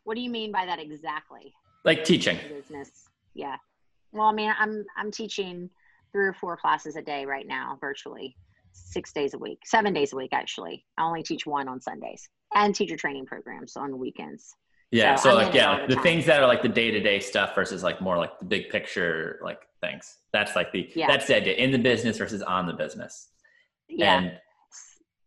what 0.05 0.15
do 0.15 0.21
you 0.21 0.31
mean 0.31 0.51
by 0.51 0.65
that 0.65 0.79
exactly? 0.79 1.53
Like 1.83 2.03
teaching 2.03 2.39
business. 2.49 3.09
Yeah. 3.35 3.57
Well, 4.11 4.25
I 4.25 4.33
mean, 4.33 4.51
I'm 4.57 4.85
I'm 4.97 5.11
teaching 5.11 5.69
three 6.11 6.25
or 6.25 6.33
four 6.33 6.57
classes 6.57 6.95
a 6.95 7.01
day 7.03 7.27
right 7.27 7.47
now, 7.47 7.77
virtually, 7.79 8.35
six 8.73 9.13
days 9.13 9.33
a 9.33 9.37
week, 9.37 9.59
seven 9.65 9.93
days 9.93 10.13
a 10.13 10.15
week 10.15 10.33
actually. 10.33 10.85
I 10.97 11.03
only 11.03 11.23
teach 11.23 11.45
one 11.45 11.67
on 11.67 11.81
Sundays 11.81 12.27
and 12.53 12.75
teacher 12.75 12.97
training 12.97 13.25
programs 13.25 13.75
on 13.75 13.97
weekends. 13.97 14.55
Yeah, 14.91 15.15
so, 15.15 15.31
so 15.31 15.35
like 15.35 15.53
yeah, 15.53 15.87
the, 15.87 15.95
the 15.95 16.01
things 16.01 16.25
that 16.27 16.39
are 16.39 16.47
like 16.47 16.61
the 16.61 16.69
day 16.69 16.91
to 16.91 16.99
day 16.99 17.19
stuff 17.19 17.55
versus 17.55 17.81
like 17.81 17.99
more 17.99 18.17
like 18.17 18.37
the 18.37 18.45
big 18.45 18.69
picture 18.69 19.39
like 19.43 19.59
things. 19.81 20.17
That's 20.31 20.55
like 20.55 20.71
the 20.71 20.87
yeah. 20.95 21.07
that's 21.07 21.25
the 21.25 21.35
idea 21.35 21.55
in 21.55 21.71
the 21.71 21.79
business 21.79 22.17
versus 22.17 22.43
on 22.43 22.67
the 22.67 22.73
business. 22.73 23.29
Yeah. 23.89 24.19
And 24.19 24.39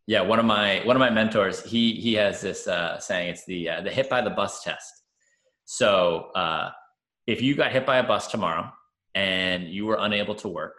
yeah, 0.07 0.21
one 0.21 0.39
of 0.39 0.45
my 0.45 0.83
one 0.85 0.95
of 0.95 1.01
my 1.01 1.11
mentors, 1.11 1.65
he 1.65 1.95
he 1.95 2.15
has 2.15 2.41
this 2.41 2.69
uh, 2.69 2.99
saying. 3.01 3.31
It's 3.31 3.45
the 3.45 3.69
uh, 3.69 3.81
the 3.81 3.91
hit 3.91 4.09
by 4.09 4.21
the 4.21 4.31
bus 4.31 4.63
test. 4.63 5.03
So 5.65 6.31
uh, 6.37 6.71
if 7.27 7.43
you 7.43 7.57
got 7.57 7.73
hit 7.73 7.85
by 7.85 7.97
a 7.99 8.05
bus 8.05 8.29
tomorrow 8.29 8.73
and 9.17 9.65
you 9.65 9.85
were 9.85 9.99
unable 9.99 10.37
to 10.37 10.49
work, 10.49 10.75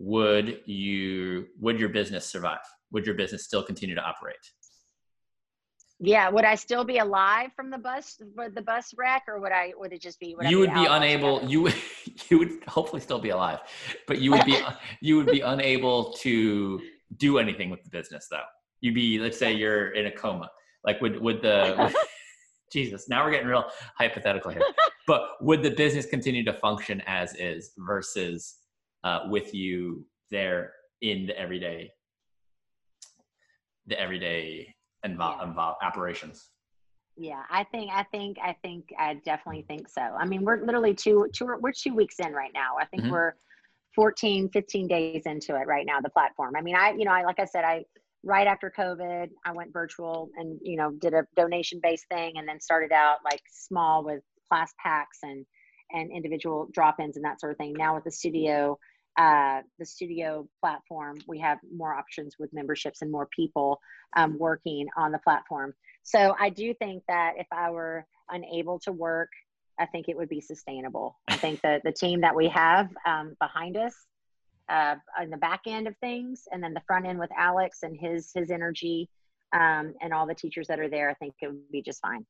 would 0.00 0.60
you 0.66 1.46
would 1.60 1.80
your 1.80 1.88
business 1.88 2.24
survive? 2.24 2.60
Would 2.92 3.04
your 3.04 3.16
business 3.16 3.44
still 3.44 3.62
continue 3.62 3.94
to 3.94 4.00
operate? 4.00 4.36
Yeah, 6.00 6.28
would 6.28 6.44
I 6.44 6.54
still 6.54 6.84
be 6.84 6.98
alive 6.98 7.50
from 7.56 7.70
the 7.70 7.78
bus 7.78 8.20
the 8.54 8.62
bus 8.62 8.94
wreck, 8.96 9.24
or 9.26 9.40
would 9.40 9.50
I 9.50 9.72
would 9.76 9.92
it 9.92 10.00
just 10.00 10.20
be? 10.20 10.36
You 10.48 10.60
would 10.60 10.72
be, 10.72 10.80
be 10.80 10.86
unable. 10.86 11.42
You 11.44 11.62
would 11.62 11.74
you 12.30 12.38
would 12.38 12.64
hopefully 12.68 13.00
still 13.02 13.18
be 13.18 13.30
alive, 13.30 13.58
but 14.06 14.20
you 14.20 14.30
would 14.30 14.44
be 14.44 14.60
you 15.00 15.16
would 15.16 15.26
be 15.26 15.40
unable 15.40 16.12
to 16.14 16.80
do 17.16 17.38
anything 17.38 17.68
with 17.68 17.82
the 17.82 17.90
business 17.90 18.28
though. 18.30 18.46
You'd 18.80 18.94
be 18.94 19.18
let's 19.18 19.38
say 19.38 19.52
you're 19.52 19.90
in 19.90 20.06
a 20.06 20.12
coma. 20.12 20.48
Like 20.84 21.00
would 21.00 21.20
would 21.20 21.42
the 21.42 21.74
would, 21.78 21.94
Jesus, 22.72 23.08
now 23.08 23.24
we're 23.24 23.32
getting 23.32 23.48
real 23.48 23.64
hypothetical 23.96 24.52
here. 24.52 24.62
but 25.08 25.30
would 25.40 25.62
the 25.62 25.70
business 25.70 26.06
continue 26.06 26.44
to 26.44 26.52
function 26.52 27.02
as 27.06 27.34
is 27.34 27.72
versus 27.78 28.58
uh, 29.04 29.20
with 29.28 29.54
you 29.54 30.04
there 30.30 30.72
in 31.02 31.26
the 31.26 31.38
everyday, 31.38 31.90
the 33.86 34.00
everyday 34.00 34.74
involve, 35.04 35.38
yeah. 35.40 35.48
involve 35.48 35.76
operations? 35.82 36.50
Yeah, 37.16 37.42
I 37.50 37.64
think, 37.64 37.90
I 37.92 38.04
think, 38.04 38.38
I 38.42 38.56
think, 38.62 38.90
I 38.98 39.14
definitely 39.24 39.64
think 39.68 39.88
so. 39.88 40.00
I 40.00 40.24
mean, 40.24 40.44
we're 40.44 40.64
literally 40.64 40.94
two, 40.94 41.26
two, 41.32 41.48
we're 41.60 41.72
two 41.72 41.94
weeks 41.94 42.16
in 42.20 42.32
right 42.32 42.52
now. 42.54 42.76
I 42.80 42.84
think 42.84 43.02
mm-hmm. 43.02 43.12
we're 43.12 43.34
14, 43.94 44.50
15 44.50 44.86
days 44.86 45.22
into 45.26 45.56
it 45.56 45.66
right 45.66 45.84
now, 45.84 46.00
the 46.00 46.10
platform. 46.10 46.54
I 46.56 46.60
mean, 46.60 46.76
I, 46.76 46.92
you 46.92 47.04
know, 47.04 47.10
I, 47.10 47.24
like 47.24 47.40
I 47.40 47.44
said, 47.44 47.64
I, 47.64 47.84
right 48.22 48.46
after 48.46 48.72
COVID, 48.76 49.30
I 49.44 49.52
went 49.52 49.72
virtual 49.72 50.30
and, 50.36 50.60
you 50.62 50.76
know, 50.76 50.92
did 50.92 51.14
a 51.14 51.26
donation 51.34 51.80
based 51.82 52.06
thing 52.08 52.34
and 52.36 52.46
then 52.46 52.60
started 52.60 52.92
out 52.92 53.18
like 53.24 53.42
small 53.50 54.04
with 54.04 54.20
class 54.48 54.72
packs 54.80 55.18
and, 55.24 55.44
and 55.92 56.10
individual 56.10 56.68
drop-ins 56.72 57.16
and 57.16 57.24
that 57.24 57.40
sort 57.40 57.52
of 57.52 57.58
thing. 57.58 57.74
Now 57.74 57.94
with 57.94 58.04
the 58.04 58.10
studio, 58.10 58.78
uh, 59.16 59.62
the 59.78 59.86
studio 59.86 60.48
platform, 60.60 61.18
we 61.26 61.38
have 61.40 61.58
more 61.74 61.94
options 61.94 62.36
with 62.38 62.52
memberships 62.52 63.02
and 63.02 63.10
more 63.10 63.28
people 63.34 63.80
um, 64.16 64.38
working 64.38 64.86
on 64.96 65.12
the 65.12 65.18
platform. 65.18 65.74
So 66.02 66.34
I 66.38 66.50
do 66.50 66.72
think 66.74 67.02
that 67.08 67.34
if 67.36 67.46
I 67.52 67.70
were 67.70 68.06
unable 68.30 68.78
to 68.80 68.92
work, 68.92 69.30
I 69.78 69.86
think 69.86 70.08
it 70.08 70.16
would 70.16 70.28
be 70.28 70.40
sustainable. 70.40 71.18
I 71.28 71.36
think 71.36 71.60
that 71.62 71.82
the 71.84 71.92
team 71.92 72.20
that 72.22 72.34
we 72.34 72.48
have 72.48 72.88
um, 73.06 73.36
behind 73.40 73.76
us 73.76 73.94
uh, 74.68 74.96
on 75.18 75.30
the 75.30 75.36
back 75.36 75.62
end 75.66 75.86
of 75.86 75.96
things, 75.98 76.44
and 76.50 76.62
then 76.62 76.74
the 76.74 76.82
front 76.86 77.06
end 77.06 77.18
with 77.18 77.30
Alex 77.36 77.82
and 77.82 77.96
his 77.98 78.30
his 78.34 78.50
energy, 78.50 79.08
um, 79.52 79.94
and 80.00 80.12
all 80.12 80.26
the 80.26 80.34
teachers 80.34 80.66
that 80.68 80.80
are 80.80 80.88
there. 80.88 81.08
I 81.10 81.14
think 81.14 81.34
it 81.40 81.46
would 81.48 81.70
be 81.70 81.82
just 81.82 82.00
fine. 82.00 82.26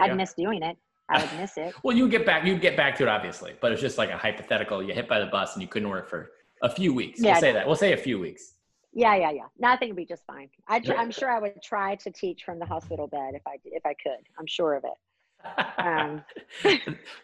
I'd 0.00 0.10
go. 0.10 0.14
miss 0.16 0.34
doing 0.34 0.62
it. 0.62 0.76
I 1.08 1.22
would 1.22 1.40
miss 1.40 1.56
it. 1.56 1.74
well, 1.82 1.96
you 1.96 2.08
get 2.08 2.26
back. 2.26 2.44
You 2.44 2.58
get 2.58 2.76
back 2.76 2.96
to 2.96 3.04
it, 3.04 3.08
obviously, 3.08 3.54
but 3.60 3.72
it's 3.72 3.80
just 3.80 3.98
like 3.98 4.10
a 4.10 4.16
hypothetical. 4.16 4.82
You 4.82 4.92
hit 4.92 5.08
by 5.08 5.20
the 5.20 5.26
bus 5.26 5.54
and 5.54 5.62
you 5.62 5.68
couldn't 5.68 5.88
work 5.88 6.08
for 6.08 6.30
a 6.62 6.70
few 6.70 6.92
weeks. 6.92 7.20
Yeah, 7.20 7.32
we'll 7.32 7.40
say 7.40 7.52
that. 7.52 7.66
We'll 7.66 7.76
say 7.76 7.92
a 7.92 7.96
few 7.96 8.18
weeks. 8.18 8.54
Yeah, 8.92 9.14
yeah, 9.14 9.30
yeah. 9.30 9.42
No, 9.58 9.68
I 9.68 9.76
think 9.76 9.90
it'd 9.90 9.96
be 9.96 10.06
just 10.06 10.24
fine. 10.26 10.48
I, 10.68 10.82
I'm 10.96 11.10
sure 11.10 11.30
I 11.30 11.38
would 11.38 11.62
try 11.62 11.96
to 11.96 12.10
teach 12.10 12.44
from 12.44 12.58
the 12.58 12.64
hospital 12.64 13.06
bed 13.06 13.34
if 13.34 13.42
I 13.46 13.58
if 13.64 13.84
I 13.84 13.94
could. 13.94 14.26
I'm 14.38 14.46
sure 14.46 14.74
of 14.74 14.84
it. 14.84 15.64
Um. 15.78 16.24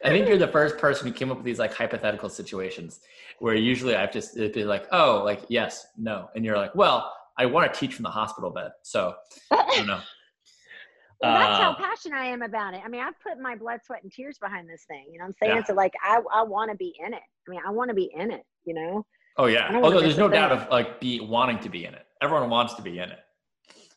I 0.04 0.08
think 0.10 0.28
you're 0.28 0.38
the 0.38 0.48
first 0.48 0.78
person 0.78 1.06
who 1.06 1.12
came 1.12 1.30
up 1.30 1.38
with 1.38 1.46
these 1.46 1.58
like 1.58 1.74
hypothetical 1.74 2.28
situations 2.28 3.00
where 3.38 3.54
usually 3.54 3.96
I've 3.96 4.12
just 4.12 4.36
it'd 4.36 4.52
be 4.52 4.64
like, 4.64 4.86
oh, 4.92 5.22
like 5.24 5.40
yes, 5.48 5.86
no, 5.96 6.28
and 6.36 6.44
you're 6.44 6.56
like, 6.56 6.74
well, 6.74 7.12
I 7.38 7.46
want 7.46 7.72
to 7.72 7.80
teach 7.80 7.94
from 7.94 8.04
the 8.04 8.10
hospital 8.10 8.50
bed, 8.50 8.72
so 8.82 9.14
I 9.50 9.76
don't 9.76 9.86
know. 9.86 10.00
Well, 11.22 11.34
that's 11.34 11.60
uh, 11.60 11.62
how 11.62 11.74
passionate 11.74 12.16
I 12.16 12.26
am 12.26 12.42
about 12.42 12.74
it. 12.74 12.80
I 12.84 12.88
mean, 12.88 13.00
I've 13.00 13.18
put 13.20 13.40
my 13.40 13.54
blood, 13.54 13.80
sweat, 13.86 14.02
and 14.02 14.10
tears 14.10 14.38
behind 14.38 14.68
this 14.68 14.84
thing. 14.88 15.06
You 15.10 15.18
know 15.18 15.24
what 15.24 15.28
I'm 15.28 15.34
saying? 15.40 15.56
Yeah. 15.58 15.64
So 15.64 15.74
like 15.74 15.92
I 16.02 16.20
I 16.34 16.42
want 16.42 16.70
to 16.70 16.76
be 16.76 16.94
in 17.04 17.14
it. 17.14 17.22
I 17.46 17.50
mean, 17.50 17.60
I 17.64 17.70
want 17.70 17.90
to 17.90 17.94
be 17.94 18.10
in 18.14 18.32
it, 18.32 18.42
you 18.64 18.74
know? 18.74 19.06
Oh 19.38 19.46
yeah. 19.46 19.80
Although 19.82 20.00
there's 20.00 20.18
no 20.18 20.28
doubt 20.28 20.50
of 20.52 20.68
like 20.70 21.00
be 21.00 21.20
wanting 21.20 21.60
to 21.60 21.68
be 21.68 21.84
in 21.84 21.94
it. 21.94 22.06
Everyone 22.20 22.50
wants 22.50 22.74
to 22.74 22.82
be 22.82 22.98
in 22.98 23.08
it. 23.10 23.20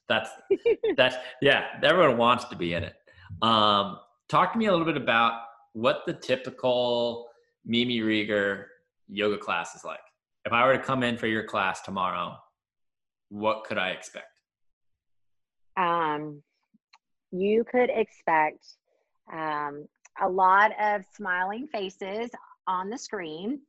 That's 0.07 0.29
that's 0.97 1.15
yeah, 1.41 1.65
everyone 1.83 2.17
wants 2.17 2.45
to 2.45 2.55
be 2.55 2.73
in 2.73 2.83
it. 2.83 2.93
Um 3.41 3.97
talk 4.29 4.53
to 4.53 4.59
me 4.59 4.67
a 4.67 4.71
little 4.71 4.85
bit 4.85 4.97
about 4.97 5.41
what 5.73 6.03
the 6.05 6.13
typical 6.13 7.27
Mimi 7.65 8.01
Rieger 8.01 8.65
yoga 9.07 9.37
class 9.37 9.75
is 9.75 9.83
like. 9.83 9.99
If 10.45 10.53
I 10.53 10.65
were 10.65 10.77
to 10.77 10.83
come 10.83 11.01
in 11.01 11.17
for 11.17 11.25
your 11.25 11.43
class 11.43 11.81
tomorrow, 11.81 12.37
what 13.29 13.63
could 13.63 13.79
I 13.79 13.89
expect? 13.89 14.27
Um, 15.75 16.43
you 17.41 17.63
could 17.63 17.89
expect 17.89 18.65
um, 19.31 19.87
a 20.21 20.29
lot 20.29 20.71
of 20.79 21.03
smiling 21.15 21.67
faces 21.67 22.29
on 22.67 22.89
the 22.89 22.97
screen. 22.97 23.61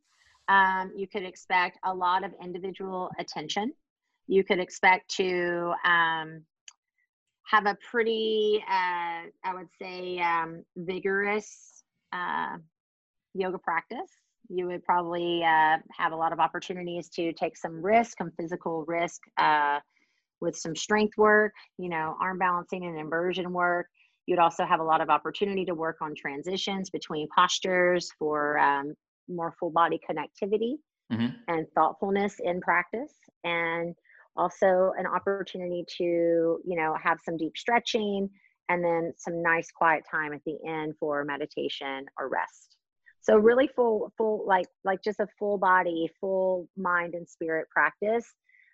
Um, 0.49 0.93
you 0.97 1.09
could 1.09 1.25
expect 1.25 1.79
a 1.85 1.93
lot 1.93 2.25
of 2.25 2.33
individual 2.43 3.11
attention. 3.19 3.73
You 4.29 4.45
could 4.45 4.59
expect 4.59 5.11
to 5.17 5.73
um, 5.85 6.43
have 7.45 7.67
a 7.67 7.77
pretty, 7.91 8.63
uh, 8.69 9.29
I 9.45 9.55
would 9.55 9.69
say, 9.81 10.19
um, 10.19 10.65
vigorous 10.77 11.85
uh, 12.13 12.59
yoga 13.35 13.59
practice. 13.59 14.11
You 14.49 14.67
would 14.67 14.85
probably 14.85 15.43
uh, 15.43 15.79
have 15.91 16.13
a 16.13 16.17
lot 16.17 16.33
of 16.33 16.39
opportunities 16.39 17.09
to 17.11 17.33
take 17.33 17.57
some 17.57 17.83
risk, 17.83 18.19
some 18.19 18.31
physical 18.39 18.85
risk, 18.87 19.23
uh, 19.39 19.81
with 20.41 20.57
some 20.57 20.77
strength 20.77 21.17
work, 21.17 21.53
you 21.79 21.89
know, 21.89 22.17
arm 22.21 22.39
balancing 22.39 22.85
and 22.85 22.99
inversion 22.99 23.53
work. 23.53 23.87
You'd 24.27 24.39
also 24.39 24.65
have 24.65 24.81
a 24.81 24.85
lot 24.85 25.01
of 25.01 25.09
opportunity 25.09 25.65
to 25.67 25.75
work 25.75 25.99
on 26.01 26.15
transitions 26.17 26.91
between 26.91 27.29
postures 27.37 28.11
for 28.19 28.59
um, 28.59 28.95
more 29.29 29.55
full 29.59 29.71
body 29.71 30.01
connectivity 30.09 30.75
mm-hmm. 31.13 31.29
and 31.49 31.67
thoughtfulness 31.75 32.37
in 32.43 32.61
practice. 32.61 33.13
And 33.45 33.95
also 34.37 34.93
an 34.99 35.07
opportunity 35.07 35.85
to, 35.97 36.05
you 36.05 36.77
know, 36.77 36.95
have 37.03 37.19
some 37.25 37.37
deep 37.37 37.57
stretching 37.57 38.29
and 38.69 38.85
then 38.85 39.13
some 39.17 39.43
nice 39.43 39.71
quiet 39.71 40.05
time 40.11 40.33
at 40.33 40.41
the 40.45 40.59
end 40.67 40.95
for 40.99 41.25
meditation 41.25 42.05
or 42.19 42.29
rest. 42.29 42.77
So 43.23 43.37
really 43.37 43.69
full, 43.75 44.13
full, 44.19 44.45
like, 44.47 44.67
like 44.85 45.03
just 45.03 45.21
a 45.21 45.27
full 45.39 45.59
body, 45.59 46.09
full 46.21 46.69
mind 46.77 47.15
and 47.15 47.29
spirit 47.29 47.69
practice 47.71 48.27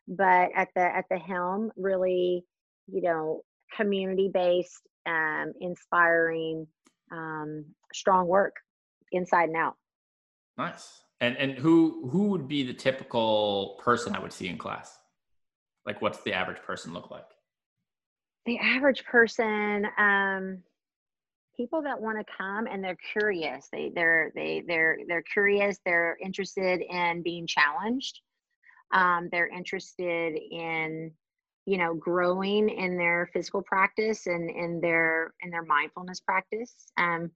but 0.09 0.50
at 0.55 0.68
the 0.74 0.82
at 0.82 1.05
the 1.11 1.18
helm 1.18 1.70
really 1.76 2.44
you 2.86 3.03
know 3.03 3.42
community 3.76 4.30
based 4.32 4.82
um, 5.07 5.53
inspiring 5.61 6.66
um, 7.11 7.64
strong 7.92 8.26
work 8.26 8.57
inside 9.12 9.48
and 9.48 9.57
out. 9.57 9.76
Nice. 10.57 11.00
And 11.20 11.36
and 11.36 11.53
who 11.53 12.09
who 12.11 12.28
would 12.28 12.48
be 12.48 12.62
the 12.64 12.74
typical 12.74 13.80
person 13.82 14.14
i 14.14 14.18
would 14.18 14.32
see 14.32 14.48
in 14.48 14.59
class? 14.59 14.98
Like 15.86 16.03
what's 16.03 16.22
the 16.22 16.32
average 16.32 16.62
person 16.62 16.92
look 16.92 17.11
like? 17.11 17.26
The 18.46 18.59
average 18.59 19.05
person 19.05 19.86
um 19.98 20.62
people 21.57 21.82
that 21.82 22.00
want 22.00 22.18
to 22.18 22.34
come 22.36 22.66
and 22.66 22.82
they're 22.82 22.98
curious. 23.12 23.68
They 23.72 23.92
they're 23.94 24.32
they 24.34 24.64
they're 24.66 24.98
they're 25.07 25.22
curious 25.22 25.78
they're 25.84 26.16
interested 26.22 26.80
in 26.80 27.22
being 27.22 27.46
challenged 27.46 28.20
um, 28.93 29.28
they're 29.32 29.49
interested 29.49 30.38
in 30.51 31.11
you 31.66 31.78
know 31.78 31.95
growing 31.95 32.68
in 32.68 32.97
their 32.97 33.28
physical 33.32 33.62
practice 33.62 34.26
and 34.26 34.51
in 34.51 34.80
their 34.80 35.32
in 35.43 35.51
their 35.51 35.62
mindfulness 35.62 36.20
practice 36.20 36.74
um, 36.99 37.30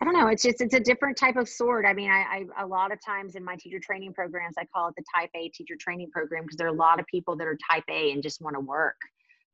i 0.00 0.04
don't 0.04 0.14
know 0.14 0.26
it's 0.26 0.42
just 0.42 0.60
it's 0.60 0.74
a 0.74 0.80
different 0.80 1.16
type 1.16 1.36
of 1.36 1.48
sword. 1.48 1.86
I 1.86 1.94
mean 1.94 2.10
I, 2.10 2.44
I 2.58 2.62
a 2.62 2.66
lot 2.66 2.92
of 2.92 2.98
times 3.04 3.34
in 3.34 3.44
my 3.44 3.56
teacher 3.56 3.78
training 3.82 4.12
programs 4.12 4.56
i 4.58 4.64
call 4.74 4.88
it 4.88 4.94
the 4.96 5.04
type 5.14 5.30
a 5.34 5.48
teacher 5.48 5.74
training 5.78 6.10
program 6.10 6.42
because 6.42 6.56
there 6.56 6.66
are 6.66 6.74
a 6.74 6.76
lot 6.76 7.00
of 7.00 7.06
people 7.06 7.36
that 7.36 7.46
are 7.46 7.56
type 7.70 7.84
a 7.90 8.12
and 8.12 8.22
just 8.22 8.40
want 8.40 8.54
to 8.56 8.60
work. 8.60 8.96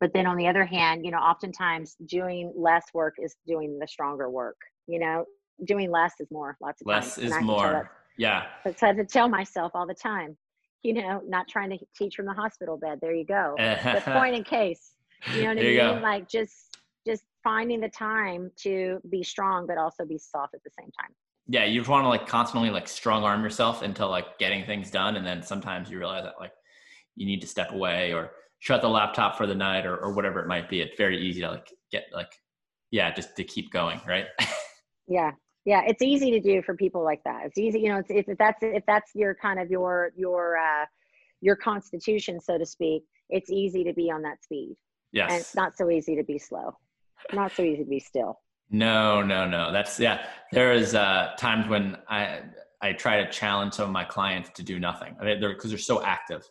But 0.01 0.15
then 0.15 0.27
on 0.27 0.37
the 0.37 0.49
other 0.49 0.65
hand 0.65 1.05
you 1.05 1.13
know 1.13 1.19
oftentimes 1.19 1.97
doing 2.07 2.53
less 2.57 2.85
work 2.93 3.15
is 3.19 3.37
doing 3.47 3.79
the 3.79 3.87
stronger 3.87 4.29
work 4.31 4.57
you 4.91 4.99
know? 4.99 5.25
Doing 5.67 5.91
less 5.91 6.15
is 6.19 6.29
more 6.31 6.57
lots 6.61 6.81
of 6.81 6.87
less 6.87 7.17
times. 7.17 7.33
is 7.33 7.43
more. 7.43 7.91
yeah. 8.17 8.47
That's 8.65 8.81
what 8.83 8.89
i 8.89 8.95
have 8.95 8.97
to 8.97 9.05
tell 9.05 9.29
myself 9.29 9.73
all 9.75 9.87
the 9.87 9.95
time 9.95 10.37
you 10.83 10.95
know, 10.95 11.23
not 11.27 11.49
trying 11.49 11.71
to 11.71 11.79
teach 11.97 12.17
from 12.17 12.27
the 12.27 12.33
hospital 12.33 12.77
bed. 12.77 12.99
There 13.01 13.15
you 13.15 13.25
go. 13.25 13.55
the 13.59 14.03
point 14.07 14.35
in 14.35 14.45
case. 14.59 14.93
You 15.35 15.43
know 15.43 15.49
what 15.49 15.59
I 15.59 15.63
mean? 15.63 16.03
Like 16.03 16.29
just 16.29 16.79
just 17.07 17.25
finding 17.43 17.81
the 17.81 17.89
time 17.89 18.51
to 18.55 19.01
be 19.11 19.23
strong 19.23 19.67
but 19.67 19.79
also 19.79 20.05
be 20.05 20.19
soft 20.19 20.55
at 20.55 20.63
the 20.65 20.71
same 20.79 20.91
time. 20.99 21.11
Yeah, 21.49 21.65
you 21.65 21.81
just 21.81 21.91
want 21.91 22.05
to 22.05 22.09
like 22.09 22.27
constantly 22.27 22.71
like 22.71 22.89
strong 22.89 23.25
arm 23.25 23.43
yourself 23.43 23.83
into 23.83 24.07
like 24.07 24.39
getting 24.39 24.65
things 24.65 24.91
done 24.91 25.17
and 25.17 25.27
then 25.27 25.43
sometimes 25.43 25.91
you 25.91 25.99
realize 25.99 26.25
that 26.25 26.35
like 26.39 26.53
you 27.17 27.27
need 27.27 27.41
to 27.41 27.47
step 27.47 27.73
away 27.73 28.13
or 28.13 28.31
shut 28.61 28.83
the 28.83 28.89
laptop 28.89 29.37
for 29.37 29.47
the 29.47 29.55
night 29.55 29.87
or, 29.87 29.97
or 29.97 30.13
whatever 30.13 30.41
it 30.41 30.47
might 30.47 30.69
be. 30.69 30.81
It's 30.81 30.97
very 30.97 31.19
easy 31.21 31.41
to 31.41 31.51
like 31.51 31.73
get 31.91 32.05
like 32.13 32.31
yeah, 32.91 33.13
just 33.13 33.37
to 33.37 33.45
keep 33.45 33.71
going, 33.71 34.01
right? 34.07 34.27
yeah, 35.09 35.33
yeah 35.65 35.83
it's 35.87 36.03
easy 36.03 36.31
to 36.31 36.41
do 36.41 36.63
for 36.63 36.75
people 36.75 37.05
like 37.05 37.23
that. 37.25 37.47
It's 37.47 37.59
easy 37.59 37.81
you 37.81 37.89
know 37.89 37.99
it's, 37.99 38.11
if 38.29 38.39
that's 38.39 38.59
if 38.63 38.85
that's 38.87 39.11
your 39.15 39.35
kind 39.35 39.61
of 39.61 39.71
your 39.71 40.13
your 40.17 40.57
uh 40.57 40.87
your 41.41 41.57
constitution 41.57 42.41
so 42.41 42.59
to 42.59 42.67
speak 42.67 43.05
it's 43.29 43.51
easy 43.51 43.85
to 43.85 43.93
be 43.93 44.11
on 44.11 44.23
that 44.23 44.43
speed. 44.43 44.77
Yes. 45.13 45.31
and 45.33 45.41
it's 45.41 45.55
not 45.57 45.77
so 45.77 45.91
easy 45.91 46.15
to 46.17 46.23
be 46.23 46.39
slow. 46.39 46.77
Not 47.33 47.53
so 47.53 47.63
easy 47.63 47.83
to 47.83 47.89
be 47.89 47.99
still. 47.99 48.39
No 48.71 49.23
no 49.23 49.47
no. 49.49 49.73
That's 49.73 49.99
yeah 49.99 50.27
there 50.53 50.73
is 50.73 50.95
uh 50.95 51.33
times 51.39 51.69
when 51.69 51.97
i 52.09 52.41
i 52.83 52.93
try 52.93 53.23
to 53.23 53.31
challenge 53.31 53.75
some 53.75 53.87
of 53.87 53.93
my 53.93 54.05
clients 54.05 54.51
to 54.51 54.63
do 54.63 54.79
nothing. 54.79 55.17
I 55.21 55.25
mean, 55.25 55.41
they're 55.41 55.55
because 55.55 55.71
they're 55.71 55.79
so 55.79 56.03
active 56.03 56.43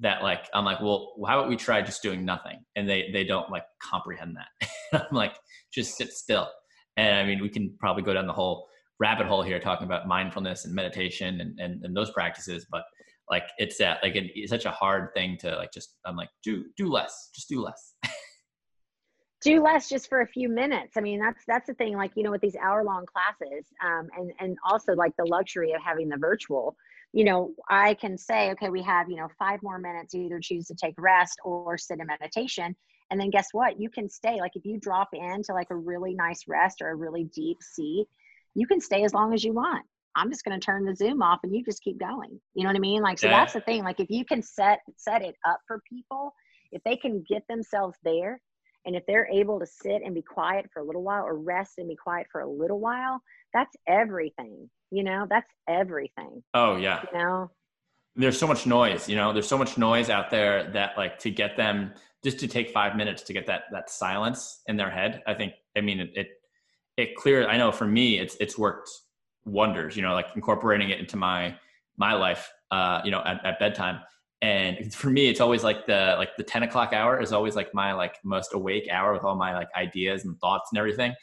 that 0.00 0.22
like 0.22 0.44
i'm 0.52 0.62
like 0.62 0.78
well 0.82 1.14
how 1.26 1.38
about 1.38 1.48
we 1.48 1.56
try 1.56 1.82
just 1.82 2.02
doing 2.02 2.24
nothing? 2.24 2.58
And 2.74 2.88
they 2.88 3.10
they 3.12 3.24
don't 3.24 3.50
like 3.50 3.64
comprehend 3.82 4.36
that. 4.36 4.68
I'm 5.10 5.16
like 5.16 5.36
just 5.72 5.96
sit 5.96 6.12
still 6.12 6.48
and 6.96 7.14
I 7.14 7.24
mean, 7.24 7.42
we 7.42 7.48
can 7.48 7.74
probably 7.78 8.02
go 8.02 8.14
down 8.14 8.26
the 8.26 8.32
whole 8.32 8.68
rabbit 8.98 9.26
hole 9.26 9.42
here 9.42 9.60
talking 9.60 9.86
about 9.86 10.08
mindfulness 10.08 10.64
and 10.64 10.74
meditation 10.74 11.40
and, 11.40 11.58
and, 11.60 11.84
and 11.84 11.96
those 11.96 12.10
practices. 12.10 12.66
But 12.70 12.84
like, 13.30 13.44
it's 13.58 13.78
that 13.78 13.98
like, 14.02 14.12
it's 14.16 14.50
such 14.50 14.64
a 14.64 14.70
hard 14.70 15.10
thing 15.14 15.36
to 15.40 15.56
like, 15.56 15.72
just, 15.72 15.96
I'm 16.04 16.16
like, 16.16 16.30
do, 16.42 16.64
do 16.76 16.88
less, 16.88 17.30
just 17.34 17.48
do 17.48 17.60
less. 17.60 17.94
do 19.42 19.62
less 19.62 19.88
just 19.88 20.08
for 20.08 20.22
a 20.22 20.26
few 20.26 20.48
minutes. 20.48 20.96
I 20.96 21.00
mean, 21.00 21.20
that's, 21.20 21.42
that's 21.46 21.66
the 21.66 21.74
thing, 21.74 21.96
like, 21.96 22.12
you 22.14 22.22
know, 22.22 22.30
with 22.30 22.40
these 22.40 22.56
hour 22.56 22.82
long 22.84 23.04
classes 23.06 23.66
um, 23.84 24.08
and, 24.16 24.32
and 24.40 24.56
also 24.64 24.94
like 24.94 25.12
the 25.18 25.26
luxury 25.26 25.72
of 25.72 25.82
having 25.82 26.08
the 26.08 26.16
virtual, 26.16 26.74
you 27.12 27.24
know, 27.24 27.52
I 27.68 27.94
can 27.94 28.16
say, 28.16 28.50
okay, 28.52 28.70
we 28.70 28.82
have, 28.82 29.10
you 29.10 29.16
know, 29.16 29.28
five 29.38 29.60
more 29.62 29.78
minutes, 29.78 30.14
You 30.14 30.22
either 30.22 30.40
choose 30.40 30.66
to 30.68 30.74
take 30.74 30.94
rest 30.98 31.38
or 31.44 31.76
sit 31.76 32.00
in 32.00 32.06
meditation 32.06 32.74
and 33.10 33.20
then 33.20 33.30
guess 33.30 33.48
what? 33.52 33.80
You 33.80 33.88
can 33.90 34.08
stay. 34.08 34.40
Like 34.40 34.52
if 34.54 34.64
you 34.64 34.78
drop 34.78 35.08
into 35.12 35.52
like 35.52 35.70
a 35.70 35.76
really 35.76 36.14
nice 36.14 36.44
rest 36.48 36.82
or 36.82 36.90
a 36.90 36.96
really 36.96 37.24
deep 37.24 37.58
seat, 37.62 38.06
you 38.54 38.66
can 38.66 38.80
stay 38.80 39.04
as 39.04 39.14
long 39.14 39.34
as 39.34 39.44
you 39.44 39.52
want. 39.52 39.84
I'm 40.16 40.30
just 40.30 40.44
going 40.44 40.58
to 40.58 40.64
turn 40.64 40.84
the 40.84 40.96
Zoom 40.96 41.22
off 41.22 41.40
and 41.42 41.54
you 41.54 41.62
just 41.62 41.82
keep 41.82 41.98
going. 42.00 42.40
You 42.54 42.64
know 42.64 42.70
what 42.70 42.76
I 42.76 42.80
mean? 42.80 43.02
Like, 43.02 43.18
so 43.18 43.28
yeah. 43.28 43.40
that's 43.40 43.52
the 43.52 43.60
thing. 43.60 43.84
Like 43.84 44.00
if 44.00 44.08
you 44.08 44.24
can 44.24 44.42
set, 44.42 44.80
set 44.96 45.22
it 45.22 45.36
up 45.46 45.60
for 45.68 45.82
people, 45.88 46.32
if 46.72 46.82
they 46.84 46.96
can 46.96 47.22
get 47.28 47.42
themselves 47.48 47.96
there 48.02 48.40
and 48.86 48.96
if 48.96 49.04
they're 49.06 49.28
able 49.30 49.60
to 49.60 49.66
sit 49.66 50.02
and 50.04 50.14
be 50.14 50.22
quiet 50.22 50.66
for 50.72 50.80
a 50.80 50.84
little 50.84 51.02
while 51.02 51.24
or 51.24 51.36
rest 51.38 51.74
and 51.76 51.88
be 51.88 51.96
quiet 51.96 52.26
for 52.32 52.40
a 52.40 52.48
little 52.48 52.80
while, 52.80 53.20
that's 53.52 53.76
everything. 53.86 54.70
You 54.90 55.04
know, 55.04 55.26
that's 55.28 55.50
everything. 55.68 56.42
Oh 56.54 56.76
yeah. 56.76 57.02
You 57.12 57.18
know, 57.18 57.50
there's 58.16 58.38
so 58.38 58.46
much 58.46 58.66
noise, 58.66 59.08
you 59.08 59.16
know, 59.16 59.32
there's 59.32 59.48
so 59.48 59.58
much 59.58 59.76
noise 59.76 60.08
out 60.08 60.30
there 60.30 60.70
that 60.72 60.96
like 60.96 61.18
to 61.20 61.30
get 61.30 61.56
them 61.56 61.92
just 62.26 62.40
to 62.40 62.48
take 62.48 62.70
five 62.70 62.96
minutes 62.96 63.22
to 63.22 63.32
get 63.32 63.46
that 63.46 63.62
that 63.70 63.88
silence 63.88 64.62
in 64.66 64.76
their 64.76 64.90
head 64.90 65.22
i 65.28 65.32
think 65.32 65.52
i 65.76 65.80
mean 65.80 66.00
it 66.00 66.10
it, 66.14 66.28
it 66.96 67.14
clear 67.14 67.48
i 67.48 67.56
know 67.56 67.70
for 67.70 67.86
me 67.86 68.18
it's 68.18 68.36
it's 68.40 68.58
worked 68.58 68.90
wonders 69.44 69.96
you 69.96 70.02
know 70.02 70.12
like 70.12 70.26
incorporating 70.34 70.90
it 70.90 70.98
into 70.98 71.16
my 71.16 71.56
my 71.96 72.12
life 72.12 72.50
uh 72.70 73.00
you 73.04 73.10
know 73.10 73.22
at, 73.24 73.44
at 73.44 73.58
bedtime. 73.58 74.00
And 74.42 74.92
for 74.92 75.08
me 75.08 75.28
it's 75.28 75.40
always 75.40 75.64
like 75.64 75.86
the 75.86 76.14
like 76.18 76.36
the 76.36 76.42
10 76.42 76.62
o'clock 76.64 76.92
hour 76.92 77.20
is 77.20 77.32
always 77.32 77.56
like 77.56 77.72
my 77.72 77.92
like 77.92 78.16
most 78.22 78.52
awake 78.52 78.86
hour 78.90 79.12
with 79.12 79.24
all 79.24 79.34
my 79.34 79.54
like 79.54 79.68
ideas 79.76 80.24
and 80.24 80.38
thoughts 80.40 80.68
and 80.72 80.78
everything. 80.78 81.14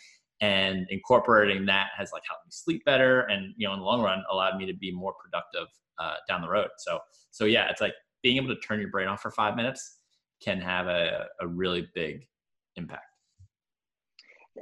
And 0.41 0.87
incorporating 0.89 1.65
that 1.67 1.89
has 1.95 2.11
like 2.11 2.23
helped 2.27 2.45
me 2.45 2.51
sleep 2.51 2.83
better 2.85 3.21
and 3.21 3.53
you 3.55 3.67
know 3.67 3.73
in 3.73 3.79
the 3.79 3.85
long 3.85 4.01
run 4.01 4.23
allowed 4.31 4.57
me 4.57 4.65
to 4.65 4.73
be 4.73 4.91
more 4.91 5.13
productive 5.23 5.67
uh, 5.99 6.15
down 6.27 6.41
the 6.41 6.49
road. 6.49 6.69
So 6.77 6.99
so 7.31 7.45
yeah 7.45 7.69
it's 7.69 7.81
like 7.81 7.93
being 8.23 8.37
able 8.37 8.53
to 8.53 8.59
turn 8.61 8.79
your 8.79 8.89
brain 8.89 9.07
off 9.07 9.21
for 9.21 9.31
five 9.31 9.55
minutes 9.55 9.99
can 10.43 10.59
have 10.59 10.87
a, 10.87 11.27
a 11.39 11.47
really 11.47 11.89
big 11.93 12.27
impact. 12.75 13.05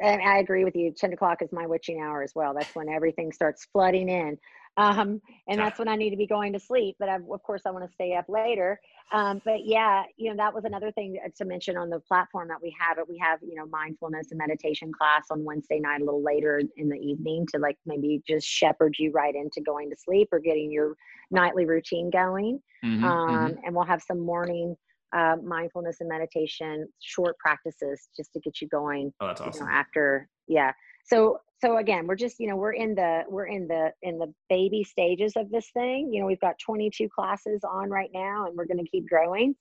And 0.02 0.22
I 0.22 0.38
agree 0.38 0.64
with 0.64 0.76
you. 0.76 0.94
10 0.96 1.14
o'clock 1.14 1.42
is 1.42 1.52
my 1.52 1.68
witching 1.68 2.00
hour 2.00 2.24
as 2.24 2.32
well. 2.34 2.54
That's 2.54 2.74
when 2.76 2.88
everything 2.88 3.32
starts 3.32 3.68
flooding 3.74 4.08
in. 4.08 4.38
Um, 4.78 5.22
and 5.50 5.60
that's 5.60 5.78
when 5.78 5.90
I 5.90 5.98
need 5.98 6.12
to 6.12 6.18
be 6.18 6.28
going 6.28 6.54
to 6.54 6.60
sleep. 6.60 6.96
But 6.98 7.10
I, 7.10 7.16
of 7.16 7.44
course, 7.44 7.64
I 7.66 7.72
want 7.72 7.86
to 7.86 7.94
stay 7.94 8.16
up 8.16 8.26
later. 8.30 8.80
Um, 9.12 9.42
but 9.44 9.66
yeah, 9.66 10.04
you 10.16 10.30
know, 10.30 10.38
that 10.38 10.54
was 10.54 10.64
another 10.64 10.94
thing 10.94 11.20
to 11.36 11.46
mention 11.46 11.76
on 11.76 11.90
the 11.90 12.00
platform 12.00 12.48
that 12.48 12.62
we 12.62 12.74
have. 12.80 12.98
It 12.98 13.10
we 13.10 13.18
have, 13.18 13.40
you 13.42 13.56
know, 13.56 13.66
mindfulness 13.66 14.28
and 14.32 14.38
meditation 14.38 14.94
class 14.98 15.26
on 15.30 15.44
Wednesday 15.44 15.80
night 15.80 16.02
a 16.02 16.06
little 16.06 16.24
later 16.24 16.62
in 16.78 16.88
the 16.88 16.96
evening 16.96 17.46
to 17.52 17.60
like 17.60 17.78
maybe 17.86 18.22
just 18.26 18.48
shepherd 18.48 18.96
you 18.98 19.12
right 19.12 19.36
into 19.36 19.60
going 19.60 19.90
to 19.90 19.98
sleep 19.98 20.30
or 20.32 20.40
getting 20.40 20.72
your 20.72 20.96
nightly 21.32 21.66
routine 21.66 22.10
going. 22.10 22.62
Mm-hmm, 22.86 23.04
um, 23.04 23.30
mm-hmm. 23.30 23.60
And 23.66 23.76
we'll 23.76 23.84
have 23.84 24.02
some 24.02 24.22
morning 24.22 24.78
uh, 25.14 25.36
mindfulness 25.44 25.98
and 26.00 26.10
meditation 26.10 26.88
short 27.02 27.38
practices 27.38 28.10
just 28.16 28.32
to 28.34 28.40
get 28.40 28.62
you 28.62 28.68
going 28.68 29.12
oh 29.22 29.28
that's 29.28 29.42
awesome 29.42 29.68
you 29.68 29.72
know, 29.72 29.78
after 29.78 30.28
yeah 30.48 30.72
so 31.04 31.38
so 31.60 31.78
again 31.78 32.08
we're 32.08 32.16
just 32.16 32.40
you 32.40 32.48
know 32.48 32.56
we're 32.56 32.74
in 32.74 32.96
the 32.96 33.24
we're 33.30 33.48
in 33.48 33.68
the 33.68 33.92
in 34.02 34.18
the 34.18 34.32
baby 34.50 34.84
stages 34.84 35.34
of 35.36 35.50
this 35.50 35.70
thing 35.74 36.12
you 36.14 36.20
know 36.20 36.28
we've 36.28 36.40
got 36.40 36.56
22 36.60 37.10
classes 37.14 37.62
on 37.70 37.90
right 37.90 38.12
now 38.14 38.46
and 38.46 38.56
we're 38.56 38.66
going 38.66 38.84
to 38.84 38.90
keep 38.90 39.08
growing 39.08 39.56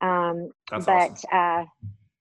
um 0.00 0.50
that's 0.70 0.86
but 0.86 1.10
awesome. 1.10 1.30
uh 1.32 1.64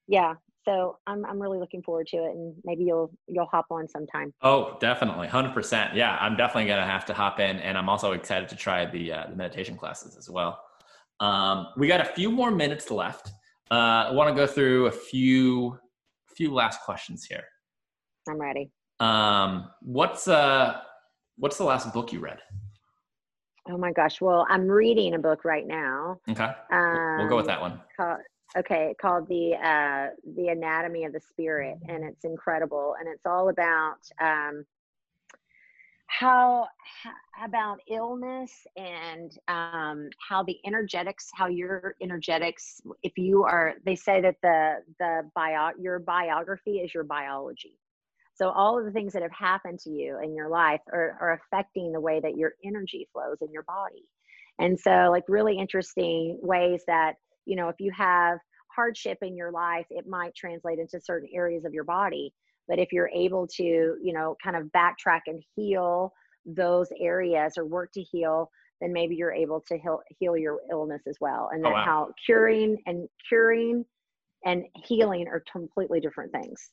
yeah 0.07 0.33
so 0.67 0.97
I'm 1.07 1.25
I'm 1.25 1.41
really 1.41 1.59
looking 1.59 1.81
forward 1.81 2.07
to 2.07 2.17
it, 2.17 2.35
and 2.35 2.53
maybe 2.65 2.83
you'll 2.83 3.09
you'll 3.27 3.45
hop 3.45 3.67
on 3.71 3.87
sometime. 3.87 4.33
Oh, 4.41 4.77
definitely, 4.81 5.27
hundred 5.27 5.53
percent. 5.53 5.95
Yeah, 5.95 6.17
I'm 6.19 6.35
definitely 6.35 6.67
gonna 6.67 6.85
have 6.85 7.05
to 7.05 7.13
hop 7.13 7.39
in, 7.39 7.57
and 7.59 7.77
I'm 7.77 7.87
also 7.87 8.11
excited 8.11 8.49
to 8.49 8.57
try 8.57 8.85
the 8.85 9.13
uh, 9.13 9.27
the 9.29 9.35
meditation 9.37 9.77
classes 9.77 10.17
as 10.17 10.29
well. 10.29 10.59
Um, 11.19 11.67
we 11.77 11.87
got 11.87 12.01
a 12.01 12.05
few 12.05 12.31
more 12.31 12.51
minutes 12.51 12.91
left. 12.91 13.31
Uh, 13.71 14.07
I 14.07 14.11
want 14.11 14.29
to 14.29 14.35
go 14.35 14.47
through 14.47 14.87
a 14.87 14.91
few 14.91 15.77
few 16.35 16.53
last 16.53 16.81
questions 16.81 17.25
here. 17.25 17.43
I'm 18.29 18.39
ready. 18.39 18.69
Um, 18.99 19.69
what's 19.81 20.27
uh 20.27 20.79
what's 21.37 21.57
the 21.57 21.63
last 21.63 21.93
book 21.93 22.13
you 22.13 22.19
read? 22.19 22.39
Oh 23.69 23.77
my 23.77 23.91
gosh. 23.91 24.21
Well, 24.21 24.45
I'm 24.49 24.67
reading 24.67 25.15
a 25.15 25.19
book 25.19 25.43
right 25.43 25.67
now. 25.67 26.19
Okay. 26.29 26.51
Um, 26.71 27.17
we'll 27.17 27.27
go 27.27 27.35
with 27.37 27.47
that 27.47 27.59
one. 27.59 27.81
Called, 27.97 28.19
okay 28.57 28.95
called 29.01 29.27
the 29.27 29.53
uh 29.55 30.07
the 30.35 30.47
anatomy 30.47 31.03
of 31.03 31.11
the 31.11 31.19
spirit 31.19 31.77
and 31.89 32.03
it's 32.05 32.23
incredible 32.23 32.95
and 32.99 33.09
it's 33.09 33.25
all 33.25 33.49
about 33.49 33.97
um 34.21 34.65
how 36.07 36.67
about 37.43 37.79
illness 37.89 38.65
and 38.75 39.37
um, 39.47 40.09
how 40.27 40.41
the 40.43 40.57
energetics 40.65 41.29
how 41.33 41.47
your 41.47 41.95
energetics 42.01 42.81
if 43.03 43.17
you 43.17 43.43
are 43.43 43.75
they 43.85 43.95
say 43.95 44.21
that 44.21 44.35
the 44.41 44.75
the 44.99 45.29
bio 45.35 45.71
your 45.79 45.99
biography 45.99 46.77
is 46.77 46.93
your 46.93 47.03
biology. 47.03 47.77
So 48.35 48.49
all 48.49 48.77
of 48.77 48.85
the 48.85 48.91
things 48.91 49.13
that 49.13 49.23
have 49.23 49.31
happened 49.31 49.79
to 49.79 49.89
you 49.89 50.19
in 50.23 50.35
your 50.35 50.47
life 50.47 50.81
are, 50.93 51.17
are 51.19 51.41
affecting 51.41 51.91
the 51.91 51.99
way 51.99 52.19
that 52.19 52.37
your 52.37 52.53
energy 52.63 53.07
flows 53.11 53.37
in 53.41 53.51
your 53.51 53.63
body. 53.63 54.07
And 54.59 54.79
so 54.79 55.09
like 55.09 55.23
really 55.27 55.57
interesting 55.57 56.39
ways 56.41 56.81
that 56.87 57.15
you 57.45 57.55
know 57.55 57.67
if 57.67 57.75
you 57.79 57.91
have 57.91 58.39
hardship 58.73 59.17
in 59.21 59.35
your 59.35 59.51
life 59.51 59.87
it 59.89 60.07
might 60.07 60.35
translate 60.35 60.79
into 60.79 61.01
certain 61.01 61.29
areas 61.33 61.65
of 61.65 61.73
your 61.73 61.83
body 61.83 62.33
but 62.67 62.79
if 62.79 62.91
you're 62.91 63.09
able 63.09 63.47
to 63.47 63.63
you 63.63 64.13
know 64.13 64.35
kind 64.43 64.55
of 64.55 64.63
backtrack 64.67 65.21
and 65.27 65.43
heal 65.55 66.11
those 66.45 66.87
areas 66.99 67.57
or 67.57 67.65
work 67.65 67.91
to 67.93 68.01
heal 68.01 68.49
then 68.81 68.93
maybe 68.93 69.15
you're 69.15 69.33
able 69.33 69.61
to 69.61 69.77
heal, 69.77 70.01
heal 70.19 70.37
your 70.37 70.59
illness 70.71 71.01
as 71.07 71.17
well. 71.19 71.49
And 71.51 71.65
Oh, 71.65 71.71
wow. 71.71 71.83
how 71.83 72.13
curing 72.25 72.77
and 72.85 73.07
curing 73.27 73.85
and 74.45 74.65
healing 74.85 75.27
are 75.27 75.43
completely 75.51 75.99
different 75.99 76.31
things. 76.31 76.69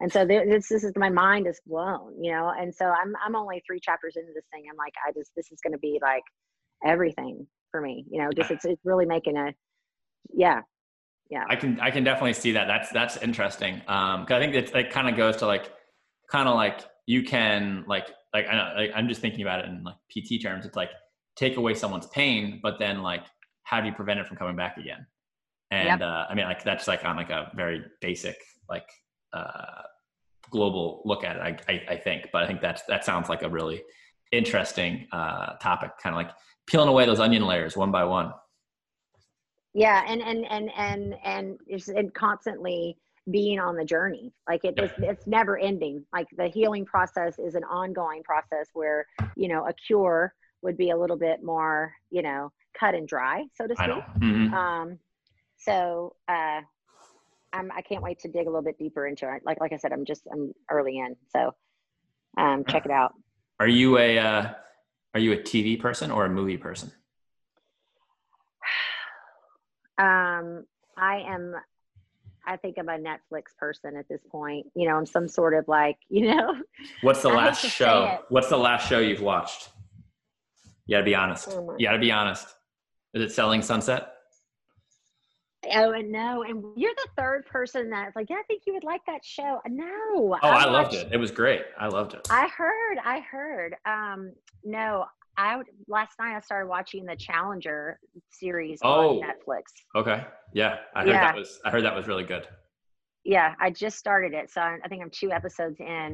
And 0.00 0.12
so 0.12 0.24
this, 0.24 0.68
this 0.68 0.84
is 0.84 0.92
my 0.96 1.10
mind 1.10 1.48
is 1.48 1.60
blown 1.66 2.22
you 2.22 2.30
know? 2.30 2.52
And 2.56 2.72
so 2.74 2.86
i'm 2.86 3.14
i'm 3.24 3.34
only 3.34 3.62
three 3.66 3.80
chapters 3.80 4.14
into 4.16 4.32
this 4.34 4.44
thing. 4.52 4.64
I'm 4.70 4.76
like 4.76 4.94
i 5.06 5.12
just 5.12 5.32
this 5.36 5.50
is 5.50 5.58
going 5.62 5.72
to 5.72 5.78
be 5.78 5.98
like 6.00 6.22
everything 6.86 7.46
for 7.72 7.80
me 7.80 8.04
you 8.10 8.22
know? 8.22 8.30
Just 8.34 8.50
it's, 8.52 8.64
it's 8.64 8.84
really 8.84 9.06
making 9.06 9.36
a 9.36 9.52
yeah 10.32 10.60
yeah 11.30 11.44
I 11.48 11.56
can 11.56 11.80
I 11.80 11.90
can 11.90 12.04
definitely 12.04 12.34
see 12.34 12.52
that. 12.52 12.66
That's 12.66 12.90
that's 12.90 13.16
interesting. 13.18 13.82
Um, 13.88 14.26
cause 14.26 14.32
I 14.32 14.40
think 14.40 14.54
it's, 14.54 14.72
it 14.72 14.90
kind 14.90 15.08
of 15.08 15.16
goes 15.16 15.36
to 15.36 15.46
like, 15.46 15.72
kind 16.30 16.48
of 16.48 16.54
like 16.54 16.80
you 17.06 17.22
can 17.22 17.84
like 17.86 18.08
like 18.32 18.46
I 18.48 18.54
know 18.54 18.72
like, 18.76 18.90
I'm 18.94 19.08
just 19.08 19.20
thinking 19.20 19.42
about 19.42 19.60
it 19.60 19.66
in 19.66 19.84
like 19.84 19.96
PT 20.10 20.42
terms. 20.42 20.66
It's 20.66 20.76
like 20.76 20.90
take 21.36 21.56
away 21.56 21.74
someone's 21.74 22.06
pain, 22.08 22.60
but 22.62 22.78
then 22.78 23.02
like 23.02 23.24
how 23.64 23.80
do 23.80 23.86
you 23.86 23.92
prevent 23.92 24.20
it 24.20 24.26
from 24.26 24.36
coming 24.36 24.56
back 24.56 24.76
again? 24.76 25.06
And 25.70 26.02
uh, 26.02 26.26
I 26.28 26.34
mean 26.34 26.46
like 26.46 26.64
that's 26.64 26.88
like 26.88 27.04
on 27.04 27.16
like 27.16 27.30
a 27.30 27.50
very 27.54 27.82
basic 28.00 28.36
like 28.68 28.88
uh, 29.32 29.82
global 30.50 31.02
look 31.04 31.24
at 31.24 31.36
it. 31.36 31.42
I, 31.42 31.72
I 31.72 31.94
I 31.94 31.96
think, 31.96 32.28
but 32.32 32.42
I 32.42 32.46
think 32.46 32.60
that's 32.60 32.82
that 32.88 33.04
sounds 33.04 33.28
like 33.28 33.42
a 33.42 33.48
really 33.48 33.82
interesting 34.32 35.06
uh, 35.12 35.54
topic. 35.54 35.90
Kind 36.02 36.14
of 36.14 36.18
like 36.18 36.30
peeling 36.66 36.88
away 36.88 37.06
those 37.06 37.20
onion 37.20 37.46
layers 37.46 37.76
one 37.76 37.90
by 37.90 38.04
one. 38.04 38.32
Yeah 39.78 40.02
and 40.08 40.20
and 40.20 40.44
and 40.50 40.70
and 40.76 41.14
and 41.24 41.58
it's 41.66 41.88
and 41.88 42.12
constantly 42.12 42.96
being 43.30 43.60
on 43.60 43.76
the 43.76 43.84
journey 43.84 44.32
like 44.48 44.64
it 44.64 44.74
is 44.78 44.90
it's 44.98 45.26
never 45.26 45.58
ending 45.58 46.04
like 46.12 46.26
the 46.36 46.48
healing 46.48 46.84
process 46.84 47.38
is 47.38 47.54
an 47.54 47.64
ongoing 47.64 48.22
process 48.22 48.66
where 48.72 49.06
you 49.36 49.48
know 49.48 49.66
a 49.66 49.72
cure 49.86 50.34
would 50.62 50.76
be 50.76 50.90
a 50.90 50.96
little 50.96 51.16
bit 51.16 51.44
more 51.44 51.92
you 52.10 52.22
know 52.22 52.50
cut 52.78 52.94
and 52.94 53.06
dry 53.06 53.44
so 53.54 53.66
to 53.66 53.74
speak. 53.76 54.04
Mhm. 54.18 54.52
um 54.52 54.98
so 55.56 56.16
uh 56.28 56.60
i'm 57.52 57.70
i 57.72 57.82
can't 57.82 58.02
wait 58.02 58.18
to 58.18 58.28
dig 58.28 58.46
a 58.46 58.50
little 58.50 58.62
bit 58.62 58.78
deeper 58.78 59.06
into 59.06 59.32
it 59.32 59.42
like 59.44 59.60
like 59.60 59.72
i 59.72 59.76
said 59.76 59.92
i'm 59.92 60.04
just 60.04 60.22
i'm 60.32 60.52
early 60.70 60.98
in 60.98 61.14
so 61.32 61.54
um 62.38 62.64
check 62.64 62.84
it 62.84 62.90
out 62.90 63.14
Are 63.60 63.68
you 63.68 63.98
a 63.98 64.18
uh, 64.18 64.54
are 65.14 65.20
you 65.20 65.32
a 65.32 65.36
TV 65.36 65.78
person 65.78 66.10
or 66.10 66.24
a 66.26 66.28
movie 66.30 66.56
person? 66.56 66.92
Um 69.98 70.64
i 70.96 71.16
am 71.26 71.54
i 72.46 72.56
think 72.56 72.76
i'm 72.78 72.88
a 72.88 72.96
netflix 72.98 73.56
person 73.58 73.96
at 73.96 74.08
this 74.08 74.20
point 74.30 74.66
you 74.74 74.88
know 74.88 74.96
i'm 74.96 75.06
some 75.06 75.26
sort 75.28 75.54
of 75.54 75.66
like 75.68 75.96
you 76.08 76.32
know 76.34 76.54
What's 77.02 77.22
the 77.22 77.28
last 77.28 77.64
show? 77.66 78.18
What's 78.28 78.48
the 78.48 78.56
last 78.56 78.88
show 78.88 79.00
you've 79.00 79.20
watched? 79.22 79.70
You 80.86 80.94
gotta 80.96 81.04
be 81.04 81.14
honest. 81.14 81.48
Oh 81.50 81.74
You 81.78 81.86
gotta 81.86 81.98
be 81.98 82.10
honest. 82.12 82.46
Is 83.14 83.22
it 83.22 83.32
Selling 83.34 83.60
Sunset? 83.62 84.12
oh 85.74 85.90
and 85.90 86.10
no 86.12 86.44
and 86.44 86.64
you're 86.76 86.94
the 86.96 87.08
third 87.16 87.44
person 87.46 87.90
that's 87.90 88.14
like 88.14 88.30
yeah 88.30 88.36
i 88.36 88.42
think 88.44 88.62
you 88.64 88.72
would 88.72 88.84
like 88.84 89.00
that 89.08 89.22
show 89.24 89.60
no 89.68 89.84
Oh, 90.14 90.32
I, 90.40 90.64
loved 90.66 90.92
watched- 90.94 91.06
it. 91.06 91.12
It 91.12 91.16
was 91.16 91.32
great. 91.32 91.62
I 91.78 91.88
loved 91.88 92.14
it. 92.14 92.26
i 92.30 92.46
heard 92.46 92.98
i 93.04 93.18
heard 93.20 93.74
um 93.84 94.32
no 94.64 95.04
i 95.38 95.56
would 95.56 95.66
last 95.86 96.12
night 96.20 96.36
i 96.36 96.40
started 96.40 96.68
watching 96.68 97.04
the 97.06 97.16
challenger 97.16 97.98
series 98.28 98.78
Oh. 98.82 99.20
on 99.20 99.26
netflix 99.28 99.62
okay. 99.96 100.26
Yeah, 100.54 100.76
I 100.94 101.00
heard 101.00 101.08
Yeah. 101.08 101.20
that 101.26 101.34
was. 101.36 101.60
I 101.66 101.70
heard 101.70 101.84
that 101.84 101.94
was 101.94 102.06
really 102.06 102.24
good. 102.24 102.46
yeah 103.24 103.54
i 103.60 103.70
just 103.70 103.96
started 103.98 104.32
it 104.34 104.50
so 104.50 104.60
i 104.60 104.76
I 104.84 104.88
think 104.88 105.00
i'm 105.02 105.10
two 105.10 105.30
episodes 105.32 105.78
in 105.80 106.08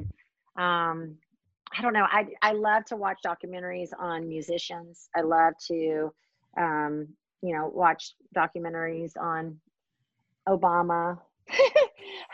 um 0.67 1.17
i 1.77 1.83
don't 1.83 1.93
know 1.99 2.07
i 2.19 2.27
i 2.43 2.53
love 2.53 2.85
to 2.87 2.97
watch 2.97 3.19
documentaries 3.27 3.91
on 3.99 4.29
musicians 4.29 5.09
i 5.17 5.21
love 5.21 5.55
to 5.71 6.13
um 6.59 6.93
you 7.43 7.53
know 7.55 7.65
watch 7.83 8.03
documentaries 8.37 9.13
on 9.21 9.57
obama 10.49 11.19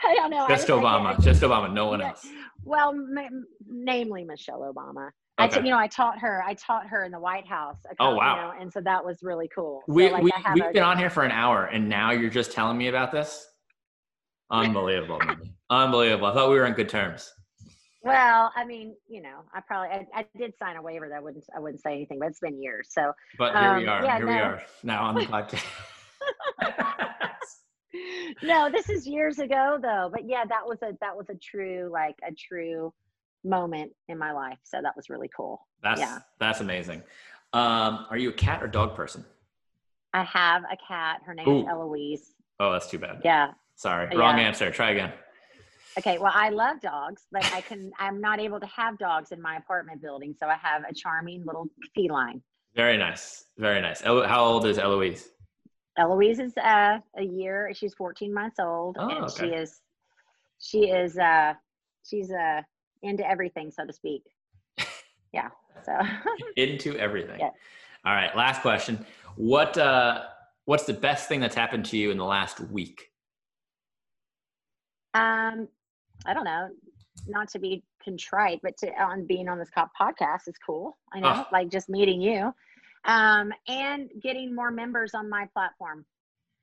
i 0.03 0.13
don't 0.15 0.31
know 0.31 0.45
Just 0.47 0.67
just- 0.67 0.71
I 0.71 0.75
get- 0.75 0.85
I 0.85 0.99
Obama. 0.99 1.15
just- 1.15 1.25
Just 1.27 1.41
Obama. 1.41 1.73
No 1.73 1.87
one 1.87 1.99
Yeah. 1.99 2.09
else. 2.09 2.27
well 2.63 2.93
ma- 2.93 3.41
namely 3.67 4.23
michelle 4.23 4.61
obama 4.73 5.09
I 5.43 5.47
t- 5.47 5.59
you 5.65 5.71
know 5.71 5.77
i 5.77 5.87
taught 5.87 6.19
her 6.19 6.43
i 6.45 6.53
taught 6.53 6.87
her 6.87 7.03
in 7.05 7.11
the 7.11 7.19
white 7.19 7.47
house 7.47 7.77
a 7.89 7.95
Oh, 7.99 8.15
wow. 8.15 8.35
you 8.35 8.41
know, 8.41 8.61
and 8.61 8.71
so 8.73 8.81
that 8.81 9.03
was 9.03 9.19
really 9.21 9.49
cool 9.53 9.81
So, 9.87 9.93
we, 9.93 10.09
like, 10.09 10.23
we, 10.23 10.31
we've 10.55 10.63
a- 10.63 10.71
been 10.73 10.83
on 10.83 10.97
here 10.97 11.09
for 11.09 11.23
an 11.23 11.31
hour, 11.31 11.65
and 11.65 11.87
now 11.89 12.11
you're 12.11 12.29
just 12.29 12.51
telling 12.51 12.77
me 12.77 12.87
about 12.87 13.11
this. 13.11 13.47
Unbelievable. 14.49 15.19
Unbelievable. 15.69 16.27
I 16.27 16.33
thought 16.33 16.49
we 16.49 16.55
were 16.55 16.65
on 16.65 16.73
good 16.73 16.89
terms. 16.89 17.31
Well, 18.03 18.51
I 18.55 18.65
mean, 18.65 18.95
you 19.07 19.21
know, 19.21 19.43
I 19.53 19.61
probably 19.61 19.89
I, 19.89 20.05
I 20.21 20.25
did 20.37 20.53
sign 20.57 20.75
a 20.75 20.81
waiver 20.81 21.07
that 21.07 21.15
I 21.15 21.19
wouldn't 21.21 21.45
I 21.55 21.59
wouldn't 21.59 21.81
say 21.81 21.93
anything, 21.93 22.19
but 22.19 22.29
it's 22.29 22.39
been 22.39 22.61
years. 22.61 22.89
So 22.91 23.13
But 23.37 23.55
here 23.55 23.77
we 23.77 23.87
Um, 23.87 23.89
are. 23.89 24.03
yeah, 24.05 24.17
here 24.17 24.27
we 24.27 24.33
are 24.33 24.61
now 24.83 25.03
on 25.05 25.15
the 25.15 25.21
podcast. 25.21 25.63
no, 28.43 28.69
this 28.71 28.89
is 28.89 29.05
years 29.07 29.39
ago 29.39 29.77
though. 29.81 30.09
But 30.11 30.27
yeah, 30.27 30.43
that 30.49 30.65
was 30.65 30.79
a 30.81 30.93
that 31.01 31.15
was 31.15 31.27
a 31.29 31.35
true 31.35 31.89
like 31.91 32.15
a 32.27 32.33
true 32.33 32.93
moment 33.43 33.91
in 34.07 34.17
my 34.17 34.31
life. 34.31 34.57
So 34.63 34.79
that 34.81 34.95
was 34.95 35.09
really 35.09 35.29
cool. 35.35 35.67
That's 35.81 35.99
Yeah. 35.99 36.19
that's 36.39 36.59
amazing. 36.61 37.03
Um, 37.53 38.05
are 38.09 38.17
you 38.17 38.29
a 38.29 38.33
cat 38.33 38.63
or 38.63 38.67
dog 38.67 38.95
person? 38.95 39.25
I 40.13 40.23
have 40.23 40.63
a 40.63 40.77
cat. 40.87 41.21
Her 41.25 41.33
name 41.33 41.47
Ooh. 41.47 41.61
is 41.61 41.67
Eloise. 41.67 42.33
Oh, 42.59 42.71
that's 42.71 42.89
too 42.89 42.99
bad. 42.99 43.21
Yeah. 43.23 43.51
Sorry, 43.75 44.07
Yeah. 44.11 44.17
wrong 44.19 44.39
answer. 44.39 44.71
Try 44.71 44.91
again. 44.91 45.13
Okay. 45.97 46.17
Well, 46.19 46.31
I 46.33 46.49
love 46.49 46.79
dogs, 46.81 47.25
but 47.31 47.43
I 47.53 47.61
can 47.61 47.91
I'm 47.99 48.21
not 48.21 48.39
able 48.39 48.59
to 48.59 48.67
have 48.67 48.97
dogs 48.97 49.31
in 49.31 49.41
my 49.41 49.57
apartment 49.57 50.01
building. 50.01 50.35
So 50.39 50.47
I 50.47 50.55
have 50.55 50.83
a 50.89 50.93
charming 50.93 51.43
little 51.45 51.67
feline. 51.95 52.41
Very 52.75 52.97
nice. 52.97 53.45
Very 53.57 53.81
nice. 53.81 54.01
Elo- 54.05 54.27
How 54.27 54.43
old 54.45 54.65
is 54.65 54.77
Eloise? 54.77 55.29
Eloise 55.97 56.39
is 56.39 56.55
uh, 56.57 56.99
a 57.17 57.23
year. 57.23 57.69
She's 57.73 57.93
14 57.95 58.33
months 58.33 58.59
old, 58.59 58.95
Oh, 58.97 59.09
and 59.09 59.29
she 59.31 59.47
is 59.47 59.81
she 60.59 60.89
is 60.89 61.17
uh, 61.17 61.53
she's 62.07 62.31
uh, 62.31 62.61
into 63.03 63.27
everything, 63.27 63.71
so 63.71 63.85
to 63.85 63.93
speak. 63.93 64.23
Yeah. 65.33 65.47
So 65.85 65.97
Into 66.57 66.97
everything. 66.97 67.39
Yeah. 67.39 67.51
All 68.03 68.13
right. 68.13 68.35
Last 68.35 68.61
question. 68.61 69.05
What 69.37 69.77
uh, 69.77 70.23
What's 70.65 70.83
the 70.83 70.93
best 70.93 71.29
thing 71.29 71.39
that's 71.39 71.55
happened 71.55 71.85
to 71.85 71.97
you 71.97 72.11
in 72.11 72.17
the 72.17 72.25
last 72.25 72.59
week? 72.59 73.11
um, 75.13 75.67
I 76.25 76.33
don't 76.33 76.43
know. 76.43 76.69
Not 77.27 77.49
to 77.51 77.59
be 77.59 77.83
contrite, 78.03 78.59
but 78.63 78.75
to 78.77 78.91
on 79.01 79.25
being 79.25 79.47
on 79.47 79.57
this 79.57 79.69
co- 79.69 79.89
podcast 79.99 80.47
is 80.47 80.55
cool. 80.65 80.97
I 81.13 81.19
know, 81.21 81.29
Oh. 81.29 81.45
like 81.51 81.69
just 81.69 81.87
meeting 81.89 82.21
you, 82.21 82.53
um, 83.05 83.53
and 83.69 84.09
getting 84.21 84.53
more 84.55 84.71
members 84.71 85.13
on 85.13 85.29
my 85.29 85.47
platform. 85.53 86.05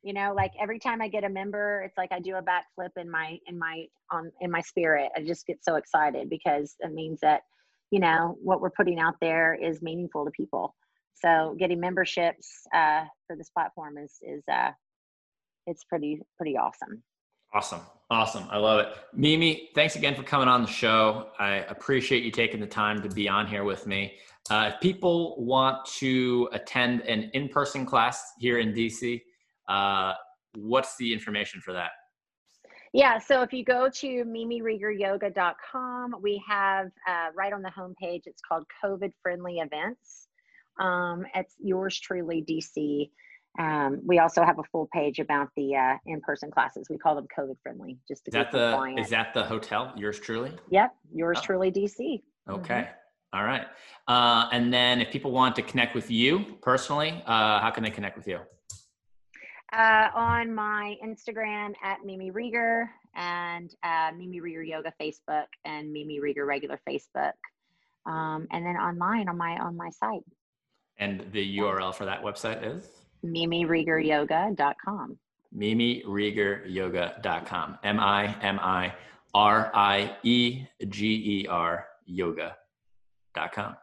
You 0.03 0.13
know, 0.13 0.33
like 0.35 0.53
every 0.61 0.79
time 0.79 1.03
I 1.03 1.09
get 1.09 1.25
a 1.25 1.29
member, 1.29 1.83
it's 1.83 1.97
like 1.99 2.13
I 2.13 2.21
do 2.21 2.37
a 2.37 2.43
backflip 2.43 2.91
in 2.97 3.11
my 3.11 3.39
in 3.47 3.59
my 3.59 3.87
on 4.11 4.31
in 4.41 4.51
my 4.51 4.61
spirit. 4.61 5.11
I 5.17 5.23
just 5.23 5.47
get 5.47 5.65
so 5.65 5.75
excited 5.77 6.31
because 6.31 6.77
it 6.81 6.93
means 6.93 7.21
that 7.21 7.43
you 7.91 8.01
know 8.01 8.37
what 8.43 8.61
we're 8.61 8.71
putting 8.71 9.01
out 9.01 9.15
there 9.21 9.55
is 9.55 9.83
meaningful 9.83 10.25
to 10.25 10.31
people. 10.31 10.75
So 11.15 11.57
getting 11.59 11.81
memberships 11.81 12.49
uh, 12.73 13.05
for 13.27 13.35
this 13.37 13.51
platform 13.51 13.99
is 13.99 14.19
is 14.23 14.43
uh, 14.51 14.71
it's 15.67 15.85
pretty 15.85 16.21
pretty 16.37 16.57
awesome. 16.57 17.03
Awesome. 17.53 17.81
Awesome. 18.11 18.47
I 18.51 18.59
love 18.59 18.81
it. 18.81 18.89
Mimi, 19.15 19.71
thanks 19.75 19.97
again 19.97 20.15
for 20.15 20.23
coming 20.23 20.49
on 20.49 20.63
the 20.63 20.69
show. 20.69 21.29
I 21.39 21.57
appreciate 21.69 22.23
you 22.23 22.31
taking 22.31 22.61
the 22.61 22.67
time 22.67 23.03
to 23.03 23.09
be 23.09 23.29
on 23.29 23.47
here 23.47 23.65
with 23.65 23.87
me. 23.87 24.15
Uh, 24.51 24.71
if 24.73 24.81
people 24.81 25.35
want 25.43 25.85
to 25.99 26.49
attend 26.53 27.03
an 27.03 27.31
in 27.35 27.49
person 27.49 27.85
class 27.85 28.33
here 28.39 28.59
in 28.59 28.73
DC, 28.73 29.21
uh, 29.69 30.13
what's 30.55 30.97
the 30.97 31.13
information 31.13 31.61
for 31.61 31.73
that? 31.73 31.91
Yeah, 32.95 33.19
so 33.19 33.43
if 33.43 33.53
you 33.53 33.65
go 33.65 33.91
to 33.91 34.07
mimiriegeryoga.com, 34.25 36.15
we 36.23 36.43
have 36.49 36.87
uh, 37.07 37.27
right 37.37 37.53
on 37.53 37.63
the 37.63 37.71
homepage, 37.71 38.23
it's 38.27 38.41
called 38.47 38.65
COVID 38.83 39.13
friendly 39.23 39.59
events. 39.59 40.29
Um, 40.81 41.25
it's 41.35 41.55
yours 41.63 41.99
truly, 42.01 42.45
DC, 42.49 43.11
Um, 43.59 44.01
we 44.07 44.21
also 44.21 44.45
have 44.45 44.59
a 44.59 44.63
full 44.71 44.89
page 44.95 45.19
about 45.19 45.49
the 45.57 45.75
uh, 45.75 45.97
in-person 46.07 46.51
classes. 46.51 46.87
We 46.89 46.97
call 46.97 47.17
them 47.17 47.27
COVID 47.37 47.57
friendly, 47.63 47.99
just 48.07 48.25
to 48.25 48.31
Is 48.31 48.35
that 48.35 48.53
the 48.53 48.71
compliant. 48.71 49.01
is 49.01 49.11
that 49.11 49.35
the 49.35 49.43
hotel? 49.43 49.93
Yours 49.97 50.21
truly? 50.21 50.53
Yep, 50.71 50.95
yours 51.13 51.39
Oh. 51.41 51.45
truly, 51.45 51.71
DC. 51.73 52.23
Okay. 52.49 52.89
All 53.33 53.45
right. 53.45 53.67
Uh, 54.07 54.49
and 54.53 54.73
then 54.73 55.01
if 55.03 55.11
people 55.11 55.33
want 55.33 55.55
to 55.57 55.63
connect 55.63 55.95
with 55.95 56.11
you 56.11 56.57
personally, 56.63 57.23
uh, 57.27 57.61
how 57.61 57.71
can 57.71 57.83
they 57.83 57.91
connect 57.91 58.17
with 58.17 58.27
you? 58.29 58.39
Uh, 59.71 60.09
on 60.15 60.55
my 60.55 60.97
Instagram 61.05 61.75
at 61.83 62.03
Mimi 62.05 62.31
Rieger 62.31 62.89
and 63.15 63.75
uh, 63.83 64.11
Mimi 64.17 64.41
Rieger 64.41 64.67
Yoga 64.67 64.95
Facebook 65.01 65.45
and 65.67 65.93
Mimi 65.93 66.21
Rieger 66.21 66.47
regular 66.47 66.81
Facebook, 66.89 67.33
um, 68.07 68.47
and 68.51 68.65
then 68.65 68.77
online 68.77 69.29
on 69.29 69.37
my 69.37 69.59
on 69.59 69.77
my 69.77 69.91
site 69.91 70.25
And 70.97 71.31
the 71.33 71.59
URL 71.59 71.95
for 71.95 72.07
that 72.07 72.23
website 72.23 72.65
is 72.65 72.89
MimiRiegerYoga.com. 73.25 75.19
mimirigeryoga.com. 75.57 77.79
M 77.83 78.01
I 78.01 78.37
M 78.41 78.59
I 78.61 78.95
R 79.35 79.71
I 79.75 80.17
E 80.23 80.65
G 80.89 81.43
E 81.43 81.47
R 81.49 81.87
yoga.com. 82.07 83.77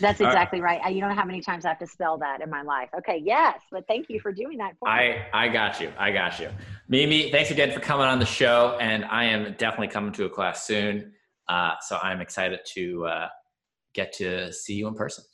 That's 0.00 0.20
right. 0.20 0.28
exactly 0.28 0.60
right. 0.60 0.80
I, 0.84 0.90
you 0.90 1.00
don't 1.00 1.10
know 1.10 1.16
how 1.16 1.24
many 1.24 1.40
times 1.40 1.64
I 1.64 1.68
have 1.68 1.78
to 1.78 1.86
spell 1.86 2.18
that 2.18 2.40
in 2.40 2.50
my 2.50 2.62
life. 2.62 2.88
Okay, 2.98 3.20
yes, 3.24 3.60
but 3.70 3.86
thank 3.88 4.08
you 4.08 4.20
for 4.20 4.32
doing 4.32 4.58
that 4.58 4.74
for 4.78 4.86
me. 4.88 4.92
I, 4.92 5.26
I 5.32 5.48
got 5.48 5.80
you. 5.80 5.90
I 5.98 6.12
got 6.12 6.38
you. 6.38 6.50
Mimi, 6.88 7.30
thanks 7.30 7.50
again 7.50 7.72
for 7.72 7.80
coming 7.80 8.06
on 8.06 8.18
the 8.18 8.26
show. 8.26 8.76
And 8.80 9.04
I 9.04 9.24
am 9.24 9.54
definitely 9.58 9.88
coming 9.88 10.12
to 10.12 10.26
a 10.26 10.30
class 10.30 10.66
soon. 10.66 11.12
Uh, 11.48 11.72
so 11.80 11.98
I'm 12.02 12.20
excited 12.20 12.60
to 12.74 13.06
uh, 13.06 13.28
get 13.94 14.12
to 14.14 14.52
see 14.52 14.74
you 14.74 14.86
in 14.86 14.94
person. 14.94 15.24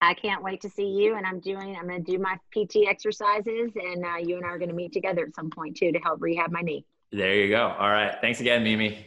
I 0.00 0.14
can't 0.14 0.42
wait 0.42 0.60
to 0.62 0.70
see 0.70 0.86
you. 0.86 1.16
And 1.16 1.26
I'm 1.26 1.40
doing, 1.40 1.76
I'm 1.76 1.86
going 1.86 2.04
to 2.04 2.12
do 2.12 2.18
my 2.18 2.36
PT 2.52 2.88
exercises, 2.88 3.72
and 3.74 4.04
uh, 4.04 4.16
you 4.16 4.36
and 4.36 4.44
I 4.44 4.48
are 4.48 4.58
going 4.58 4.70
to 4.70 4.74
meet 4.74 4.92
together 4.92 5.24
at 5.26 5.34
some 5.34 5.50
point 5.50 5.76
too 5.76 5.92
to 5.92 5.98
help 5.98 6.20
rehab 6.20 6.50
my 6.50 6.60
knee. 6.60 6.84
There 7.10 7.34
you 7.34 7.48
go. 7.48 7.74
All 7.78 7.90
right. 7.90 8.16
Thanks 8.20 8.40
again, 8.40 8.62
Mimi. 8.62 9.04